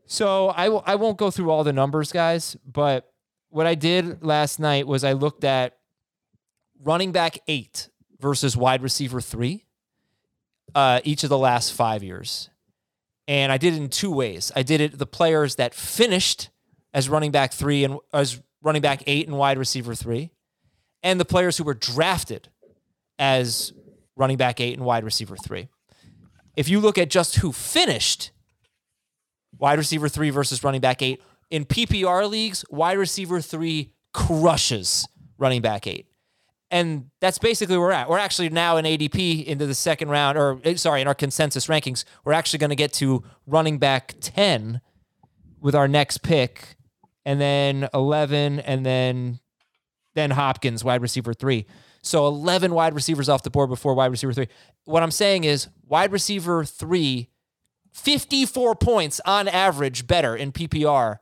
So 0.05 0.53
I 0.55 0.65
w- 0.65 0.83
I 0.85 0.97
won't 0.97 1.17
go 1.17 1.31
through 1.31 1.51
all 1.51 1.65
the 1.65 1.73
numbers, 1.73 2.13
guys, 2.13 2.57
but 2.67 3.11
what 3.49 3.67
I 3.67 3.75
did 3.75 4.23
last 4.23 4.61
night 4.61 4.87
was 4.87 5.05
I 5.05 5.13
looked 5.13 5.45
at 5.45 5.79
running 6.83 7.13
back 7.13 7.39
eight 7.49 7.89
versus 8.19 8.57
wide 8.57 8.83
receiver 8.83 9.21
three 9.21 9.65
uh, 10.75 11.01
each 11.05 11.23
of 11.23 11.31
the 11.31 11.39
last 11.39 11.73
five 11.73 12.03
years. 12.03 12.51
And 13.27 13.53
I 13.53 13.57
did 13.57 13.75
it 13.75 13.79
in 13.79 13.89
two 13.89 14.11
ways. 14.13 14.53
I 14.55 14.63
did 14.63 14.81
it 14.81 14.99
the 14.99 15.07
players 15.07 15.57
that 15.57 15.75
finished 15.75 16.51
as 16.93 17.09
running 17.09 17.31
back 17.31 17.53
three 17.53 17.85
and 17.85 17.99
as 18.13 18.41
running 18.63 18.83
back 18.83 19.03
eight 19.07 19.27
and 19.27 19.37
wide 19.37 19.59
receiver 19.59 19.95
three, 19.95 20.31
and 21.03 21.19
the 21.19 21.25
players 21.25 21.57
who 21.57 21.65
were 21.65 21.75
drafted 21.75 22.49
as 23.19 23.73
running 24.17 24.37
back 24.37 24.61
eight 24.61 24.75
and 24.75 24.85
wide 24.85 25.05
receiver 25.05 25.37
three. 25.37 25.69
If 26.57 26.69
you 26.69 26.81
look 26.81 26.99
at 26.99 27.11
just 27.11 27.37
who 27.37 27.53
finished 27.53 28.33
wide 29.59 29.79
receiver 29.79 30.09
three 30.09 30.31
versus 30.31 30.63
running 30.65 30.81
back 30.81 31.03
eight 31.03 31.23
in 31.51 31.65
PPR 31.65 32.29
leagues, 32.29 32.65
wide 32.71 32.99
receiver 32.99 33.41
three 33.41 33.93
crushes 34.13 35.07
running 35.39 35.63
back 35.63 35.87
eight. 35.87 36.07
And 36.71 37.11
that's 37.21 37.39
basically 37.39 37.77
where 37.77 37.89
we're 37.89 37.93
at. 37.93 38.09
We're 38.09 38.19
actually 38.19 38.49
now 38.49 38.77
in 38.77 38.85
ADP 38.85 39.45
into 39.45 39.67
the 39.67 39.75
second 39.75 40.09
round, 40.09 40.39
or 40.39 40.61
eh, 40.63 40.77
sorry, 40.77 41.01
in 41.01 41.09
our 41.09 41.15
consensus 41.15 41.67
rankings, 41.67 42.05
we're 42.25 42.33
actually 42.33 42.61
going 42.61 42.71
to 42.71 42.77
get 42.77 42.93
to 42.95 43.25
running 43.47 43.79
back 43.79 44.15
10 44.21 44.81
with 45.61 45.75
our 45.75 45.89
next 45.89 46.19
pick, 46.23 46.77
and 47.25 47.41
then 47.41 47.89
11, 47.93 48.61
and 48.61 48.85
then 48.85 49.41
then 50.15 50.33
Hopkins, 50.33 50.83
wide 50.83 51.03
receiver 51.03 51.33
three. 51.33 51.67
So 52.03 52.27
11 52.27 52.75
wide 52.75 52.95
receivers 52.95 53.29
off 53.29 53.43
the 53.43 53.51
board 53.51 53.69
before 53.69 53.95
wide 53.95 54.11
receiver 54.11 54.33
three. 54.33 54.49
What 54.85 55.03
I'm 55.03 55.11
saying 55.11 55.45
is 55.45 55.69
wide 55.87 56.13
receiver 56.13 56.65
three, 56.65 57.29
54 57.93 58.75
points 58.75 59.21
on 59.25 59.49
average 59.49 60.07
better 60.07 60.35
in 60.35 60.53
PPR 60.53 61.19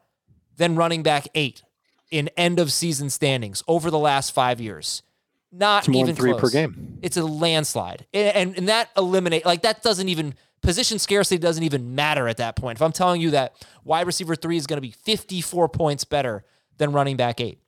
than 0.56 0.76
running 0.76 1.02
back 1.02 1.28
eight 1.34 1.62
in 2.10 2.28
end 2.36 2.58
of 2.58 2.72
season 2.72 3.10
standings 3.10 3.62
over 3.68 3.90
the 3.90 3.98
last 3.98 4.32
five 4.32 4.60
years. 4.60 5.02
Not 5.50 5.88
even 5.88 6.14
three 6.14 6.34
per 6.34 6.50
game. 6.50 6.98
It's 7.00 7.16
a 7.16 7.24
landslide, 7.24 8.06
and, 8.12 8.36
and 8.36 8.58
and 8.58 8.68
that 8.68 8.90
eliminate 8.98 9.46
like 9.46 9.62
that 9.62 9.82
doesn't 9.82 10.10
even 10.10 10.34
position 10.62 10.98
scarcity 10.98 11.38
doesn't 11.38 11.62
even 11.62 11.94
matter 11.94 12.28
at 12.28 12.36
that 12.38 12.56
point. 12.56 12.78
If 12.78 12.82
I'm 12.82 12.92
telling 12.92 13.20
you 13.20 13.30
that 13.30 13.54
wide 13.84 14.06
receiver 14.06 14.36
three 14.36 14.56
is 14.56 14.66
going 14.66 14.76
to 14.78 14.82
be 14.82 14.90
54 14.90 15.68
points 15.68 16.04
better 16.04 16.44
than 16.78 16.92
running 16.92 17.16
back 17.16 17.40
eight, 17.40 17.58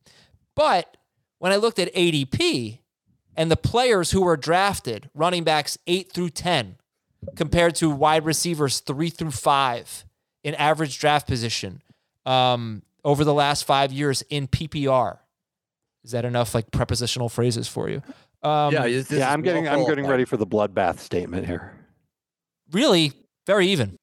but 0.55 0.97
when 1.39 1.53
I 1.53 1.57
looked 1.57 1.79
at 1.79 1.93
ADP 1.95 2.79
and 3.37 3.51
the 3.51 3.57
players 3.57 4.11
who 4.11 4.23
were 4.23 4.37
drafted, 4.37 5.09
running 5.15 5.45
backs 5.45 5.79
eight 5.87 6.13
through 6.13 6.31
10, 6.31 6.77
compared 7.37 7.75
to 7.77 7.91
wide 7.91 8.25
receivers 8.25 8.81
three 8.81 9.11
through 9.11 9.31
five 9.31 10.05
in 10.43 10.55
average 10.55 10.99
draft 10.99 11.27
position, 11.27 11.83
um, 12.27 12.83
over 13.05 13.25
the 13.25 13.35
last 13.35 13.65
five 13.65 13.93
years 13.93 14.23
in 14.29 14.47
PPR. 14.47 15.19
Is 16.05 16.13
that 16.13 16.25
enough 16.25 16.55
like 16.55 16.71
prepositional 16.71 17.29
phrases 17.29 17.69
for 17.69 17.89
you? 17.89 18.03
Um, 18.43 18.73
yeah, 18.73 18.85
yeah, 18.87 19.31
I'm 19.31 19.43
getting 19.43 19.69
I'm 19.69 19.87
getting 19.87 20.07
ready 20.07 20.25
for 20.25 20.37
the 20.37 20.47
bloodbath 20.47 20.99
statement 20.99 21.47
here. 21.47 21.75
Really 22.73 23.13
very 23.47 23.67
even. 23.69 23.99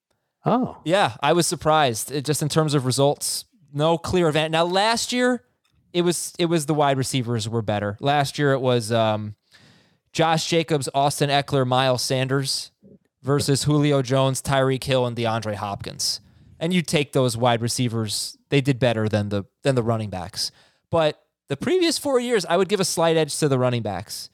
Oh, 0.45 0.77
Yeah, 0.85 1.15
I 1.21 1.33
was 1.33 1.45
surprised. 1.45 2.11
It, 2.11 2.23
just 2.23 2.41
in 2.41 2.49
terms 2.49 2.73
of 2.73 2.85
results, 2.85 3.45
no 3.73 3.97
clear 3.97 4.29
event. 4.29 4.51
Now 4.51 4.63
last 4.63 5.11
year, 5.11 5.43
it 5.93 6.01
was 6.03 6.33
it 6.39 6.45
was 6.45 6.65
the 6.65 6.73
wide 6.73 6.97
receivers 6.97 7.49
were 7.49 7.61
better. 7.61 7.97
Last 7.99 8.37
year 8.39 8.53
it 8.53 8.59
was 8.59 8.91
um, 8.91 9.35
Josh 10.13 10.47
Jacobs, 10.47 10.87
Austin 10.93 11.29
Ekeler, 11.29 11.67
Miles 11.67 12.01
Sanders 12.01 12.71
versus 13.23 13.63
Julio 13.63 14.01
Jones, 14.01 14.41
Tyreek 14.41 14.83
Hill, 14.83 15.05
and 15.05 15.17
DeAndre 15.17 15.55
Hopkins. 15.55 16.21
And 16.59 16.73
you 16.73 16.81
take 16.81 17.13
those 17.13 17.35
wide 17.37 17.61
receivers, 17.61 18.37
they 18.49 18.61
did 18.61 18.79
better 18.79 19.09
than 19.09 19.29
the 19.29 19.45
than 19.63 19.75
the 19.75 19.83
running 19.83 20.09
backs. 20.09 20.51
But 20.89 21.21
the 21.49 21.57
previous 21.57 21.97
four 21.97 22.19
years, 22.19 22.45
I 22.45 22.57
would 22.57 22.69
give 22.69 22.79
a 22.79 22.85
slight 22.85 23.17
edge 23.17 23.37
to 23.39 23.47
the 23.47 23.59
running 23.59 23.81
backs. 23.81 24.29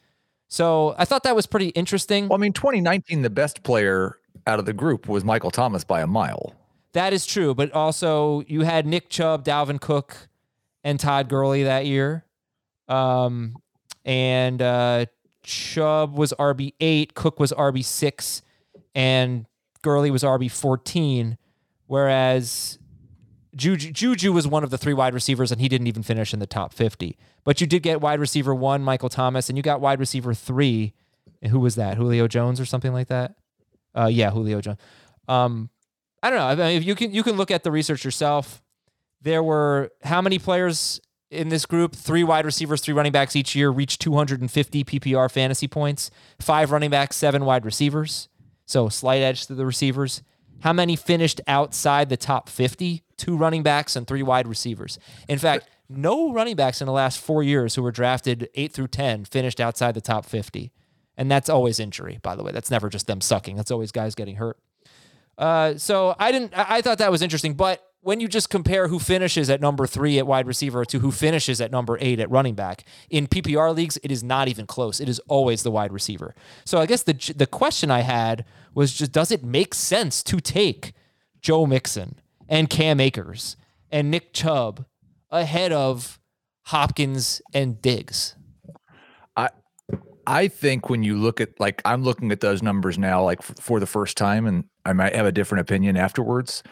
So 0.48 0.96
I 0.98 1.06
thought 1.06 1.24
that 1.24 1.36
was 1.36 1.48
pretty 1.48 1.70
interesting. 1.70 2.28
Well, 2.28 2.38
I 2.38 2.42
mean, 2.42 2.54
2019, 2.54 3.24
the 3.24 3.30
best 3.30 3.64
player 3.64 4.20
out 4.48 4.60
of 4.60 4.66
the 4.66 4.74
group 4.74 5.08
was 5.08 5.24
Michael 5.24 5.52
Thomas 5.52 5.84
by 5.84 6.02
a 6.02 6.08
mile. 6.08 6.54
That 6.94 7.14
is 7.14 7.26
true, 7.26 7.56
but 7.56 7.72
also 7.72 8.44
you 8.48 8.62
had 8.62 8.86
Nick 8.86 9.10
Chubb, 9.10 9.44
Dalvin 9.44 9.82
Cook, 9.82 10.28
and 10.84 11.00
Todd 11.00 11.28
Gurley 11.30 11.64
that 11.64 11.86
year. 11.86 12.26
Um, 12.88 13.56
and 14.06 14.62
uh, 14.62 15.06
Chubb 15.44 16.18
was 16.18 16.34
RB 16.38 16.74
eight, 16.80 17.16
Cook 17.16 17.40
was 17.40 17.52
RB 17.52 17.84
six, 17.84 18.42
and 18.94 19.46
Gurley 19.82 20.12
was 20.12 20.24
RB 20.24 20.52
fourteen. 20.52 21.38
Whereas 21.88 22.80
Juju, 23.56 23.92
Juju 23.92 24.32
was 24.32 24.48
one 24.48 24.64
of 24.64 24.70
the 24.70 24.78
three 24.78 24.94
wide 24.94 25.14
receivers, 25.14 25.52
and 25.52 25.60
he 25.62 25.68
didn't 25.68 25.88
even 25.88 26.04
finish 26.04 26.34
in 26.34 26.40
the 26.40 26.48
top 26.48 26.74
fifty. 26.74 27.18
But 27.44 27.60
you 27.60 27.68
did 27.68 27.82
get 27.84 28.02
wide 28.02 28.20
receiver 28.20 28.54
one, 28.54 28.84
Michael 28.84 29.10
Thomas, 29.10 29.50
and 29.50 29.58
you 29.58 29.64
got 29.64 29.82
wide 29.82 30.00
receiver 30.00 30.34
three. 30.34 30.94
And 31.42 31.52
who 31.52 31.60
was 31.60 31.76
that? 31.76 31.98
Julio 31.98 32.28
Jones 32.28 32.60
or 32.60 32.66
something 32.66 32.94
like 32.94 33.08
that? 33.08 33.36
Uh, 33.96 34.08
yeah, 34.12 34.32
Julio 34.32 34.62
Jones. 34.62 34.80
Um, 35.28 35.70
I 36.22 36.30
don't 36.30 36.40
know. 36.40 36.46
I 36.46 36.56
mean, 36.70 36.78
if 36.78 36.86
you 36.86 36.96
can 36.96 37.14
you 37.14 37.24
can 37.24 37.36
look 37.36 37.52
at 37.52 37.64
the 37.64 37.72
research 37.72 38.06
yourself. 38.06 38.62
There 39.22 39.44
were 39.44 39.90
how 40.04 40.22
many 40.22 40.38
players 40.38 41.00
in 41.32 41.50
this 41.50 41.66
group? 41.66 41.96
Three 41.96 42.24
wide 42.24 42.46
receivers, 42.46 42.82
three 42.82 42.94
running 42.94 43.12
backs 43.12 43.36
each 43.36 43.56
year 43.56 43.70
reached 43.70 44.02
250 44.02 44.84
PPR 44.84 45.32
fantasy 45.32 45.68
points. 45.68 46.12
Five 46.40 46.72
running 46.72 46.90
backs, 46.90 47.16
seven 47.16 47.46
wide 47.46 47.66
receivers. 47.66 48.30
So 48.66 48.90
slight 48.90 49.22
edge 49.22 49.48
to 49.48 49.56
the 49.56 49.66
receivers. 49.66 50.24
How 50.62 50.72
many 50.72 50.96
finished 50.96 51.42
outside 51.46 52.08
the 52.08 52.18
top 52.18 52.48
50? 52.48 53.04
Two 53.18 53.36
running 53.36 53.64
backs 53.64 53.96
and 53.96 54.08
three 54.08 54.24
wide 54.24 54.48
receivers. 54.48 54.98
In 55.28 55.38
fact, 55.38 55.68
no 55.90 56.32
running 56.32 56.56
backs 56.56 56.82
in 56.82 56.88
the 56.88 56.94
last 56.94 57.20
four 57.20 57.44
years 57.44 57.76
who 57.76 57.84
were 57.84 57.92
drafted 57.92 58.50
eight 58.56 58.72
through 58.72 58.88
10 58.88 59.26
finished 59.26 59.60
outside 59.60 59.94
the 59.94 60.02
top 60.02 60.26
50. 60.26 60.72
And 61.18 61.30
that's 61.30 61.50
always 61.50 61.80
injury, 61.80 62.20
by 62.22 62.36
the 62.36 62.44
way. 62.44 62.52
That's 62.52 62.72
never 62.72 62.90
just 62.90 63.08
them 63.08 63.22
sucking. 63.22 63.56
That's 63.56 63.72
always 63.72 63.92
guys 63.92 64.16
getting 64.16 64.38
hurt. 64.38 64.58
Uh, 65.38 65.78
so 65.78 66.16
I 66.20 66.32
didn't. 66.32 66.54
I 66.56 66.82
thought 66.82 66.98
that 67.00 67.12
was 67.12 67.22
interesting. 67.22 67.54
But 67.54 67.82
when 68.02 68.20
you 68.20 68.28
just 68.28 68.50
compare 68.50 68.90
who 68.90 69.00
finishes 69.00 69.50
at 69.50 69.62
number 69.62 69.88
three 69.88 70.20
at 70.20 70.28
wide 70.28 70.46
receiver 70.46 70.84
to 70.86 71.00
who 71.00 71.12
finishes 71.12 71.62
at 71.62 71.72
number 71.72 71.98
eight 72.02 72.20
at 72.20 72.30
running 72.30 72.54
back 72.54 72.84
in 73.10 73.28
PPR 73.28 73.74
leagues, 73.74 73.98
it 74.04 74.12
is 74.12 74.24
not 74.24 74.48
even 74.48 74.68
close. 74.68 75.00
It 75.00 75.08
is 75.08 75.20
always 75.28 75.64
the 75.64 75.72
wide 75.72 75.94
receiver. 75.94 76.36
So 76.66 76.80
I 76.80 76.86
guess 76.86 77.04
the 77.04 77.34
the 77.36 77.48
question 77.48 77.90
I 77.90 78.02
had 78.02 78.46
was 78.74 78.94
just, 78.94 79.12
does 79.12 79.32
it 79.32 79.44
make 79.44 79.74
sense 79.74 80.22
to 80.24 80.40
take 80.40 80.94
Joe 81.42 81.66
Mixon 81.66 82.20
and 82.50 82.70
Cam 82.70 83.00
Akers 83.00 83.56
and 83.92 84.12
Nick 84.12 84.34
Chubb 84.34 84.86
ahead 85.32 85.72
of 85.72 86.20
Hopkins 86.64 87.42
and 87.54 87.82
Diggs? 87.82 88.36
I 90.28 90.48
think 90.48 90.90
when 90.90 91.04
you 91.04 91.18
look 91.18 91.42
at 91.42 91.60
like 91.60 91.82
I'm 91.86 92.04
looking 92.04 92.32
at 92.32 92.40
those 92.40 92.64
numbers 92.64 92.98
now, 92.98 93.24
like 93.24 93.40
f- 93.40 93.56
for 93.60 93.80
the 93.80 93.86
first 93.86 94.18
time, 94.18 94.46
and 94.46 94.66
I 94.86 94.94
might 94.94 95.16
have 95.16 95.26
a 95.26 95.32
different 95.32 95.62
opinion 95.62 95.98
afterwards. 95.98 96.64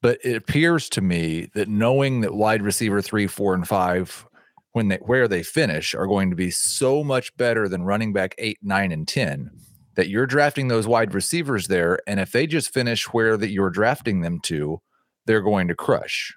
But 0.00 0.18
it 0.24 0.34
appears 0.34 0.88
to 0.90 1.00
me 1.00 1.48
that 1.54 1.68
knowing 1.68 2.22
that 2.22 2.34
wide 2.34 2.62
receiver 2.62 3.00
three, 3.00 3.28
four, 3.28 3.54
and 3.54 3.66
five, 3.66 4.26
when 4.72 4.88
they 4.88 4.96
where 4.96 5.28
they 5.28 5.42
finish, 5.42 5.94
are 5.94 6.06
going 6.08 6.30
to 6.30 6.36
be 6.36 6.50
so 6.50 7.04
much 7.04 7.36
better 7.36 7.68
than 7.68 7.84
running 7.84 8.12
back 8.12 8.34
eight, 8.38 8.58
nine, 8.62 8.90
and 8.90 9.06
ten, 9.06 9.50
that 9.94 10.08
you're 10.08 10.26
drafting 10.26 10.68
those 10.68 10.88
wide 10.88 11.14
receivers 11.14 11.68
there, 11.68 12.00
and 12.06 12.18
if 12.18 12.32
they 12.32 12.46
just 12.46 12.74
finish 12.74 13.04
where 13.12 13.36
that 13.36 13.50
you're 13.50 13.70
drafting 13.70 14.22
them 14.22 14.40
to, 14.40 14.80
they're 15.26 15.40
going 15.40 15.68
to 15.68 15.74
crush. 15.76 16.34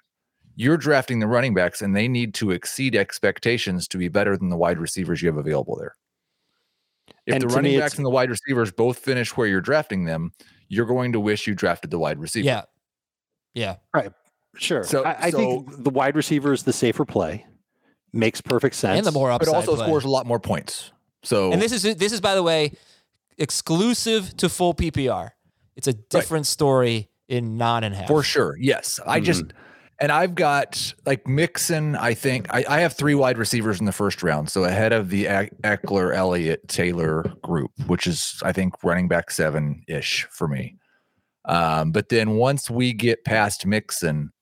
You're 0.54 0.76
drafting 0.76 1.18
the 1.18 1.26
running 1.26 1.54
backs, 1.54 1.82
and 1.82 1.94
they 1.94 2.08
need 2.08 2.34
to 2.34 2.52
exceed 2.52 2.94
expectations 2.94 3.88
to 3.88 3.98
be 3.98 4.08
better 4.08 4.36
than 4.36 4.48
the 4.48 4.56
wide 4.56 4.78
receivers 4.78 5.20
you 5.20 5.28
have 5.28 5.36
available 5.36 5.76
there. 5.76 5.94
If 7.26 7.34
And 7.34 7.42
the 7.42 7.48
running 7.48 7.72
me, 7.72 7.78
backs 7.78 7.96
and 7.96 8.04
the 8.06 8.10
wide 8.10 8.30
receivers 8.30 8.70
both 8.70 8.98
finish 8.98 9.36
where 9.36 9.46
you're 9.48 9.60
drafting 9.60 10.04
them, 10.04 10.32
you're 10.68 10.86
going 10.86 11.12
to 11.12 11.20
wish 11.20 11.46
you 11.46 11.54
drafted 11.54 11.90
the 11.90 11.98
wide 11.98 12.18
receiver. 12.18 12.46
Yeah, 12.46 12.62
yeah. 13.54 13.76
Right. 13.92 14.12
Sure. 14.56 14.84
So- 14.84 15.04
I, 15.04 15.26
I 15.26 15.30
think 15.30 15.82
the 15.84 15.90
wide 15.90 16.16
receiver 16.16 16.52
is 16.52 16.62
the 16.62 16.72
safer 16.72 17.04
play. 17.04 17.44
Makes 18.12 18.40
perfect 18.40 18.76
sense. 18.76 18.96
And 18.98 19.06
the 19.06 19.10
more 19.12 19.30
upside. 19.30 19.52
but 19.52 19.56
also 19.56 19.76
play. 19.76 19.84
scores 19.86 20.04
a 20.04 20.08
lot 20.08 20.24
more 20.26 20.40
points. 20.40 20.92
So 21.22 21.52
And 21.52 21.60
this 21.60 21.72
is 21.72 21.82
this 21.96 22.12
is 22.12 22.20
by 22.20 22.34
the 22.34 22.42
way 22.42 22.72
exclusive 23.36 24.36
to 24.38 24.48
full 24.48 24.74
PPR. 24.74 25.30
It's 25.74 25.86
a 25.88 25.92
different 25.92 26.46
story 26.46 27.10
in 27.28 27.56
non 27.58 27.84
and 27.84 27.94
half. 27.94 28.06
For 28.08 28.22
sure. 28.22 28.56
Yes. 28.58 28.98
I 29.06 29.20
just, 29.20 29.44
Mm-hmm. 29.44 29.58
And 29.98 30.12
I've 30.12 30.34
got 30.34 30.92
like 31.06 31.26
Mixon, 31.26 31.96
I 31.96 32.12
think 32.12 32.52
I, 32.52 32.64
I 32.68 32.80
have 32.80 32.92
three 32.92 33.14
wide 33.14 33.38
receivers 33.38 33.80
in 33.80 33.86
the 33.86 33.92
first 33.92 34.22
round. 34.22 34.50
So 34.50 34.64
ahead 34.64 34.92
of 34.92 35.08
the 35.08 35.24
Ekeler, 35.24 36.14
Elliott, 36.14 36.68
Taylor 36.68 37.22
group, 37.42 37.70
which 37.86 38.06
is, 38.06 38.38
I 38.42 38.52
think, 38.52 38.74
running 38.84 39.08
back 39.08 39.30
seven 39.30 39.82
ish 39.88 40.26
for 40.30 40.48
me. 40.48 40.76
Um, 41.46 41.92
but 41.92 42.10
then 42.10 42.32
once 42.32 42.68
we 42.68 42.92
get 42.92 43.24
past 43.24 43.64
Mixon, 43.64 44.32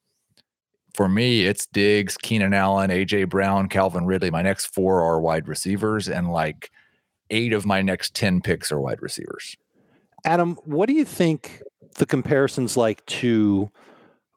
for 0.95 1.09
me, 1.09 1.45
it's 1.45 1.67
Diggs, 1.67 2.17
Keenan 2.17 2.55
Allen, 2.55 2.91
AJ 2.91 3.29
Brown, 3.29 3.69
Calvin 3.69 4.07
Ridley. 4.07 4.31
My 4.31 4.43
next 4.43 4.67
four 4.67 5.03
are 5.03 5.21
wide 5.21 5.49
receivers, 5.49 6.09
and 6.09 6.31
like 6.33 6.71
eight 7.31 7.53
of 7.53 7.67
my 7.67 7.83
next 7.83 8.15
10 8.15 8.41
picks 8.41 8.71
are 8.71 8.81
wide 8.81 9.03
receivers. 9.03 9.57
Adam, 10.25 10.57
what 10.65 10.87
do 10.87 10.95
you 10.95 11.05
think 11.05 11.63
the 11.97 12.07
comparisons 12.07 12.77
like 12.77 13.05
to 13.07 13.71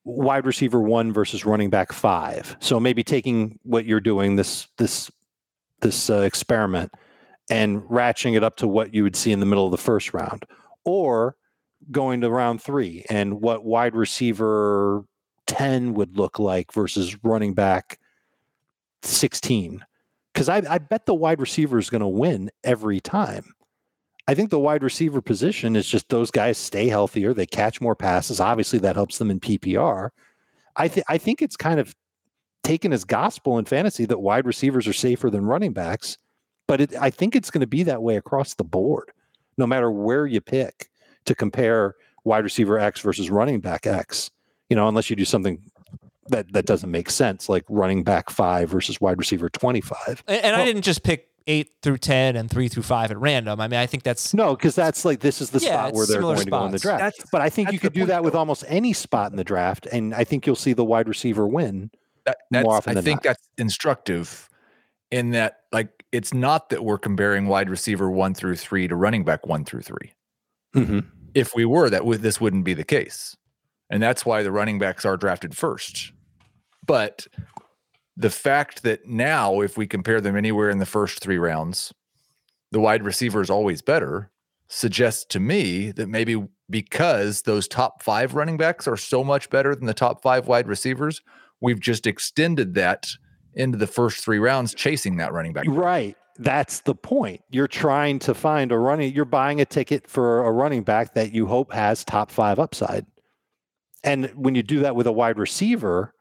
wide 0.08 0.45
receiver 0.45 0.80
one 0.80 1.12
versus 1.12 1.45
running 1.45 1.70
back 1.70 1.91
five? 1.91 2.55
So 2.60 2.80
maybe 2.80 3.03
taking 3.03 3.60
what 3.64 3.86
you're 3.86 3.99
doing 3.99 4.38
this 4.38 4.68
this 4.78 5.12
this 5.82 6.10
uh, 6.10 6.22
experiment 6.22 6.91
and 7.49 7.82
ratcheting 7.84 8.36
it 8.36 8.43
up 8.43 8.55
to 8.58 8.68
what 8.68 8.93
you 8.93 9.03
would 9.03 9.16
see 9.16 9.32
in 9.32 9.39
the 9.39 9.45
middle 9.45 9.66
of 9.66 9.72
the 9.72 9.78
first 9.78 10.14
round, 10.14 10.45
or 10.86 11.36
going 11.91 12.22
to 12.22 12.30
round 12.30 12.62
three 12.62 13.05
and 13.10 13.41
what 13.41 13.64
wide 13.64 13.95
receiver 13.95 15.03
ten 15.45 15.93
would 15.93 16.18
look 16.18 16.39
like 16.39 16.74
versus 16.74 17.18
running 17.24 17.53
back 17.53 17.99
sixteen. 19.03 19.86
Because 20.34 20.49
I, 20.49 20.62
I 20.70 20.78
bet 20.78 21.05
the 21.05 21.16
wide 21.16 21.41
receiver 21.41 21.80
is 21.80 21.89
going 21.89 22.01
to 22.01 22.08
win 22.08 22.51
every 22.64 22.99
time. 22.99 23.53
I 24.28 24.36
think 24.36 24.49
the 24.49 24.59
wide 24.59 24.84
receiver 24.84 25.21
position 25.21 25.75
is 25.75 25.88
just 25.88 26.09
those 26.09 26.32
guys 26.32 26.57
stay 26.57 26.88
healthier. 26.89 27.34
They 27.34 27.45
catch 27.45 27.80
more 27.80 27.95
passes. 27.95 28.39
Obviously, 28.41 28.80
that 28.80 28.95
helps 28.95 29.17
them 29.17 29.32
in 29.32 29.39
PPR. 29.39 30.09
I 30.75 30.88
think 30.88 31.05
I 31.07 31.17
think 31.17 31.41
it's 31.41 31.55
kind 31.55 31.80
of 31.80 31.95
taken 32.63 32.91
as 32.91 33.05
gospel 33.05 33.57
in 33.57 33.65
fantasy 33.65 34.05
that 34.05 34.19
wide 34.19 34.45
receivers 34.45 34.88
are 34.88 34.93
safer 34.93 35.30
than 35.30 35.45
running 35.45 35.71
backs. 35.71 36.17
But 36.67 36.82
it, 36.82 36.95
I 36.99 37.09
think 37.09 37.36
it's 37.36 37.49
going 37.49 37.61
to 37.61 37.67
be 37.67 37.84
that 37.84 38.03
way 38.03 38.17
across 38.17 38.55
the 38.55 38.65
board, 38.65 39.11
no 39.57 39.65
matter 39.65 39.89
where 39.89 40.25
you 40.25 40.41
pick 40.41 40.89
to 41.25 41.34
compare 41.34 41.95
wide 42.25 42.43
receiver 42.43 42.78
X 42.78 42.99
versus 42.99 43.30
running 43.30 43.61
back 43.61 43.88
X. 43.88 44.30
You 44.69 44.75
know, 44.75 44.89
unless 44.89 45.09
you 45.09 45.15
do 45.15 45.23
something 45.23 45.61
that 46.28 46.51
that 46.51 46.65
doesn't 46.65 46.91
make 46.91 47.09
sense, 47.09 47.47
like 47.47 47.63
running 47.69 48.03
back 48.03 48.30
five 48.30 48.69
versus 48.69 48.99
wide 48.99 49.17
receiver 49.17 49.49
twenty 49.49 49.80
five. 49.80 50.21
And, 50.28 50.43
and 50.43 50.55
I 50.57 50.65
didn't 50.65 50.82
just 50.82 51.03
pick 51.03 51.30
eight 51.48 51.72
through 51.82 51.98
ten 51.98 52.36
and 52.36 52.50
three 52.52 52.68
through 52.68 52.84
five 52.84 53.10
at 53.12 53.18
random. 53.18 53.60
I 53.62 53.68
mean, 53.68 53.80
I 53.80 53.86
think 53.86 54.04
that's 54.04 54.34
No, 54.34 54.56
because 54.56 54.76
that's 54.76 55.06
like 55.06 55.22
this 55.22 55.41
is 55.41 55.50
the 55.50 55.60
Yeah, 55.60 55.70
spot 55.84 55.93
where 55.93 56.06
they're 56.06 56.16
similar 56.18 56.36
going 56.36 56.45
to 56.45 56.52
go 56.52 56.66
in 56.66 56.72
the 56.72 56.80
draft. 56.80 57.00
That's- 57.02 57.30
but 57.32 57.41
I 57.41 57.50
think 57.50 57.72
you 57.72 57.80
could 57.80 57.93
do 57.93 58.02
point, 58.02 58.10
that 58.10 58.24
with 58.24 58.34
though. 58.34 58.39
almost 58.39 58.64
any 58.68 58.93
spot 58.93 59.32
in 59.32 59.38
the 59.38 59.43
draft, 59.43 59.88
and 59.88 60.14
I 60.14 60.24
think 60.24 60.45
you'll 60.45 60.56
see 60.56 60.74
the 60.74 60.86
wide 60.86 61.08
receiver 61.08 61.48
win. 61.48 61.89
that, 62.26 62.38
more 62.52 62.62
that's, 62.64 62.68
often 62.68 62.91
I 62.91 62.93
than 62.95 63.04
think 63.04 63.18
not. 63.18 63.24
that's 63.24 63.48
instructive 63.58 64.50
in 65.12 65.30
that 65.32 65.60
like 65.72 66.04
it's 66.12 66.34
not 66.34 66.70
that 66.70 66.84
we're 66.84 66.98
comparing 66.98 67.48
wide 67.48 67.70
receiver 67.70 68.10
one 68.12 68.34
through 68.34 68.56
three 68.58 68.88
to 68.88 68.95
running 68.95 69.24
back 69.24 69.45
one 69.48 69.64
through 69.66 69.82
3 69.82 70.14
Mm-hmm. 70.76 71.00
If 71.34 71.56
we 71.56 71.64
were, 71.66 71.89
that 71.89 72.06
would 72.06 72.22
this 72.22 72.41
wouldn't 72.41 72.66
be 72.66 72.74
the 72.74 72.84
case, 72.84 73.36
and 73.89 74.04
that's 74.04 74.26
why 74.26 74.43
the 74.43 74.52
running 74.52 74.80
backs 74.80 75.06
are 75.06 75.16
drafted 75.18 75.56
first. 75.56 76.12
But 76.86 77.28
the 78.18 78.32
fact 78.32 78.82
that 78.82 79.07
now, 79.07 79.61
if 79.61 79.78
we 79.78 79.86
compare 79.86 80.20
them 80.20 80.36
anywhere 80.36 80.72
in 80.72 80.80
the 80.80 80.86
first 80.88 81.20
three 81.20 81.38
rounds, 81.38 81.93
the 82.72 82.80
wide 82.80 83.03
receiver 83.03 83.41
is 83.41 83.49
always 83.49 83.84
better, 83.84 84.32
suggests 84.68 85.24
to 85.26 85.39
me 85.39 85.91
that 85.91 86.09
maybe 86.09 86.43
because 86.70 87.43
those 87.43 87.68
top 87.68 88.01
five 88.01 88.34
running 88.34 88.57
backs 88.57 88.88
are 88.88 88.97
so 88.97 89.24
much 89.24 89.49
better 89.51 89.76
than 89.76 89.86
the 89.86 89.93
top 89.93 90.22
five 90.24 90.47
wide 90.47 90.68
receivers, 90.68 91.22
we've 91.61 91.80
just 91.80 92.07
extended 92.07 92.74
that 92.74 93.07
into 93.53 93.78
the 93.78 93.88
first 93.88 94.26
three 94.26 94.39
rounds, 94.39 94.74
chasing 94.74 95.18
that 95.18 95.32
running 95.32 95.53
back. 95.53 95.65
Right. 95.68 96.18
That's 96.39 96.82
the 96.82 96.95
point. 96.95 97.41
You're 97.49 97.68
trying 97.68 98.20
to 98.20 98.34
find 98.34 98.72
a 98.72 98.78
running, 98.78 99.13
you're 99.13 99.26
buying 99.26 99.61
a 99.61 99.65
ticket 99.65 100.07
for 100.07 100.43
a 100.45 100.51
running 100.51 100.84
back 100.84 101.13
that 101.13 101.34
you 101.34 101.45
hope 101.45 101.72
has 101.72 102.03
top 102.03 102.32
five 102.32 102.59
upside. 102.59 103.05
And 104.03 104.28
when 104.36 104.55
you 104.55 104.63
do 104.63 104.80
that 104.80 104.95
with 104.95 105.07
a 105.07 105.11
wide 105.11 105.38
receiver, 105.38 106.13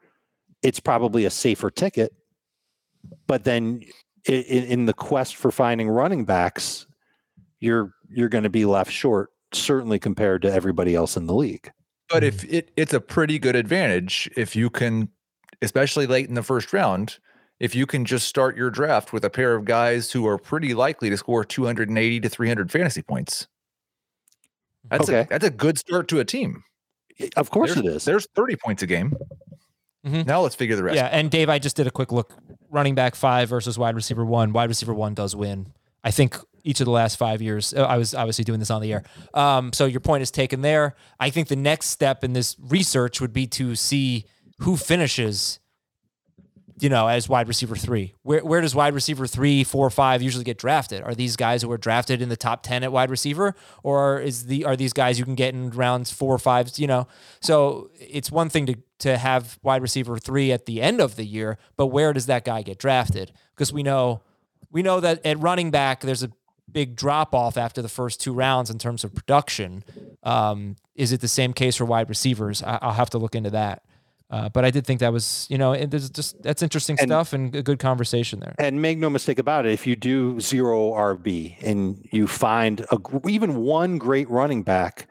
it's 0.67 0.81
probably 0.81 1.23
a 1.23 1.29
safer 1.29 1.71
ticket. 1.71 2.13
But 3.25 3.45
then 3.45 3.83
in, 4.25 4.43
in 4.43 4.85
the 4.85 4.93
quest 4.93 5.37
for 5.37 5.49
finding 5.49 5.87
running 5.87 6.25
backs, 6.25 6.85
you're 7.61 7.93
you're 8.09 8.27
going 8.27 8.43
to 8.43 8.49
be 8.49 8.65
left 8.65 8.91
short, 8.91 9.29
certainly 9.53 9.97
compared 9.97 10.41
to 10.41 10.51
everybody 10.51 10.93
else 10.93 11.15
in 11.15 11.25
the 11.25 11.33
league. 11.33 11.71
But 12.09 12.25
if 12.25 12.43
it, 12.43 12.71
it's 12.75 12.93
a 12.93 12.99
pretty 12.99 13.39
good 13.39 13.55
advantage 13.55 14.29
if 14.35 14.55
you 14.57 14.69
can, 14.69 15.07
especially 15.61 16.05
late 16.05 16.27
in 16.27 16.35
the 16.35 16.43
first 16.43 16.73
round, 16.73 17.17
if 17.61 17.73
you 17.73 17.85
can 17.85 18.03
just 18.03 18.27
start 18.27 18.57
your 18.57 18.69
draft 18.69 19.13
with 19.13 19.23
a 19.23 19.29
pair 19.29 19.55
of 19.55 19.63
guys 19.63 20.11
who 20.11 20.27
are 20.27 20.37
pretty 20.37 20.73
likely 20.73 21.09
to 21.09 21.17
score 21.17 21.45
280 21.45 22.19
to 22.19 22.29
300 22.29 22.71
fantasy 22.71 23.01
points. 23.01 23.47
That's 24.89 25.09
Okay. 25.09 25.21
a 25.21 25.27
that's 25.29 25.45
a 25.45 25.49
good 25.49 25.77
start 25.77 26.09
to 26.09 26.19
a 26.19 26.25
team. 26.25 26.63
Of 27.37 27.51
course 27.51 27.73
there's, 27.73 27.85
it 27.85 27.95
is. 27.95 28.05
There's 28.05 28.27
30 28.35 28.57
points 28.57 28.83
a 28.83 28.87
game. 28.87 29.13
Mhm. 30.07 30.25
Now 30.25 30.41
let's 30.41 30.55
figure 30.55 30.75
the 30.75 30.83
rest. 30.83 30.95
Yeah, 30.95 31.05
and 31.07 31.29
Dave, 31.29 31.49
I 31.49 31.59
just 31.59 31.75
did 31.75 31.87
a 31.87 31.91
quick 31.91 32.11
look. 32.11 32.33
Running 32.69 32.95
back 32.95 33.15
five 33.15 33.49
versus 33.49 33.77
wide 33.77 33.95
receiver 33.95 34.25
one. 34.25 34.51
Wide 34.53 34.69
receiver 34.69 34.93
one 34.93 35.13
does 35.13 35.35
win. 35.35 35.73
I 36.03 36.11
think 36.11 36.37
each 36.63 36.79
of 36.81 36.85
the 36.85 36.91
last 36.91 37.17
five 37.17 37.41
years. 37.41 37.73
uh, 37.73 37.83
I 37.85 37.97
was 37.97 38.13
obviously 38.13 38.43
doing 38.43 38.59
this 38.59 38.69
on 38.69 38.81
the 38.81 38.91
air. 38.93 39.03
Um, 39.33 39.71
so 39.73 39.85
your 39.85 40.01
point 40.01 40.21
is 40.21 40.31
taken 40.31 40.61
there. 40.61 40.95
I 41.19 41.29
think 41.29 41.47
the 41.47 41.55
next 41.55 41.87
step 41.87 42.23
in 42.23 42.33
this 42.33 42.55
research 42.59 43.21
would 43.21 43.31
be 43.33 43.47
to 43.47 43.75
see 43.75 44.25
who 44.59 44.75
finishes. 44.77 45.59
You 46.79 46.89
know, 46.89 47.07
as 47.07 47.27
wide 47.27 47.47
receiver 47.47 47.75
three, 47.75 48.13
where 48.21 48.45
where 48.45 48.61
does 48.61 48.75
wide 48.75 48.93
receiver 48.93 49.25
three, 49.25 49.63
four, 49.63 49.89
five 49.89 50.21
usually 50.21 50.43
get 50.43 50.59
drafted? 50.59 51.01
Are 51.01 51.15
these 51.15 51.35
guys 51.35 51.63
who 51.63 51.71
are 51.71 51.77
drafted 51.77 52.21
in 52.21 52.29
the 52.29 52.37
top 52.37 52.61
ten 52.61 52.83
at 52.83 52.91
wide 52.91 53.09
receiver, 53.09 53.55
or 53.81 54.19
is 54.19 54.45
the 54.45 54.63
are 54.63 54.75
these 54.75 54.93
guys 54.93 55.17
you 55.17 55.25
can 55.25 55.33
get 55.33 55.55
in 55.55 55.71
rounds 55.71 56.11
four 56.11 56.35
or 56.35 56.37
five? 56.37 56.69
You 56.77 56.85
know, 56.85 57.07
so 57.39 57.89
it's 57.99 58.29
one 58.31 58.49
thing 58.49 58.67
to 58.67 58.75
to 58.99 59.17
have 59.17 59.59
wide 59.63 59.81
receiver 59.81 60.17
three 60.17 60.51
at 60.51 60.65
the 60.65 60.81
end 60.81 60.99
of 61.01 61.15
the 61.15 61.25
year, 61.25 61.57
but 61.75 61.87
where 61.87 62.13
does 62.13 62.25
that 62.25 62.43
guy 62.45 62.61
get 62.61 62.77
drafted? 62.79 63.31
Because 63.55 63.71
we 63.71 63.83
know 63.83 64.21
we 64.71 64.81
know 64.81 64.99
that 64.99 65.25
at 65.25 65.39
running 65.39 65.71
back 65.71 66.01
there's 66.01 66.23
a 66.23 66.31
big 66.71 66.95
drop 66.95 67.33
off 67.33 67.57
after 67.57 67.81
the 67.81 67.89
first 67.89 68.19
two 68.19 68.33
rounds 68.33 68.69
in 68.69 68.77
terms 68.77 69.03
of 69.03 69.13
production. 69.15 69.83
Um, 70.23 70.75
is 70.95 71.11
it 71.11 71.21
the 71.21 71.27
same 71.27 71.53
case 71.53 71.75
for 71.77 71.85
wide 71.85 72.09
receivers? 72.09 72.61
I, 72.63 72.79
I'll 72.81 72.93
have 72.93 73.09
to 73.11 73.17
look 73.17 73.35
into 73.35 73.51
that. 73.51 73.83
Uh, 74.29 74.49
but 74.49 74.65
I 74.65 74.71
did 74.71 74.85
think 74.85 74.99
that 74.99 75.13
was, 75.13 75.47
you 75.49 75.57
know, 75.57 75.71
it, 75.71 75.89
there's 75.89 76.09
just 76.09 76.41
that's 76.43 76.61
interesting 76.61 76.97
And- 76.99 77.07
stuff 77.07 77.31
and 77.31 77.55
a 77.55 77.63
good 77.63 77.79
conversation 77.79 78.41
there. 78.41 78.55
And 78.59 78.81
make 78.81 78.97
no 78.97 79.09
mistake 79.09 79.39
about 79.39 79.65
it, 79.65 79.71
if 79.71 79.87
you 79.87 79.95
do 79.95 80.41
zero 80.41 80.91
RB 80.91 81.55
and 81.61 82.05
you 82.11 82.27
find 82.27 82.81
a, 82.91 82.99
even 83.29 83.55
one 83.55 83.97
great 83.97 84.29
running 84.29 84.63
back 84.63 85.07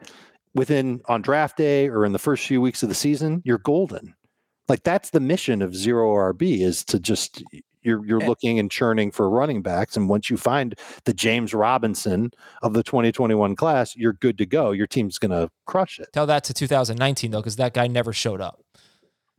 within 0.57 1.01
on 1.07 1.21
draft 1.21 1.55
day 1.57 1.87
or 1.87 2.03
in 2.05 2.11
the 2.11 2.19
first 2.19 2.45
few 2.45 2.59
weeks 2.59 2.83
of 2.83 2.89
the 2.89 2.95
season, 2.95 3.41
you're 3.45 3.57
golden. 3.59 4.13
Like 4.67 4.83
that's 4.83 5.11
the 5.11 5.21
mission 5.21 5.61
of 5.61 5.73
zero 5.73 6.13
RB 6.13 6.59
is 6.59 6.83
to 6.85 6.99
just 6.99 7.41
you're 7.83 8.05
you're 8.05 8.19
And- 8.19 8.27
looking 8.27 8.59
and 8.59 8.69
churning 8.69 9.11
for 9.11 9.29
running 9.29 9.61
backs, 9.61 9.95
and 9.95 10.09
once 10.09 10.29
you 10.29 10.35
find 10.35 10.75
the 11.05 11.13
James 11.13 11.53
Robinson 11.53 12.31
of 12.61 12.73
the 12.73 12.83
2021 12.83 13.55
class, 13.55 13.95
you're 13.95 14.11
good 14.13 14.37
to 14.39 14.45
go. 14.45 14.71
Your 14.71 14.87
team's 14.87 15.17
gonna 15.19 15.49
crush 15.65 15.97
it. 15.99 16.09
Tell 16.11 16.25
that 16.25 16.43
to 16.45 16.53
2019 16.53 17.31
though, 17.31 17.39
because 17.39 17.55
that 17.55 17.73
guy 17.73 17.87
never 17.87 18.11
showed 18.11 18.41
up. 18.41 18.59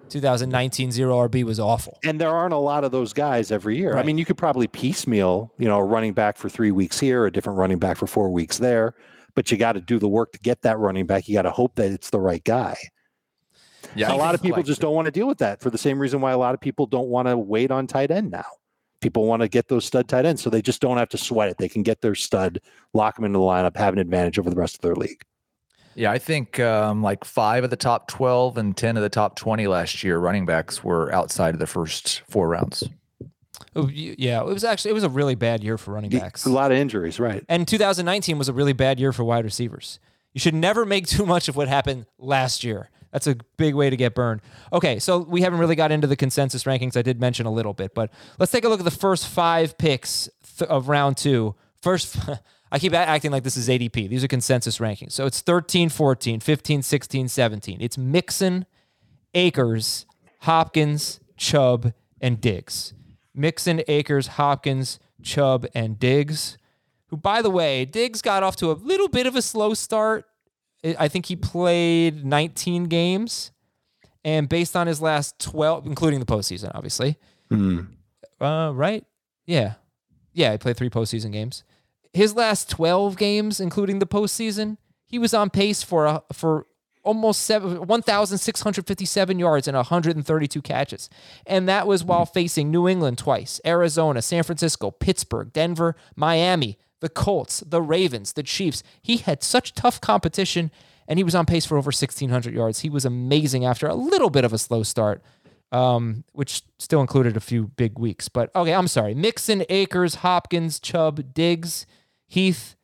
2019 0.09 0.91
zero 0.93 1.29
RB 1.29 1.45
was 1.45 1.61
awful. 1.61 1.99
And 2.05 2.21
there 2.21 2.31
aren't 2.31 2.55
a 2.55 2.59
lot 2.59 2.85
of 2.85 2.93
those 2.93 3.13
guys 3.13 3.51
every 3.53 3.77
year. 3.77 3.97
I 3.97 4.03
mean, 4.03 4.17
you 4.17 4.25
could 4.25 4.39
probably 4.39 4.67
piecemeal, 4.67 5.53
you 5.59 5.67
know, 5.69 5.77
a 5.79 5.85
running 5.85 6.15
back 6.15 6.39
for 6.39 6.49
three 6.49 6.71
weeks 6.71 6.99
here, 6.99 7.27
a 7.27 7.31
different 7.33 7.59
running 7.59 7.79
back 7.79 7.97
for 7.99 8.07
four 8.07 8.31
weeks 8.31 8.57
there, 8.59 8.95
but 9.39 9.53
you 9.53 9.57
got 9.57 9.75
to 9.75 9.81
do 9.81 10.01
the 10.01 10.09
work 10.09 10.33
to 10.33 10.39
get 10.41 10.63
that 10.63 10.81
running 10.81 11.07
back. 11.07 11.29
You 11.29 11.35
got 11.35 11.43
to 11.43 11.53
hope 11.53 11.77
that 11.77 11.93
it's 11.93 12.11
the 12.11 12.19
right 12.19 12.43
guy. 12.43 12.77
Yeah. 13.95 14.13
a 14.13 14.17
lot 14.17 14.35
of 14.35 14.43
people 14.43 14.57
like 14.57 14.67
just 14.67 14.81
don't 14.81 14.97
want 14.97 15.07
to 15.07 15.13
deal 15.13 15.29
with 15.29 15.39
that 15.39 15.61
for 15.61 15.71
the 15.71 15.79
same 15.79 16.01
reason 16.01 16.21
why 16.21 16.33
a 16.33 16.37
lot 16.37 16.55
of 16.55 16.61
people 16.61 16.87
don't 16.87 17.07
want 17.07 17.29
to 17.29 17.39
wait 17.39 17.71
on 17.71 17.87
tight 17.87 18.11
end 18.11 18.33
now. 18.33 18.47
People 19.01 19.27
want 19.27 19.43
to 19.43 19.49
get 19.49 19.69
those 19.69 19.85
stud 19.85 20.09
tight 20.09 20.25
ends, 20.25 20.43
so 20.43 20.51
they 20.51 20.61
just 20.61 20.81
don't 20.81 20.97
have 20.97 21.09
to 21.11 21.17
sweat 21.17 21.49
it. 21.51 21.57
They 21.57 21.69
can 21.69 21.85
get 21.85 22.01
their 22.01 22.17
stud, 22.17 22.59
lock 22.95 23.15
them 23.15 23.25
into 23.25 23.39
the 23.39 23.45
lineup, 23.45 23.77
have 23.77 23.93
an 23.93 24.01
advantage 24.01 24.41
over 24.41 24.51
the 24.51 24.57
rest 24.57 24.75
of 24.75 24.81
their 24.81 24.97
league. 24.97 25.23
Yeah, 25.95 26.11
I 26.11 26.19
think 26.19 26.59
um, 26.59 27.01
like 27.01 27.23
five 27.23 27.63
of 27.63 27.71
the 27.71 27.77
top 27.77 28.09
12 28.09 28.59
and 28.59 28.77
10 28.77 28.97
of 28.97 29.05
the 29.05 29.09
top 29.09 29.37
20 29.37 29.69
last 29.69 30.03
year 30.03 30.19
running 30.19 30.47
backs 30.47 30.83
were 30.83 31.15
outside 31.15 31.55
of 31.55 31.61
the 31.61 31.67
first 31.69 32.23
four 32.29 32.49
rounds. 32.49 32.89
Oh, 33.77 33.89
Yeah, 33.89 34.41
it 34.41 34.47
was 34.47 34.65
actually 34.65 34.93
it 34.93 34.95
was 34.95 35.05
a 35.05 35.09
really 35.09 35.35
bad 35.35 35.63
year 35.63 35.79
for 35.79 35.93
running 35.93 36.11
backs. 36.11 36.45
A 36.47 36.51
lot 36.51 36.73
of 36.73 36.79
injuries, 36.79 37.21
right? 37.21 37.45
And 37.49 37.67
2019 37.67 38.39
was 38.39 38.49
a 38.49 38.53
really 38.53 38.73
bad 38.73 38.99
year 38.99 39.13
for 39.13 39.25
wide 39.25 39.45
receivers. 39.45 39.99
You 40.33 40.41
should 40.41 40.55
never 40.55 40.85
make 40.85 41.07
too 41.07 41.27
much 41.27 41.49
of 41.49 41.57
what 41.57 41.69
happened 41.69 42.07
last 42.19 42.65
year. 42.65 42.91
That's 43.13 43.27
a 43.27 43.37
big 43.57 43.75
way 43.75 43.89
to 43.89 43.97
get 43.97 44.15
burned. 44.15 44.43
Okay, 44.73 44.99
so 44.99 45.19
we 45.19 45.41
haven't 45.41 45.59
really 45.59 45.75
got 45.77 45.91
into 45.91 46.07
the 46.07 46.17
consensus 46.17 46.65
rankings. 46.65 46.97
I 46.97 47.03
did 47.03 47.21
mention 47.21 47.47
a 47.47 47.51
little 47.51 47.73
bit, 47.73 47.95
but 47.95 48.11
let's 48.39 48.53
take 48.53 48.65
a 48.65 48.69
look 48.69 48.81
at 48.81 48.85
the 48.85 48.91
first 48.91 49.27
five 49.27 49.79
picks 49.79 50.29
th- 50.59 50.71
of 50.71 50.89
round 50.89 51.17
two. 51.17 51.55
First, 51.81 52.19
I 52.73 52.79
keep 52.79 52.93
acting 52.93 53.31
like 53.31 53.45
this 53.45 53.57
is 53.57 53.69
ADP. 53.69 54.11
These 54.11 54.23
are 54.23 54.29
consensus 54.29 54.79
rankings. 54.79 55.13
So 55.13 55.25
it's 55.25 55.41
13, 55.41 55.89
14, 55.89 56.41
15, 56.41 56.83
16, 56.83 57.29
17. 57.29 57.79
It's 57.81 57.97
Mixon, 57.97 58.67
Akers, 59.35 60.05
Hopkins, 60.41 61.21
Chubb, 61.37 61.95
and 62.21 62.41
Diggs. 62.41 62.93
Mixon, 63.35 63.83
Akers, 63.89 64.27
Hopkins, 64.29 64.99
Chubb, 65.23 65.67
and 65.75 65.99
Diggs. 65.99 66.59
Who, 67.09 67.17
by 67.17 67.43
the 67.43 67.51
way, 67.51 67.85
Diggs 67.85 68.21
got 68.23 68.43
off 68.43 68.57
to 68.57 68.71
a 68.71 68.73
little 68.73 69.09
bit 69.09 69.27
of 69.27 69.35
a 69.37 69.43
slow 69.43 69.75
start. 69.75 70.25
I 70.85 71.09
think 71.09 71.27
he 71.27 71.35
played 71.37 72.25
19 72.25 72.85
games, 72.85 73.51
and 74.25 74.49
based 74.49 74.77
on 74.77 74.87
his 74.87 75.01
last 75.03 75.39
12, 75.41 75.87
including 75.87 76.21
the 76.21 76.27
postseason, 76.27 76.71
obviously, 76.75 77.17
uh, 78.41 78.71
right? 78.75 79.05
Yeah, 79.47 79.75
yeah, 80.33 80.53
he 80.53 80.59
played 80.59 80.77
three 80.77 80.91
postseason 80.91 81.33
games. 81.33 81.65
His 82.13 82.35
last 82.37 82.71
12 82.71 83.17
games, 83.17 83.59
including 83.59 83.99
the 83.99 84.07
postseason, 84.07 84.77
he 85.05 85.19
was 85.19 85.35
on 85.35 85.51
pace 85.51 85.83
for 85.83 86.07
a, 86.07 86.23
for 86.33 86.67
almost 87.09 87.41
seven, 87.41 87.87
1,657 87.87 89.39
yards 89.39 89.67
and 89.67 89.75
132 89.75 90.61
catches. 90.61 91.09
And 91.47 91.67
that 91.67 91.87
was 91.87 92.05
while 92.05 92.27
facing 92.27 92.71
New 92.71 92.87
England 92.87 93.17
twice, 93.17 93.63
Arizona, 93.65 94.21
San 94.21 94.43
Francisco, 94.43 94.91
Pittsburgh, 94.91 95.51
Denver, 95.53 95.97
Miami, 96.15 96.77
the 97.01 97.09
Colts, 97.09 97.61
the 97.67 97.81
Ravens, 97.81 98.35
the 98.35 98.43
Chiefs. 98.43 98.83
He 99.01 99.17
had 99.17 99.43
such 99.43 99.73
tough 99.73 100.03
competition, 100.03 100.71
and 101.09 101.19
he 101.19 101.25
was 101.25 101.35
on 101.35 101.47
pace 101.47 101.65
for 101.65 101.79
over 101.79 101.89
1,600 101.89 102.53
yards. 102.53 102.81
He 102.81 102.91
was 102.91 103.07
amazing 103.07 103.65
after 103.65 103.87
a 103.87 103.95
little 103.95 104.29
bit 104.29 104.45
of 104.45 104.53
a 104.53 104.59
slow 104.59 104.83
start, 104.83 105.23
um, 105.73 106.25
which 106.33 106.63
still 106.79 107.01
included 107.01 107.39
a 107.39 107.41
few 107.41 107.69
big 107.69 107.99
weeks. 107.99 108.29
But 108.29 108.55
okay, 108.55 108.75
I'm 108.75 108.89
sorry. 108.89 109.15
Mixon, 109.15 109.65
Akers, 109.71 110.17
Hopkins, 110.17 110.79
Chubb, 110.79 111.33
Diggs, 111.33 111.87
Heath. 112.27 112.77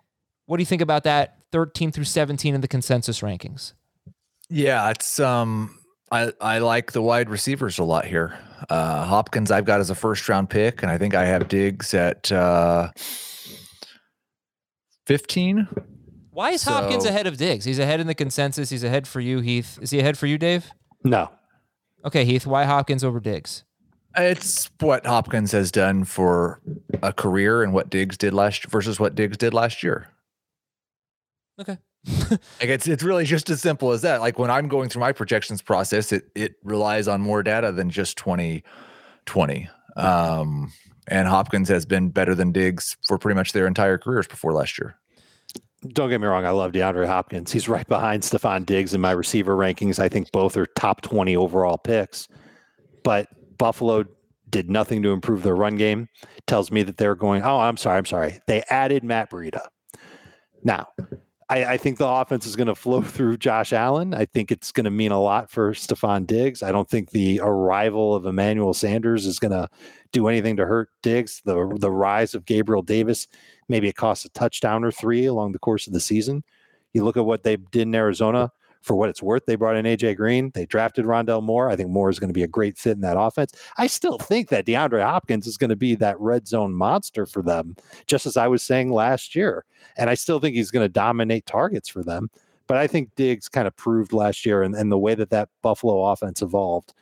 What 0.46 0.56
do 0.56 0.62
you 0.62 0.66
think 0.66 0.82
about 0.82 1.04
that 1.04 1.40
13 1.52 1.92
through 1.92 2.04
17 2.04 2.54
in 2.54 2.62
the 2.62 2.68
consensus 2.68 3.20
rankings? 3.20 3.74
Yeah, 4.50 4.90
it's 4.90 5.18
um 5.20 5.78
I 6.10 6.32
I 6.40 6.58
like 6.58 6.92
the 6.92 7.02
wide 7.02 7.30
receivers 7.30 7.78
a 7.78 7.84
lot 7.84 8.04
here. 8.04 8.38
Uh 8.68 9.04
Hopkins 9.04 9.50
I've 9.50 9.64
got 9.64 9.80
as 9.80 9.90
a 9.90 9.94
first 9.94 10.28
round 10.28 10.50
pick 10.50 10.82
and 10.82 10.90
I 10.90 10.98
think 10.98 11.14
I 11.14 11.24
have 11.26 11.48
Diggs 11.48 11.94
at 11.94 12.30
uh 12.32 12.90
15. 15.06 15.68
Why 16.30 16.50
is 16.50 16.64
Hopkins 16.64 17.04
ahead 17.04 17.26
of 17.26 17.36
Diggs? 17.36 17.64
He's 17.64 17.78
ahead 17.78 18.00
in 18.00 18.06
the 18.06 18.14
consensus. 18.14 18.70
He's 18.70 18.82
ahead 18.82 19.06
for 19.06 19.20
you, 19.20 19.40
Heath. 19.40 19.78
Is 19.80 19.90
he 19.90 20.00
ahead 20.00 20.18
for 20.18 20.26
you, 20.26 20.38
Dave? 20.38 20.70
No, 21.04 21.30
Okay, 22.04 22.24
Heath. 22.24 22.46
Why 22.46 22.64
Hopkins 22.64 23.02
over 23.02 23.18
Diggs? 23.20 23.64
It's 24.16 24.70
what 24.80 25.06
Hopkins 25.06 25.52
has 25.52 25.70
done 25.72 26.04
for 26.04 26.60
a 27.02 27.12
career 27.12 27.62
and 27.62 27.72
what 27.72 27.90
Diggs 27.90 28.16
did 28.18 28.34
last 28.34 28.66
versus 28.66 29.00
what 29.00 29.14
Diggs 29.14 29.36
did 29.36 29.54
last 29.54 29.82
year. 29.82 30.08
Okay. 31.60 31.78
Like 32.30 32.70
it's 32.70 32.86
it's 32.88 33.02
really 33.02 33.24
just 33.24 33.50
as 33.50 33.60
simple 33.62 33.90
as 33.92 34.02
that. 34.02 34.20
Like 34.20 34.38
when 34.38 34.50
I'm 34.50 34.68
going 34.68 34.88
through 34.88 35.00
my 35.00 35.12
projections 35.12 35.62
process, 35.62 36.12
it 36.12 36.24
it 36.34 36.56
relies 36.62 37.08
on 37.08 37.20
more 37.20 37.42
data 37.42 37.72
than 37.72 37.90
just 37.90 38.16
2020. 38.18 39.68
Um 39.96 40.72
and 41.06 41.28
Hopkins 41.28 41.68
has 41.68 41.84
been 41.86 42.08
better 42.10 42.34
than 42.34 42.52
Diggs 42.52 42.96
for 43.06 43.18
pretty 43.18 43.36
much 43.36 43.52
their 43.52 43.66
entire 43.66 43.98
careers 43.98 44.26
before 44.26 44.52
last 44.54 44.78
year. 44.78 44.96
don't 45.92 46.08
get 46.08 46.20
me 46.20 46.26
wrong. 46.26 46.46
I 46.46 46.50
love 46.50 46.72
DeAndre 46.72 47.06
Hopkins. 47.06 47.52
He's 47.52 47.68
right 47.68 47.86
behind 47.86 48.22
Stefon 48.22 48.64
Diggs 48.64 48.94
in 48.94 49.00
my 49.02 49.10
receiver 49.10 49.54
rankings. 49.56 49.98
I 49.98 50.08
think 50.08 50.32
both 50.32 50.56
are 50.56 50.66
top 50.66 51.02
20 51.02 51.36
overall 51.36 51.76
picks. 51.78 52.26
But 53.02 53.28
Buffalo 53.58 54.04
did 54.48 54.70
nothing 54.70 55.02
to 55.02 55.12
improve 55.12 55.42
their 55.42 55.54
run 55.56 55.76
game. 55.76 56.08
It 56.22 56.46
Tells 56.46 56.70
me 56.70 56.82
that 56.84 56.96
they're 56.96 57.14
going, 57.14 57.42
oh, 57.42 57.58
I'm 57.60 57.76
sorry, 57.76 57.98
I'm 57.98 58.06
sorry. 58.06 58.40
They 58.46 58.62
added 58.70 59.04
Matt 59.04 59.30
Breida. 59.30 59.66
Now, 60.62 60.88
I, 61.48 61.64
I 61.64 61.76
think 61.76 61.98
the 61.98 62.08
offense 62.08 62.46
is 62.46 62.56
going 62.56 62.68
to 62.68 62.74
flow 62.74 63.02
through 63.02 63.36
Josh 63.38 63.72
Allen. 63.72 64.14
I 64.14 64.24
think 64.24 64.50
it's 64.50 64.72
going 64.72 64.84
to 64.84 64.90
mean 64.90 65.12
a 65.12 65.20
lot 65.20 65.50
for 65.50 65.72
Stefon 65.72 66.26
Diggs. 66.26 66.62
I 66.62 66.72
don't 66.72 66.88
think 66.88 67.10
the 67.10 67.40
arrival 67.42 68.14
of 68.14 68.26
Emmanuel 68.26 68.74
Sanders 68.74 69.26
is 69.26 69.38
going 69.38 69.52
to 69.52 69.68
do 70.12 70.28
anything 70.28 70.56
to 70.56 70.66
hurt 70.66 70.90
Diggs. 71.02 71.42
The 71.44 71.76
the 71.78 71.90
rise 71.90 72.34
of 72.34 72.44
Gabriel 72.44 72.82
Davis, 72.82 73.26
maybe 73.68 73.88
it 73.88 73.96
costs 73.96 74.24
a 74.24 74.30
touchdown 74.30 74.84
or 74.84 74.90
three 74.90 75.26
along 75.26 75.52
the 75.52 75.58
course 75.58 75.86
of 75.86 75.92
the 75.92 76.00
season. 76.00 76.44
You 76.92 77.04
look 77.04 77.16
at 77.16 77.26
what 77.26 77.42
they 77.42 77.56
did 77.56 77.82
in 77.82 77.94
Arizona 77.94 78.52
for 78.84 78.94
what 78.94 79.08
it's 79.08 79.22
worth. 79.22 79.46
They 79.46 79.56
brought 79.56 79.76
in 79.76 79.86
AJ 79.86 80.16
Green. 80.16 80.50
They 80.54 80.66
drafted 80.66 81.06
Rondale 81.06 81.42
Moore. 81.42 81.70
I 81.70 81.76
think 81.76 81.88
Moore 81.88 82.10
is 82.10 82.18
going 82.18 82.28
to 82.28 82.34
be 82.34 82.42
a 82.42 82.48
great 82.48 82.76
fit 82.76 82.92
in 82.92 83.00
that 83.00 83.18
offense. 83.18 83.52
I 83.78 83.86
still 83.86 84.18
think 84.18 84.50
that 84.50 84.66
DeAndre 84.66 85.02
Hopkins 85.02 85.46
is 85.46 85.56
going 85.56 85.70
to 85.70 85.76
be 85.76 85.94
that 85.96 86.20
red 86.20 86.46
zone 86.46 86.74
monster 86.74 87.24
for 87.24 87.42
them, 87.42 87.76
just 88.06 88.26
as 88.26 88.36
I 88.36 88.46
was 88.46 88.62
saying 88.62 88.92
last 88.92 89.34
year. 89.34 89.64
And 89.96 90.10
I 90.10 90.14
still 90.14 90.38
think 90.38 90.54
he's 90.54 90.70
going 90.70 90.84
to 90.84 90.92
dominate 90.92 91.46
targets 91.46 91.88
for 91.88 92.04
them. 92.04 92.30
But 92.66 92.76
I 92.76 92.86
think 92.86 93.10
Diggs 93.16 93.48
kind 93.48 93.66
of 93.66 93.74
proved 93.76 94.12
last 94.12 94.44
year 94.44 94.62
and, 94.62 94.74
and 94.74 94.92
the 94.92 94.98
way 94.98 95.14
that 95.14 95.30
that 95.30 95.48
Buffalo 95.62 96.04
offense 96.04 96.42
evolved. 96.42 96.92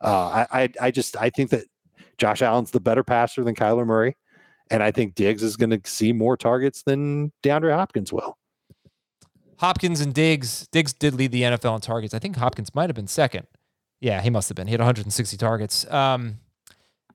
Uh, 0.00 0.46
I, 0.52 0.62
I, 0.62 0.68
I 0.82 0.90
just 0.90 1.16
I 1.16 1.30
think 1.30 1.50
that 1.50 1.64
Josh 2.16 2.42
Allen's 2.42 2.70
the 2.70 2.80
better 2.80 3.02
passer 3.02 3.42
than 3.42 3.54
Kyler 3.54 3.86
Murray. 3.86 4.16
And 4.70 4.82
I 4.82 4.92
think 4.92 5.14
Diggs 5.14 5.42
is 5.42 5.56
going 5.56 5.70
to 5.70 5.80
see 5.84 6.12
more 6.12 6.36
targets 6.36 6.82
than 6.82 7.32
DeAndre 7.42 7.74
Hopkins 7.74 8.12
will. 8.12 8.38
Hopkins 9.64 10.02
and 10.02 10.12
Diggs. 10.12 10.66
Diggs 10.72 10.92
did 10.92 11.14
lead 11.14 11.32
the 11.32 11.40
NFL 11.40 11.76
in 11.76 11.80
targets. 11.80 12.12
I 12.12 12.18
think 12.18 12.36
Hopkins 12.36 12.74
might 12.74 12.90
have 12.90 12.94
been 12.94 13.06
second. 13.06 13.46
Yeah, 13.98 14.20
he 14.20 14.28
must 14.28 14.50
have 14.50 14.56
been. 14.56 14.66
He 14.66 14.72
had 14.72 14.80
160 14.80 15.38
targets. 15.38 15.90
Um, 15.90 16.40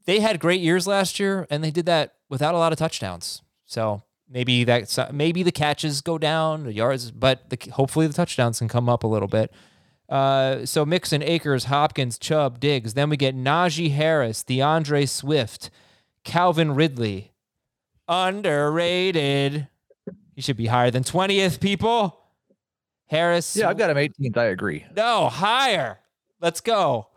they 0.05 0.19
had 0.19 0.39
great 0.39 0.59
years 0.59 0.87
last 0.87 1.19
year, 1.19 1.45
and 1.51 1.63
they 1.63 1.69
did 1.69 1.85
that 1.85 2.15
without 2.27 2.55
a 2.55 2.57
lot 2.57 2.71
of 2.71 2.79
touchdowns. 2.79 3.43
So 3.65 4.01
maybe 4.27 4.63
that 4.63 5.13
maybe 5.13 5.43
the 5.43 5.51
catches 5.51 6.01
go 6.01 6.17
down, 6.17 6.63
the 6.63 6.73
yards, 6.73 7.11
but 7.11 7.51
the, 7.51 7.71
hopefully 7.71 8.07
the 8.07 8.13
touchdowns 8.13 8.57
can 8.57 8.67
come 8.67 8.89
up 8.89 9.03
a 9.03 9.07
little 9.07 9.27
bit. 9.27 9.53
Uh, 10.09 10.65
so 10.65 10.87
Mixon, 10.87 11.21
Akers, 11.21 11.65
Hopkins, 11.65 12.17
Chubb, 12.17 12.59
Diggs. 12.59 12.95
Then 12.95 13.11
we 13.11 13.17
get 13.17 13.35
Najee 13.35 13.91
Harris, 13.91 14.41
D'Andre 14.41 15.05
Swift, 15.05 15.69
Calvin 16.23 16.73
Ridley. 16.73 17.31
Underrated. 18.07 19.67
He 20.35 20.41
should 20.41 20.57
be 20.57 20.65
higher 20.65 20.89
than 20.89 21.03
20th, 21.03 21.59
people. 21.59 22.18
Harris. 23.09 23.55
Yeah, 23.55 23.69
I've 23.69 23.77
got 23.77 23.89
him 23.89 23.97
18th. 23.97 24.37
I 24.37 24.45
agree. 24.45 24.85
No, 24.95 25.29
higher. 25.29 25.99
Let's 26.41 26.61
go. 26.61 27.07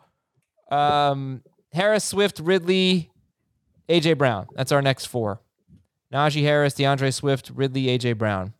Um, 0.71 1.43
Harris, 1.71 2.03
Swift, 2.03 2.39
Ridley, 2.39 3.11
AJ 3.87 4.17
Brown. 4.17 4.47
That's 4.55 4.71
our 4.71 4.81
next 4.81 5.05
four. 5.05 5.39
Najee 6.11 6.41
Harris, 6.43 6.73
D'Andre 6.73 7.11
Swift, 7.11 7.51
Ridley, 7.53 7.85
AJ 7.85 8.17
Brown. 8.17 8.53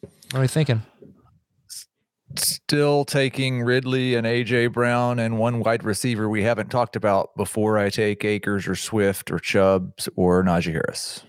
What 0.00 0.38
are 0.38 0.40
we 0.40 0.48
thinking? 0.48 0.82
Still 2.36 3.04
taking 3.04 3.62
Ridley 3.62 4.14
and 4.14 4.26
AJ 4.26 4.72
Brown 4.72 5.18
and 5.18 5.38
one 5.38 5.60
wide 5.60 5.84
receiver 5.84 6.28
we 6.28 6.44
haven't 6.44 6.70
talked 6.70 6.96
about 6.96 7.36
before 7.36 7.78
I 7.78 7.90
take 7.90 8.24
Akers 8.24 8.66
or 8.66 8.74
Swift 8.74 9.30
or 9.30 9.38
Chubbs 9.38 10.08
or 10.16 10.42
Najee 10.42 10.72
Harris 10.72 11.24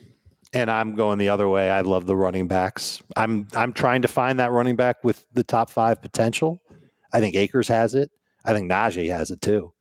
and 0.53 0.69
I'm 0.69 0.95
going 0.95 1.17
the 1.17 1.29
other 1.29 1.49
way. 1.49 1.69
I 1.69 1.81
love 1.81 2.05
the 2.05 2.15
running 2.15 2.47
backs. 2.47 3.01
I'm 3.15 3.47
I'm 3.55 3.73
trying 3.73 4.03
to 4.03 4.07
find 4.07 4.39
that 4.39 4.51
running 4.51 4.75
back 4.75 5.03
with 5.03 5.25
the 5.33 5.43
top 5.43 5.69
five 5.69 6.01
potential. 6.01 6.61
I 7.11 7.19
think 7.19 7.35
Akers 7.35 7.67
has 7.67 7.95
it. 7.95 8.11
I 8.45 8.53
think 8.53 8.69
Najee 8.69 9.11
has 9.11 9.31
it 9.31 9.41
too. 9.41 9.73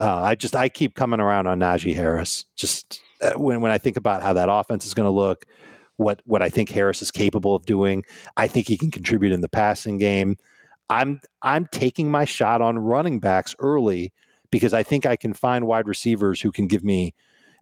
Uh, 0.00 0.22
I 0.22 0.34
just 0.34 0.56
I 0.56 0.68
keep 0.68 0.94
coming 0.94 1.20
around 1.20 1.46
on 1.46 1.60
Najee 1.60 1.94
Harris. 1.94 2.44
Just 2.56 3.00
uh, 3.22 3.32
when 3.32 3.60
when 3.60 3.70
I 3.70 3.78
think 3.78 3.96
about 3.96 4.22
how 4.22 4.32
that 4.32 4.48
offense 4.50 4.84
is 4.84 4.94
going 4.94 5.06
to 5.06 5.10
look, 5.10 5.46
what 5.96 6.20
what 6.24 6.42
I 6.42 6.48
think 6.48 6.70
Harris 6.70 7.02
is 7.02 7.10
capable 7.10 7.54
of 7.54 7.66
doing, 7.66 8.04
I 8.36 8.48
think 8.48 8.66
he 8.66 8.76
can 8.76 8.90
contribute 8.90 9.32
in 9.32 9.42
the 9.42 9.48
passing 9.48 9.98
game. 9.98 10.36
I'm 10.88 11.20
I'm 11.42 11.66
taking 11.66 12.10
my 12.10 12.24
shot 12.24 12.60
on 12.60 12.78
running 12.78 13.20
backs 13.20 13.54
early 13.60 14.12
because 14.50 14.74
I 14.74 14.82
think 14.82 15.06
I 15.06 15.14
can 15.14 15.34
find 15.34 15.66
wide 15.66 15.86
receivers 15.86 16.40
who 16.40 16.50
can 16.50 16.66
give 16.66 16.82
me. 16.82 17.14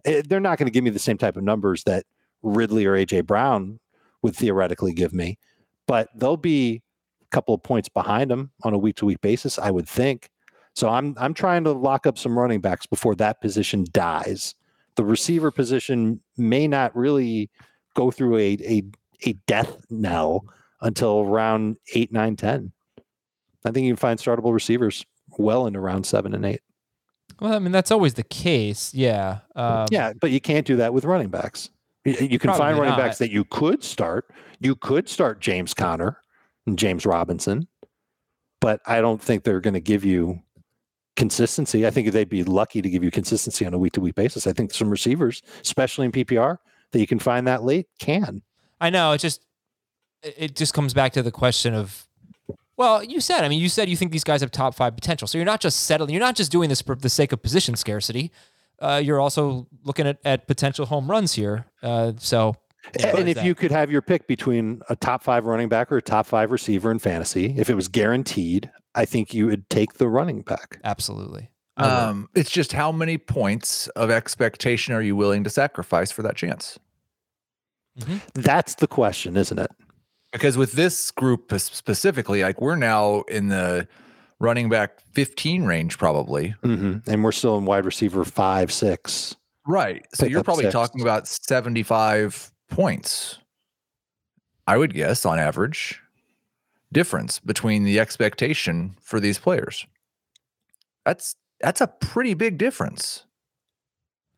Eh, 0.06 0.22
they're 0.26 0.40
not 0.40 0.58
going 0.58 0.66
to 0.66 0.72
give 0.72 0.84
me 0.84 0.90
the 0.90 0.98
same 0.98 1.18
type 1.18 1.36
of 1.36 1.42
numbers 1.42 1.84
that 1.84 2.06
Ridley 2.42 2.86
or 2.86 2.94
AJ 2.94 3.26
Brown 3.26 3.80
would 4.22 4.36
theoretically 4.36 4.92
give 4.92 5.12
me, 5.12 5.38
but 5.86 6.08
they'll 6.14 6.36
be 6.36 6.82
a 7.22 7.28
couple 7.30 7.54
of 7.54 7.62
points 7.62 7.88
behind 7.88 8.30
them 8.30 8.50
on 8.62 8.74
a 8.74 8.78
week 8.78 8.96
to 8.96 9.06
week 9.06 9.20
basis, 9.20 9.58
I 9.58 9.70
would 9.70 9.88
think. 9.88 10.30
So 10.74 10.88
I'm 10.88 11.14
I'm 11.18 11.34
trying 11.34 11.64
to 11.64 11.72
lock 11.72 12.06
up 12.06 12.18
some 12.18 12.38
running 12.38 12.60
backs 12.60 12.86
before 12.86 13.14
that 13.16 13.40
position 13.40 13.84
dies. 13.90 14.54
The 14.96 15.04
receiver 15.04 15.50
position 15.50 16.20
may 16.36 16.68
not 16.68 16.94
really 16.94 17.50
go 17.94 18.10
through 18.10 18.36
a 18.36 18.58
a, 18.64 18.82
a 19.26 19.32
death 19.46 19.76
knell 19.90 20.44
until 20.80 21.26
round 21.26 21.76
eight, 21.94 22.12
nine, 22.12 22.36
ten. 22.36 22.72
I 23.64 23.72
think 23.72 23.86
you 23.86 23.92
can 23.92 23.96
find 23.96 24.18
startable 24.18 24.52
receivers 24.52 25.04
well 25.36 25.66
into 25.66 25.80
round 25.80 26.06
seven 26.06 26.34
and 26.34 26.46
eight. 26.46 26.60
Well, 27.40 27.54
I 27.54 27.58
mean 27.58 27.72
that's 27.72 27.90
always 27.90 28.14
the 28.14 28.22
case, 28.22 28.94
yeah. 28.94 29.38
Um, 29.54 29.86
yeah, 29.90 30.12
but 30.20 30.30
you 30.30 30.40
can't 30.40 30.66
do 30.66 30.76
that 30.76 30.94
with 30.94 31.04
running 31.04 31.28
backs. 31.28 31.70
You 32.10 32.38
can 32.38 32.52
find 32.54 32.78
running 32.78 32.90
not. 32.90 32.98
backs 32.98 33.18
that 33.18 33.30
you 33.30 33.44
could 33.44 33.82
start. 33.82 34.30
You 34.60 34.74
could 34.74 35.08
start 35.08 35.40
James 35.40 35.74
Conner 35.74 36.18
and 36.66 36.78
James 36.78 37.06
Robinson, 37.06 37.68
but 38.60 38.80
I 38.86 39.00
don't 39.00 39.20
think 39.20 39.44
they're 39.44 39.60
going 39.60 39.74
to 39.74 39.80
give 39.80 40.04
you 40.04 40.40
consistency. 41.16 41.86
I 41.86 41.90
think 41.90 42.10
they'd 42.12 42.28
be 42.28 42.44
lucky 42.44 42.80
to 42.80 42.88
give 42.88 43.02
you 43.02 43.10
consistency 43.10 43.66
on 43.66 43.74
a 43.74 43.78
week 43.78 43.92
to 43.94 44.00
week 44.00 44.14
basis. 44.14 44.46
I 44.46 44.52
think 44.52 44.72
some 44.72 44.90
receivers, 44.90 45.42
especially 45.62 46.06
in 46.06 46.12
PPR, 46.12 46.58
that 46.92 47.00
you 47.00 47.06
can 47.06 47.18
find 47.18 47.46
that 47.46 47.64
late 47.64 47.88
can. 47.98 48.42
I 48.80 48.90
know. 48.90 49.12
It 49.12 49.18
just 49.18 49.42
it 50.22 50.56
just 50.56 50.74
comes 50.74 50.94
back 50.94 51.12
to 51.12 51.22
the 51.22 51.30
question 51.30 51.74
of 51.74 52.06
well, 52.76 53.02
you 53.02 53.20
said, 53.20 53.42
I 53.42 53.48
mean, 53.48 53.60
you 53.60 53.68
said 53.68 53.88
you 53.88 53.96
think 53.96 54.12
these 54.12 54.22
guys 54.22 54.40
have 54.40 54.52
top 54.52 54.72
five 54.72 54.94
potential. 54.94 55.26
So 55.26 55.36
you're 55.36 55.44
not 55.44 55.60
just 55.60 55.80
settling, 55.84 56.14
you're 56.14 56.20
not 56.20 56.36
just 56.36 56.52
doing 56.52 56.68
this 56.68 56.80
for 56.80 56.94
the 56.94 57.10
sake 57.10 57.32
of 57.32 57.42
position 57.42 57.74
scarcity 57.74 58.30
uh, 58.80 59.00
you're 59.02 59.20
also 59.20 59.66
looking 59.84 60.06
at, 60.06 60.18
at 60.24 60.46
potential 60.46 60.86
home 60.86 61.10
runs 61.10 61.34
here. 61.34 61.66
Uh, 61.82 62.12
so, 62.18 62.56
and 62.98 63.28
if 63.28 63.36
that? 63.36 63.44
you 63.44 63.54
could 63.54 63.70
have 63.70 63.90
your 63.90 64.02
pick 64.02 64.26
between 64.26 64.80
a 64.88 64.96
top 64.96 65.22
five 65.22 65.44
running 65.44 65.68
back 65.68 65.92
or 65.92 65.98
a 65.98 66.02
top 66.02 66.26
five 66.26 66.50
receiver 66.50 66.90
in 66.90 66.98
fantasy, 66.98 67.54
if 67.56 67.68
it 67.68 67.74
was 67.74 67.88
guaranteed, 67.88 68.70
I 68.94 69.04
think 69.04 69.34
you 69.34 69.46
would 69.46 69.68
take 69.68 69.94
the 69.94 70.08
running 70.08 70.42
back. 70.42 70.80
Absolutely. 70.84 71.50
Um, 71.76 72.28
it's 72.34 72.50
just 72.50 72.72
how 72.72 72.90
many 72.90 73.18
points 73.18 73.86
of 73.88 74.10
expectation 74.10 74.94
are 74.94 75.02
you 75.02 75.14
willing 75.14 75.44
to 75.44 75.50
sacrifice 75.50 76.10
for 76.10 76.22
that 76.22 76.34
chance? 76.34 76.78
Mm-hmm. 78.00 78.18
That's 78.34 78.74
the 78.76 78.88
question, 78.88 79.36
isn't 79.36 79.58
it? 79.58 79.70
Because 80.32 80.56
with 80.56 80.72
this 80.72 81.10
group 81.10 81.52
specifically, 81.58 82.42
like 82.42 82.60
we're 82.60 82.76
now 82.76 83.22
in 83.22 83.48
the 83.48 83.86
running 84.40 84.68
back 84.68 85.00
15 85.12 85.64
range, 85.64 85.98
probably. 85.98 86.54
Mm-hmm. 86.62 87.10
And 87.10 87.24
we're 87.24 87.32
still 87.32 87.58
in 87.58 87.64
wide 87.64 87.84
receiver 87.84 88.24
five, 88.24 88.72
six. 88.72 89.36
Right. 89.66 90.06
So 90.14 90.26
you're 90.26 90.44
probably 90.44 90.64
six. 90.64 90.72
talking 90.72 91.02
about 91.02 91.28
75 91.28 92.52
points, 92.70 93.38
I 94.66 94.76
would 94.76 94.94
guess, 94.94 95.26
on 95.26 95.38
average, 95.38 96.00
difference 96.92 97.38
between 97.38 97.84
the 97.84 98.00
expectation 98.00 98.96
for 99.02 99.20
these 99.20 99.38
players. 99.38 99.86
That's 101.04 101.34
that's 101.60 101.80
a 101.80 101.86
pretty 101.86 102.34
big 102.34 102.56
difference. 102.56 103.24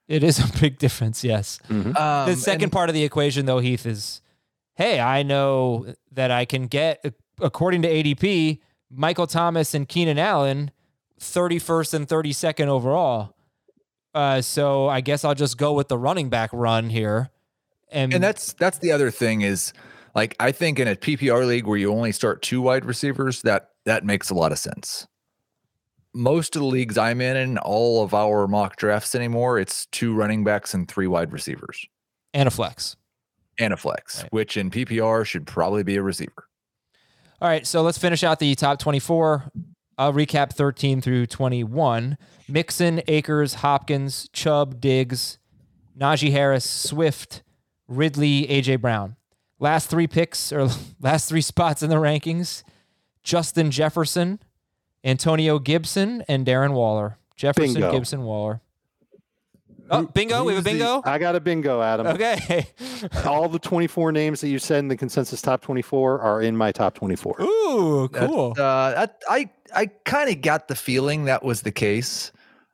It 0.09 0.24
is 0.24 0.38
a 0.38 0.59
big 0.61 0.78
difference, 0.78 1.22
yes. 1.22 1.61
Mm-hmm. 1.68 1.96
Um, 1.96 2.28
the 2.28 2.36
second 2.36 2.64
and, 2.64 2.72
part 2.72 2.88
of 2.88 2.94
the 2.94 3.05
equation, 3.05 3.46
though, 3.46 3.61
Heath, 3.61 3.86
is 3.86 4.20
hey, 4.74 4.98
I 4.98 5.22
know 5.22 5.94
that 6.12 6.30
I 6.30 6.44
can 6.44 6.66
get, 6.66 7.05
according 7.40 7.82
to 7.82 7.88
ADP, 7.88 8.59
Michael 8.91 9.26
Thomas 9.26 9.74
and 9.74 9.88
Keenan 9.88 10.18
Allen, 10.18 10.70
31st 11.20 11.95
and 11.95 12.09
32nd 12.09 12.66
overall. 12.66 13.34
Uh, 14.14 14.43
so 14.43 14.88
I 14.88 15.01
guess 15.01 15.24
I'll 15.24 15.34
just 15.34 15.57
go 15.57 15.72
with 15.72 15.88
the 15.88 15.99
running 15.99 16.28
back 16.28 16.51
run 16.53 16.91
here. 16.91 17.30
And, 17.93 18.12
and 18.12 18.22
that's 18.22 18.53
that's 18.55 18.78
the 18.78 18.93
other 18.93 19.11
thing 19.11 19.43
is 19.43 19.72
like 20.14 20.36
I 20.41 20.53
think 20.53 20.78
in 20.78 20.88
a 20.88 20.97
PPR 20.97 21.47
league 21.47 21.66
where 21.66 21.78
you 21.78 21.93
only 21.93 22.12
start 22.12 22.43
two 22.43 22.61
wide 22.61 22.84
receivers, 22.84 23.43
that 23.43 23.70
that 23.84 24.05
makes 24.05 24.30
a 24.30 24.34
lot 24.34 24.53
of 24.53 24.59
sense. 24.59 25.07
Most 26.12 26.57
of 26.57 26.62
the 26.62 26.66
leagues 26.66 26.99
I'm 26.99 27.20
in, 27.20 27.36
in 27.36 27.59
all 27.59 28.03
of 28.03 28.14
our 28.14 28.49
mock 28.49 28.76
drafts 28.76 29.14
anymore, 29.14 29.59
it's 29.59 29.86
two 29.86 30.12
running 30.12 30.43
backs 30.43 30.74
and 30.74 30.88
three 30.88 31.07
wide 31.07 31.32
receivers. 31.32 31.86
And 32.34 32.49
a 32.49 32.51
flex. 32.51 32.97
And 33.59 33.72
a 33.72 33.76
flex, 33.76 34.22
right. 34.22 34.32
which 34.32 34.57
in 34.57 34.70
PPR 34.70 35.24
should 35.24 35.47
probably 35.47 35.84
be 35.84 35.97
a 35.97 36.03
receiver. 36.03 36.49
All 37.41 37.49
right, 37.49 37.66
so 37.66 37.80
let's 37.82 37.97
finish 37.97 38.22
out 38.22 38.38
the 38.38 38.55
top 38.55 38.78
24. 38.78 39.51
I'll 39.97 40.12
recap 40.12 40.53
13 40.53 41.01
through 41.01 41.26
21. 41.26 42.18
Mixon, 42.49 43.03
Akers, 43.09 43.55
Hopkins, 43.55 44.28
Chubb, 44.32 44.80
Diggs, 44.80 45.38
Najee 45.99 46.32
Harris, 46.32 46.68
Swift, 46.68 47.43
Ridley, 47.88 48.47
AJ 48.47 48.80
Brown. 48.80 49.16
Last 49.59 49.88
three 49.88 50.07
picks 50.07 50.53
or 50.53 50.68
last 51.01 51.28
three 51.28 51.41
spots 51.41 51.82
in 51.82 51.91
the 51.91 51.97
rankings 51.97 52.62
Justin 53.22 53.70
Jefferson, 53.70 54.41
Antonio 55.05 55.59
Gibson, 55.59 56.22
and 56.28 56.47
Darren 56.47 56.72
Waller. 56.72 57.18
Jefferson, 57.36 57.74
Bingo. 57.74 57.93
Gibson, 57.93 58.22
Waller. 58.22 58.61
Oh, 59.91 60.03
bingo! 60.07 60.45
We 60.45 60.55
have 60.55 60.66
a 60.66 60.70
Who's 60.70 60.78
the- 60.78 60.84
bingo. 60.84 61.03
I 61.05 61.18
got 61.18 61.34
a 61.36 61.41
bingo, 61.41 61.82
Adam. 61.82 62.07
Okay. 62.09 62.66
All 63.26 63.49
the 63.49 63.59
24 63.59 64.12
names 64.12 64.41
that 64.41 64.49
you 64.49 64.59
said 64.59 64.78
in 64.80 64.88
the 64.88 64.97
consensus 64.97 65.43
top 65.43 65.62
24 65.62 66.20
are 66.20 66.41
in 66.43 66.57
my 66.57 66.72
top 66.72 66.95
24. 66.95 67.41
Ooh, 67.43 68.09
That's, 68.12 68.26
cool. 68.26 68.53
Uh, 68.53 68.93
that, 68.95 69.20
I 69.28 69.51
I 69.74 69.86
kind 70.05 70.30
of 70.30 70.41
got 70.43 70.68
the 70.68 70.74
feeling 70.74 71.24
that 71.24 71.43
was 71.45 71.62
the 71.62 71.72
case. 71.72 72.32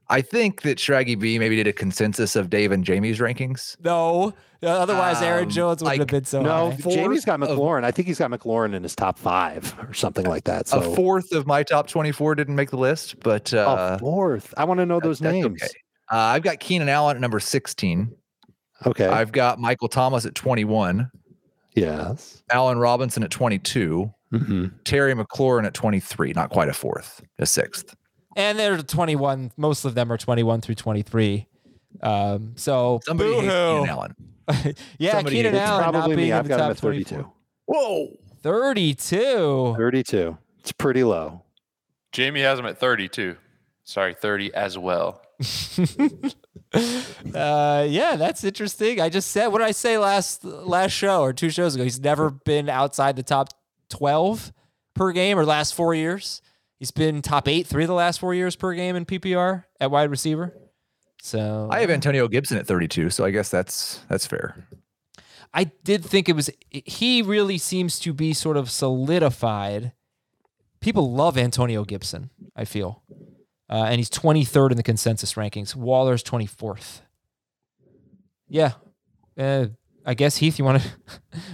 I 0.08 0.20
think 0.22 0.62
that 0.62 0.78
Shraggy 0.78 1.18
B 1.18 1.36
maybe 1.38 1.56
did 1.56 1.66
a 1.66 1.72
consensus 1.72 2.36
of 2.36 2.48
Dave 2.48 2.70
and 2.70 2.84
Jamie's 2.84 3.18
rankings. 3.18 3.76
no, 3.82 4.32
otherwise 4.62 5.20
Aaron 5.20 5.44
Um, 5.46 5.50
Jones 5.50 5.82
would 5.82 5.98
have 5.98 6.06
been 6.06 6.24
so 6.24 6.42
No, 6.42 6.70
high. 6.70 6.76
Jamie's 6.76 7.24
got 7.24 7.40
Fourth 7.40 7.50
of- 7.50 7.58
McLaurin. 7.58 7.82
I 7.84 7.90
think 7.90 8.06
he's 8.06 8.18
got 8.20 8.30
McLaurin 8.30 8.72
in 8.74 8.84
his 8.84 8.94
top 8.94 9.18
five 9.18 9.74
or 9.80 9.92
something 9.94 10.24
like 10.26 10.44
that. 10.44 10.68
So 10.68 10.78
a 10.78 10.94
fourth 10.94 11.32
of 11.32 11.44
my 11.46 11.64
top 11.64 11.88
24 11.88 12.36
didn't 12.36 12.54
make 12.54 12.70
the 12.70 12.76
list, 12.76 13.18
but 13.20 13.52
uh, 13.52 13.96
a 13.96 13.98
fourth. 13.98 14.54
I 14.56 14.62
want 14.64 14.78
to 14.78 14.86
know 14.86 15.00
those 15.00 15.20
names. 15.20 15.60
okay. 15.60 15.72
Uh, 16.10 16.16
I've 16.16 16.42
got 16.42 16.60
Keenan 16.60 16.88
Allen 16.88 17.16
at 17.16 17.20
number 17.20 17.40
16. 17.40 18.14
Okay. 18.86 19.06
I've 19.06 19.32
got 19.32 19.58
Michael 19.58 19.88
Thomas 19.88 20.26
at 20.26 20.34
21, 20.34 21.10
yes. 21.74 22.42
Allen 22.50 22.78
Robinson 22.78 23.22
at 23.22 23.30
22, 23.30 24.12
hmm 24.30 24.66
Terry 24.84 25.14
McLaurin 25.14 25.64
at 25.64 25.72
23, 25.74 26.32
not 26.34 26.50
quite 26.50 26.68
a 26.68 26.72
fourth, 26.74 27.22
a 27.38 27.46
sixth. 27.46 27.94
and 28.36 28.58
they're 28.58 28.76
21. 28.82 29.52
Most 29.56 29.84
of 29.84 29.94
them 29.94 30.12
are 30.12 30.18
21 30.18 30.60
through 30.60 30.74
23. 30.74 31.46
Um, 32.02 32.52
so 32.56 33.00
Somebody 33.04 33.30
hates 33.32 33.42
boo-hoo. 33.46 33.80
Keenan 33.80 33.88
Allen. 33.88 34.14
yeah, 34.98 35.12
Somebody 35.12 35.36
Keenan. 35.36 35.54
Allen 35.54 35.82
Probably 35.92 36.16
being 36.16 36.28
me. 36.28 36.32
in 36.32 36.36
I've 36.38 36.44
the 36.44 36.48
got 36.50 36.60
him 36.60 36.66
top 36.66 36.70
at 36.72 36.78
32. 36.78 37.14
24. 37.14 37.32
Whoa. 37.66 38.16
32. 38.42 39.74
32. 39.78 40.38
It's 40.60 40.72
pretty 40.72 41.02
low. 41.04 41.42
Jamie 42.12 42.42
has 42.42 42.58
him 42.58 42.66
at 42.66 42.78
32. 42.78 43.36
Sorry, 43.84 44.14
30 44.14 44.52
as 44.54 44.76
well. 44.76 45.22
Uh, 47.34 47.86
yeah, 47.88 48.16
that's 48.16 48.44
interesting. 48.44 49.00
I 49.00 49.08
just 49.08 49.30
said 49.30 49.46
what 49.46 49.58
did 49.58 49.68
I 49.68 49.70
say 49.70 49.96
last 49.96 50.44
last 50.44 50.92
show 50.92 51.22
or 51.22 51.32
two 51.32 51.48
shows 51.48 51.74
ago? 51.74 51.84
He's 51.84 52.00
never 52.00 52.28
been 52.28 52.68
outside 52.68 53.16
the 53.16 53.22
top 53.22 53.48
12 53.90 54.52
per 54.94 55.12
game 55.12 55.38
or 55.38 55.44
last 55.46 55.74
four 55.74 55.94
years. 55.94 56.42
He's 56.78 56.90
been 56.90 57.22
top 57.22 57.48
eight 57.48 57.66
three 57.66 57.84
of 57.84 57.88
the 57.88 57.94
last 57.94 58.20
four 58.20 58.34
years 58.34 58.56
per 58.56 58.74
game 58.74 58.96
in 58.96 59.06
PPR 59.06 59.64
at 59.80 59.90
wide 59.90 60.10
receiver. 60.10 60.54
So 61.22 61.68
I 61.70 61.80
have 61.80 61.90
Antonio 61.90 62.28
Gibson 62.28 62.58
at 62.58 62.66
32, 62.66 63.10
so 63.10 63.24
I 63.24 63.30
guess 63.30 63.48
that's 63.48 64.00
that's 64.08 64.26
fair. 64.26 64.68
I 65.54 65.64
did 65.64 66.04
think 66.04 66.28
it 66.28 66.36
was 66.36 66.50
he 66.70 67.22
really 67.22 67.58
seems 67.58 67.98
to 68.00 68.12
be 68.12 68.34
sort 68.34 68.56
of 68.56 68.70
solidified. 68.70 69.92
People 70.80 71.12
love 71.12 71.38
Antonio 71.38 71.84
Gibson, 71.84 72.30
I 72.54 72.64
feel. 72.66 73.02
Uh, 73.68 73.84
and 73.88 73.96
he's 73.96 74.10
23rd 74.10 74.72
in 74.72 74.76
the 74.76 74.82
consensus 74.82 75.34
rankings. 75.34 75.74
Waller's 75.74 76.22
24th. 76.22 77.00
Yeah. 78.48 78.72
Uh, 79.36 79.66
I 80.04 80.14
guess 80.14 80.36
Heath, 80.36 80.58
you 80.58 80.64
want 80.64 80.82
to 80.82 80.88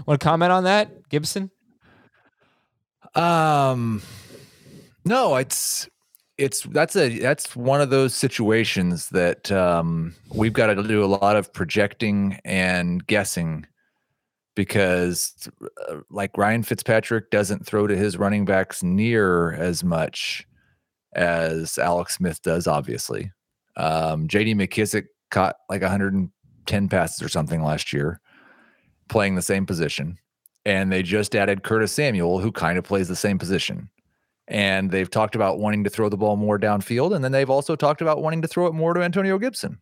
want 0.07 0.21
to 0.21 0.25
comment 0.25 0.53
on 0.53 0.65
that? 0.65 1.09
Gibson? 1.09 1.51
Um, 3.15 4.03
no, 5.05 5.37
it's 5.37 5.89
it's 6.39 6.63
that's 6.63 6.97
a 6.97 7.19
that's 7.19 7.57
one 7.57 7.81
of 7.81 7.91
those 7.91 8.15
situations 8.15 9.09
that 9.11 9.51
um, 9.51 10.15
we've 10.35 10.53
got 10.53 10.67
to 10.67 10.83
do 10.83 11.05
a 11.05 11.07
lot 11.07 11.37
of 11.37 11.53
projecting 11.53 12.39
and 12.45 13.07
guessing 13.07 13.67
because, 14.55 15.49
uh, 15.89 15.97
like 16.11 16.37
Ryan 16.37 16.63
Fitzpatrick 16.63 17.31
doesn't 17.31 17.67
throw 17.67 17.87
to 17.87 17.97
his 17.97 18.19
running 18.19 18.45
backs 18.45 18.83
near 18.83 19.53
as 19.53 19.83
much 19.83 20.47
as 21.15 21.79
Alex 21.79 22.17
Smith 22.17 22.43
does. 22.43 22.67
Obviously, 22.67 23.33
um, 23.77 24.29
J.D. 24.29 24.55
McKissick 24.55 25.07
caught 25.31 25.57
like 25.69 25.83
110 25.83 26.89
passes 26.89 27.23
or 27.23 27.29
something 27.29 27.63
last 27.63 27.93
year, 27.93 28.21
playing 29.09 29.35
the 29.35 29.43
same 29.43 29.67
position 29.67 30.19
and 30.65 30.93
they 30.93 31.03
just 31.03 31.35
added 31.35 31.63
Curtis 31.63 31.93
Samuel, 31.93 32.39
who 32.39 32.53
kind 32.53 32.79
of 32.79 32.85
plays 32.85 33.09
the 33.09 33.17
same 33.17 33.39
position. 33.39 33.89
And 34.49 34.91
they've 34.91 35.11
talked 35.11 35.35
about 35.35 35.59
wanting 35.59 35.85
to 35.85 35.91
throw 35.91 36.09
the 36.09 36.17
ball 36.17 36.37
more 36.37 36.59
downfield, 36.59 37.15
and 37.15 37.25
then 37.25 37.33
they've 37.33 37.51
also 37.51 37.77
talked 37.77 38.03
about 38.03 38.23
wanting 38.23 38.43
to 38.43 38.49
throw 38.49 38.67
it 38.67 38.75
more 38.75 38.95
to 38.95 39.03
Antonio 39.03 39.39
Gibson. 39.39 39.81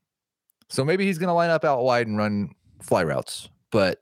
So 0.68 0.84
maybe 0.84 1.04
he's 1.04 1.18
going 1.18 1.28
to 1.28 1.34
line 1.34 1.50
up 1.50 1.64
out 1.64 1.82
wide 1.82 2.06
and 2.06 2.16
run 2.16 2.50
fly 2.82 3.02
routes, 3.02 3.48
but 3.72 3.98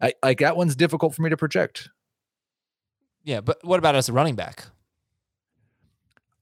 I 0.00 0.14
like 0.22 0.40
that 0.40 0.56
one's 0.56 0.74
difficult 0.74 1.14
for 1.14 1.22
me 1.22 1.30
to 1.30 1.36
project. 1.36 1.88
Yeah, 3.24 3.40
but 3.40 3.58
what 3.62 3.78
about 3.78 3.94
as 3.94 4.08
a 4.08 4.12
running 4.12 4.36
back? 4.36 4.64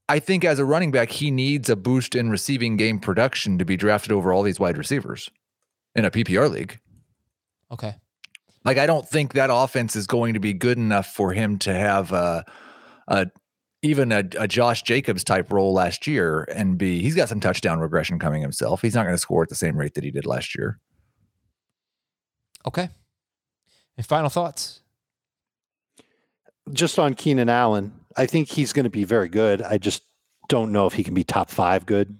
I 0.08 0.18
think 0.20 0.44
as 0.44 0.58
a 0.58 0.64
running 0.64 0.90
back, 0.92 1.10
he 1.10 1.30
needs 1.30 1.68
a 1.68 1.76
boost 1.76 2.14
in 2.14 2.30
receiving 2.30 2.76
game 2.76 3.00
production 3.00 3.58
to 3.58 3.64
be 3.64 3.76
drafted 3.76 4.12
over 4.12 4.32
all 4.32 4.42
these 4.42 4.60
wide 4.60 4.78
receivers 4.78 5.30
in 5.94 6.04
a 6.04 6.10
PPR 6.10 6.50
league. 6.50 6.78
Okay. 7.72 7.94
Like 8.64 8.78
I 8.78 8.86
don't 8.86 9.08
think 9.08 9.32
that 9.32 9.50
offense 9.52 9.96
is 9.96 10.06
going 10.06 10.34
to 10.34 10.40
be 10.40 10.52
good 10.52 10.78
enough 10.78 11.06
for 11.06 11.32
him 11.32 11.58
to 11.60 11.74
have 11.74 12.12
a, 12.12 12.44
a 13.08 13.26
even 13.82 14.12
a, 14.12 14.24
a 14.38 14.48
Josh 14.48 14.82
Jacobs 14.82 15.22
type 15.22 15.52
role 15.52 15.72
last 15.72 16.06
year 16.06 16.48
and 16.54 16.78
be 16.78 17.00
he's 17.00 17.14
got 17.14 17.28
some 17.28 17.40
touchdown 17.40 17.78
regression 17.78 18.18
coming 18.18 18.42
himself. 18.42 18.82
He's 18.82 18.94
not 18.94 19.04
going 19.04 19.14
to 19.14 19.20
score 19.20 19.42
at 19.42 19.48
the 19.48 19.54
same 19.54 19.76
rate 19.76 19.94
that 19.94 20.04
he 20.04 20.10
did 20.10 20.26
last 20.26 20.56
year. 20.56 20.78
Okay. 22.66 22.90
And 23.96 24.06
final 24.06 24.28
thoughts? 24.28 24.80
Just 26.72 26.98
on 26.98 27.14
Keenan 27.14 27.48
Allen, 27.48 27.92
I 28.16 28.26
think 28.26 28.48
he's 28.48 28.72
going 28.72 28.84
to 28.84 28.90
be 28.90 29.04
very 29.04 29.28
good. 29.28 29.62
I 29.62 29.78
just 29.78 30.02
don't 30.48 30.72
know 30.72 30.86
if 30.86 30.94
he 30.94 31.04
can 31.04 31.14
be 31.14 31.24
top 31.24 31.50
five 31.50 31.86
good. 31.86 32.18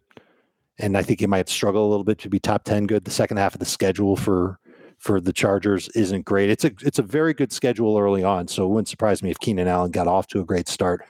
And 0.79 0.97
I 0.97 1.03
think 1.03 1.21
he 1.21 1.27
might 1.27 1.49
struggle 1.49 1.87
a 1.87 1.91
little 1.91 2.05
bit 2.05 2.19
to 2.19 2.29
be 2.29 2.39
top 2.39 2.65
10 2.65 2.87
good. 2.87 3.05
The 3.05 3.11
second 3.11 3.39
half 3.39 3.55
of 3.55 3.61
the 3.61 3.67
schedule 3.67 4.17
for 4.17 4.59
for 4.99 5.21
the 5.21 5.33
Chargers 5.33 5.89
isn't 5.91 6.25
great. 6.25 6.51
It's 6.51 6.65
a 6.65 6.73
it's 6.81 6.99
a 6.99 7.03
very 7.03 7.35
good 7.35 7.53
schedule 7.53 7.99
early 7.99 8.25
on, 8.25 8.49
so 8.49 8.65
it 8.65 8.69
wouldn't 8.69 8.89
surprise 8.89 9.23
me 9.23 9.31
if 9.31 9.39
Keenan 9.39 9.69
Allen 9.69 9.91
got 9.91 10.07
off 10.07 10.27
to 10.29 10.41
a 10.41 10.45
great 10.45 10.69
start. 10.69 11.05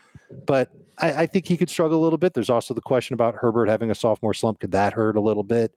But 0.45 0.71
I, 0.99 1.23
I 1.23 1.27
think 1.27 1.47
he 1.47 1.57
could 1.57 1.71
struggle 1.71 2.01
a 2.01 2.03
little 2.03 2.19
bit. 2.19 2.35
There's 2.35 2.51
also 2.51 2.75
the 2.75 2.81
question 2.81 3.15
about 3.15 3.37
Herbert 3.37 3.69
having 3.69 3.91
a 3.91 3.95
sophomore 3.95 4.35
slump. 4.35 4.61
Could 4.61 4.73
that 4.73 4.93
hurt 4.93 5.17
a 5.17 5.21
little 5.21 5.45
bit? 5.45 5.73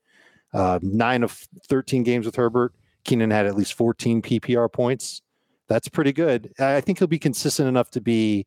Uh, 0.53 0.79
nine 0.81 1.23
of 1.23 1.31
13 1.67 2.01
games 2.01 2.25
with 2.25 2.35
Herbert, 2.35 2.73
Keenan 3.03 3.29
had 3.29 3.45
at 3.45 3.55
least 3.55 3.73
14 3.73 4.21
PPR 4.23 4.71
points. 4.71 5.21
That's 5.67 5.87
pretty 5.87 6.11
good. 6.11 6.51
I 6.59 6.77
I 6.77 6.81
think 6.81 6.97
he'll 6.97 7.07
be 7.07 7.19
consistent 7.19 7.67
enough 7.67 7.91
to 7.91 8.01
be 8.01 8.45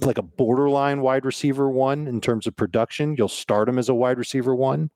like 0.00 0.18
a 0.18 0.22
borderline 0.22 1.00
wide 1.00 1.24
receiver 1.24 1.70
one 1.70 2.06
in 2.06 2.20
terms 2.20 2.46
of 2.46 2.56
production. 2.56 3.14
You'll 3.16 3.28
start 3.28 3.68
him 3.68 3.78
as 3.78 3.88
a 3.88 3.94
wide 3.94 4.18
receiver 4.18 4.54
one. 4.54 4.90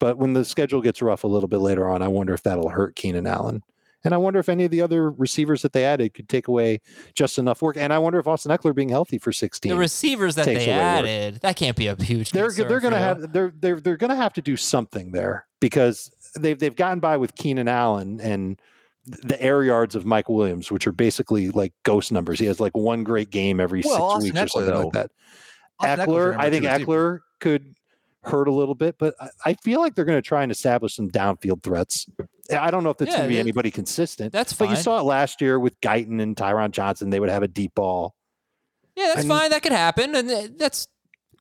But 0.00 0.18
when 0.18 0.32
the 0.32 0.44
schedule 0.44 0.80
gets 0.80 1.02
rough 1.02 1.24
a 1.24 1.28
little 1.28 1.48
bit 1.48 1.58
later 1.58 1.88
on, 1.88 2.02
I 2.02 2.08
wonder 2.08 2.32
if 2.32 2.42
that'll 2.42 2.68
hurt 2.68 2.94
Keenan 2.94 3.26
Allen. 3.26 3.62
And 4.04 4.14
I 4.14 4.16
wonder 4.16 4.38
if 4.38 4.48
any 4.48 4.64
of 4.64 4.70
the 4.70 4.80
other 4.80 5.10
receivers 5.10 5.62
that 5.62 5.72
they 5.72 5.84
added 5.84 6.14
could 6.14 6.28
take 6.28 6.46
away 6.46 6.80
just 7.14 7.36
enough 7.36 7.60
work. 7.60 7.76
And 7.76 7.92
I 7.92 7.98
wonder 7.98 8.20
if 8.20 8.28
Austin 8.28 8.52
Ekeler 8.52 8.74
being 8.74 8.90
healthy 8.90 9.18
for 9.18 9.32
16. 9.32 9.70
The 9.70 9.76
receivers 9.76 10.36
that 10.36 10.46
they 10.46 10.54
away 10.54 10.68
work. 10.68 10.76
added, 10.76 11.40
that 11.40 11.56
can't 11.56 11.76
be 11.76 11.88
a 11.88 11.96
huge 12.00 12.30
they're 12.30 12.52
they're 12.52 12.80
going 12.80 12.94
to 12.94 12.98
have 12.98 13.32
they're 13.32 13.52
they're 13.58 13.80
they're 13.80 13.96
going 13.96 14.10
to 14.10 14.16
have 14.16 14.32
to 14.34 14.42
do 14.42 14.56
something 14.56 15.10
there 15.10 15.46
because 15.60 16.12
they've 16.38 16.58
they've 16.58 16.76
gotten 16.76 17.00
by 17.00 17.16
with 17.16 17.34
Keenan 17.34 17.66
Allen 17.66 18.20
and 18.20 18.60
the 19.08 19.40
air 19.40 19.62
yards 19.64 19.94
of 19.94 20.04
Mike 20.04 20.28
Williams, 20.28 20.70
which 20.70 20.86
are 20.86 20.92
basically 20.92 21.50
like 21.50 21.72
ghost 21.84 22.12
numbers. 22.12 22.38
He 22.38 22.46
has 22.46 22.60
like 22.60 22.76
one 22.76 23.04
great 23.04 23.30
game 23.30 23.60
every 23.60 23.82
Well, 23.84 23.94
six 23.94 24.02
Austin 24.02 24.22
weeks 24.34 24.40
or 24.42 24.48
something 24.48 24.74
though. 24.74 24.82
like 24.84 24.92
that. 24.92 25.10
Austin 25.80 26.06
Ekeler, 26.06 26.36
I 26.38 26.50
think. 26.50 26.64
Ekeler 26.64 27.20
could 27.40 27.74
hurt 28.24 28.48
a 28.48 28.52
little 28.52 28.74
bit, 28.74 28.96
but 28.98 29.14
I, 29.20 29.28
I 29.46 29.54
feel 29.54 29.80
like 29.80 29.94
they're 29.94 30.04
going 30.04 30.18
to 30.18 30.26
try 30.26 30.42
and 30.42 30.52
establish 30.52 30.94
some 30.96 31.08
downfield 31.10 31.62
threats. 31.62 32.06
I 32.52 32.70
don't 32.70 32.82
know 32.84 32.90
if 32.90 32.98
that's 32.98 33.10
Yeah, 33.12 33.18
going 33.18 33.28
to 33.30 33.34
be 33.34 33.38
anybody 33.38 33.70
consistent. 33.70 34.32
that's 34.32 34.52
fine. 34.52 34.68
But 34.68 34.76
you 34.76 34.82
saw 34.82 34.98
it 34.98 35.04
last 35.04 35.40
year 35.40 35.58
with 35.58 35.80
Guyton 35.80 36.20
and 36.20 36.36
Tyron 36.36 36.72
Johnson. 36.72 37.10
They 37.10 37.20
would 37.20 37.30
have 37.30 37.42
a 37.42 37.48
deep 37.48 37.74
ball. 37.74 38.14
Yeah, 38.96 39.06
that's 39.08 39.20
and- 39.20 39.28
fine. 39.28 39.50
That 39.50 39.62
could 39.62 39.72
happen, 39.72 40.14
and 40.16 40.28
uh, 40.30 40.48
that's 40.56 40.88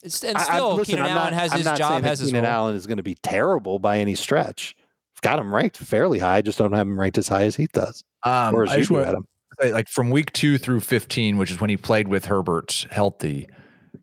it's- 0.04 0.24
and 0.24 0.38
I- 0.38 0.42
I- 0.42 0.44
still 0.44 0.76
listen, 0.76 0.96
Keenan 0.98 1.12
I'm 1.12 1.18
Allen 1.18 1.34
not- 1.34 1.42
has 1.42 1.52
I'm 1.54 1.58
his 1.58 1.78
job, 1.80 2.04
has 2.04 2.22
Keenan 2.22 2.44
role. 2.44 2.54
Allen 2.54 2.76
is 2.76 2.86
going 2.88 2.98
to 2.98 3.04
be 3.04 3.16
terrible 3.16 3.80
by 3.80 3.98
any 3.98 4.14
stretch. 4.14 4.76
I've 5.18 5.22
got 5.22 5.40
him 5.40 5.54
ranked 5.54 5.78
fairly 5.78 6.20
high. 6.20 6.38
I 6.38 6.42
just 6.42 6.60
don't 6.60 6.74
have 6.74 6.86
him 6.88 7.00
ranked 7.00 7.18
as 7.18 7.28
high 7.28 7.44
as 7.44 7.56
he 7.56 7.66
does, 7.68 8.04
Um, 8.24 8.54
or 8.54 8.64
as 8.64 8.70
I 8.70 8.76
you 8.78 8.86
do, 8.86 9.00
Adam. 9.00 9.28
say, 9.60 9.74
like 9.74 9.90
from 9.90 10.12
week 10.12 10.32
two 10.34 10.58
through 10.60 10.82
15, 10.82 11.38
which 11.38 11.50
is 11.50 11.60
when 11.60 11.70
he 11.72 11.78
played 11.78 12.08
with 12.08 12.26
Herbert 12.26 12.86
healthy, 12.92 13.48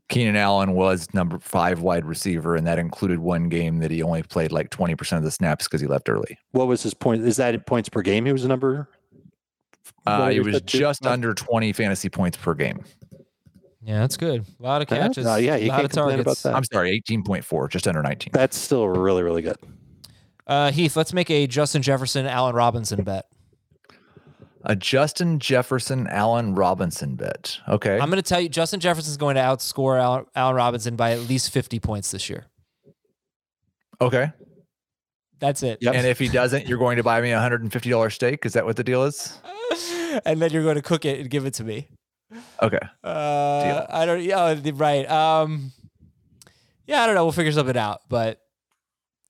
Keenan 0.09 0.35
Allen 0.37 0.73
was 0.73 1.12
number 1.15 1.39
five 1.39 1.81
wide 1.83 2.05
receiver, 2.05 2.57
and 2.57 2.67
that 2.67 2.79
included 2.81 3.21
one 3.21 3.49
game 3.49 3.79
that 3.79 3.91
he 3.93 4.03
only 4.03 4.23
played 4.25 4.51
like 4.51 4.71
20% 4.71 5.17
of 5.17 5.23
the 5.23 5.31
snaps 5.31 5.67
because 5.67 5.81
he 5.81 5.87
left 5.87 6.09
early. 6.09 6.37
What 6.51 6.67
was 6.67 6.83
his 6.83 6.95
point? 6.95 7.23
Is 7.25 7.37
that 7.37 7.65
points 7.67 7.89
per 7.89 8.03
game? 8.03 8.27
He 8.27 8.33
was 8.33 8.45
a 8.45 8.49
number. 8.49 8.89
Uh, 10.07 10.31
he 10.31 10.39
was 10.41 10.47
was 10.47 10.55
that, 10.57 10.67
two? 10.67 10.79
just 10.79 11.07
under 11.07 11.33
20 11.33 11.73
fantasy 11.73 12.09
points 12.09 12.37
per 12.37 12.55
game. 12.55 12.83
Yeah, 13.83 14.01
that's 14.01 14.17
good. 14.17 14.45
A 14.59 14.62
lot 14.62 14.83
of 14.83 14.89
catches. 14.89 15.25
no, 15.25 15.37
yeah, 15.37 15.57
you 15.57 15.67
a 15.67 15.69
lot 15.69 15.75
can't 15.77 15.85
of 15.87 15.91
complain 15.93 16.21
about 16.21 16.37
that. 16.39 16.55
I'm 16.55 16.65
sorry, 16.65 17.01
18.4, 17.09 17.69
just 17.71 17.87
under 17.87 18.03
19. 18.03 18.31
That's 18.33 18.57
still 18.57 18.89
really, 18.89 19.23
really 19.23 19.43
good. 19.43 19.57
Uh, 20.47 20.70
Heath, 20.70 20.97
let's 20.97 21.12
make 21.12 21.30
a 21.30 21.47
Justin 21.47 21.82
Jefferson, 21.82 22.26
Allen 22.26 22.55
Robinson 22.55 23.03
bet. 23.03 23.26
A 24.66 24.74
Justin 24.74 25.38
Jefferson, 25.38 26.07
Allen 26.07 26.55
Robinson 26.55 27.16
bet. 27.16 27.59
Okay. 27.68 27.99
I'm 27.99 28.09
going 28.11 28.22
to 28.22 28.22
tell 28.22 28.40
you, 28.40 28.49
Justin 28.49 28.80
Jefferson's 28.80 29.16
going 29.18 29.34
to 29.36 29.42
outscore 29.42 30.01
Allen, 30.01 30.26
Allen 30.34 30.57
Robinson 30.57 30.97
by 30.97 31.12
at 31.12 31.20
least 31.20 31.51
50 31.51 31.80
points 31.80 32.11
this 32.11 32.30
year. 32.30 32.47
okay. 34.01 34.32
That's 35.40 35.62
it. 35.62 35.78
Yep. 35.82 35.95
And 35.95 36.07
if 36.07 36.18
he 36.18 36.28
doesn't, 36.28 36.66
you're 36.68 36.78
going 36.78 36.97
to 36.97 37.03
buy 37.03 37.20
me 37.20 37.32
a 37.32 37.40
hundred 37.40 37.61
and 37.62 37.70
fifty 37.70 37.90
dollar 37.90 38.09
steak. 38.09 38.47
Is 38.47 38.55
that 38.55 38.64
what 38.64 38.76
the 38.76 38.84
deal 38.84 39.03
is? 39.03 39.38
and 40.24 40.40
then 40.40 40.51
you're 40.53 40.62
going 40.62 40.76
to 40.76 40.82
cook 40.82 41.05
it 41.05 41.20
and 41.20 41.28
give 41.28 41.45
it 41.45 41.55
to 41.55 41.64
me. 41.64 41.90
Okay. 42.62 42.78
Uh, 43.03 43.84
I 43.90 44.07
don't. 44.07 44.22
Yeah, 44.22 44.57
oh, 44.64 44.70
right. 44.72 45.11
Um, 45.11 45.72
yeah, 46.86 47.03
I 47.03 47.07
don't 47.07 47.14
know. 47.14 47.24
We'll 47.24 47.32
figure 47.32 47.53
something 47.53 47.76
out. 47.76 48.03
But 48.09 48.40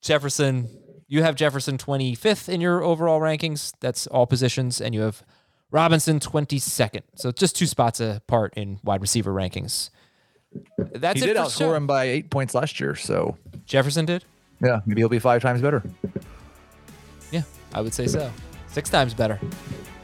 Jefferson, 0.02 0.68
you 1.06 1.22
have 1.22 1.34
Jefferson 1.34 1.78
25th 1.78 2.48
in 2.48 2.60
your 2.60 2.82
overall 2.82 3.20
rankings. 3.20 3.72
That's 3.80 4.06
all 4.06 4.26
positions, 4.26 4.80
and 4.80 4.94
you 4.94 5.02
have 5.02 5.22
Robinson 5.70 6.20
22nd. 6.20 7.02
So 7.16 7.32
just 7.32 7.56
two 7.56 7.66
spots 7.66 8.00
apart 8.00 8.54
in 8.56 8.78
wide 8.84 9.00
receiver 9.00 9.32
rankings. 9.32 9.90
That's 10.78 11.20
he 11.20 11.24
it 11.28 11.34
did 11.34 11.36
outscore 11.36 11.58
show. 11.58 11.74
him 11.74 11.86
by 11.86 12.04
eight 12.04 12.30
points 12.30 12.54
last 12.54 12.78
year. 12.78 12.94
So 12.94 13.36
Jefferson 13.66 14.04
did. 14.06 14.24
yeah, 14.62 14.80
maybe 14.86 15.00
he'll 15.00 15.08
be 15.08 15.18
five 15.18 15.42
times 15.42 15.60
better. 15.60 15.82
Yeah, 17.32 17.42
I 17.72 17.80
would 17.80 17.92
say 17.92 18.06
so. 18.06 18.30
Six 18.68 18.88
times 18.88 19.14
better. 19.14 19.40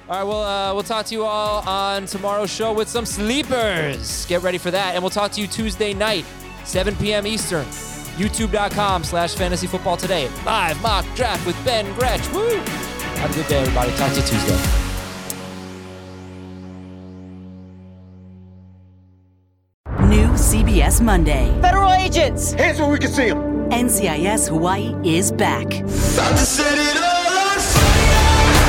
All 0.08 0.16
right, 0.16 0.24
well, 0.24 0.42
uh, 0.42 0.74
we'll 0.74 0.82
talk 0.82 1.06
to 1.06 1.14
you 1.14 1.24
all 1.24 1.60
on 1.68 2.06
tomorrow's 2.06 2.50
show 2.52 2.72
with 2.72 2.88
some 2.88 3.06
sleepers. 3.06 4.26
Get 4.26 4.42
ready 4.42 4.58
for 4.58 4.72
that. 4.72 4.94
And 4.94 5.04
we'll 5.04 5.10
talk 5.10 5.30
to 5.32 5.40
you 5.40 5.46
Tuesday 5.46 5.94
night, 5.94 6.24
7 6.64 6.96
p.m. 6.96 7.28
Eastern. 7.28 7.64
YouTube.com 8.20 9.02
slash 9.02 9.34
fantasy 9.34 9.66
football 9.66 9.96
today. 9.96 10.28
Live 10.44 10.80
mock 10.82 11.06
draft 11.16 11.46
with 11.46 11.56
Ben 11.64 11.90
Gretch. 11.94 12.30
Woo! 12.32 12.56
Have 13.16 13.30
a 13.30 13.34
good 13.34 13.48
day, 13.48 13.60
everybody. 13.60 13.90
Talk 13.96 14.10
to 14.12 14.20
you 14.20 14.26
Tuesday. 14.26 14.56
New 20.06 20.28
CBS 20.34 21.00
Monday. 21.00 21.56
Federal 21.62 21.92
agents! 21.92 22.52
Here's 22.52 22.78
where 22.78 22.90
we 22.90 22.98
can 22.98 23.10
see 23.10 23.28
them. 23.28 23.70
NCIS 23.70 24.48
Hawaii 24.48 24.94
is 25.04 25.32
back. 25.32 25.66
About 25.66 25.84
to 25.84 26.38
set 26.38 26.76
it 26.76 26.96
on 26.96 27.02
fire! 27.02 27.09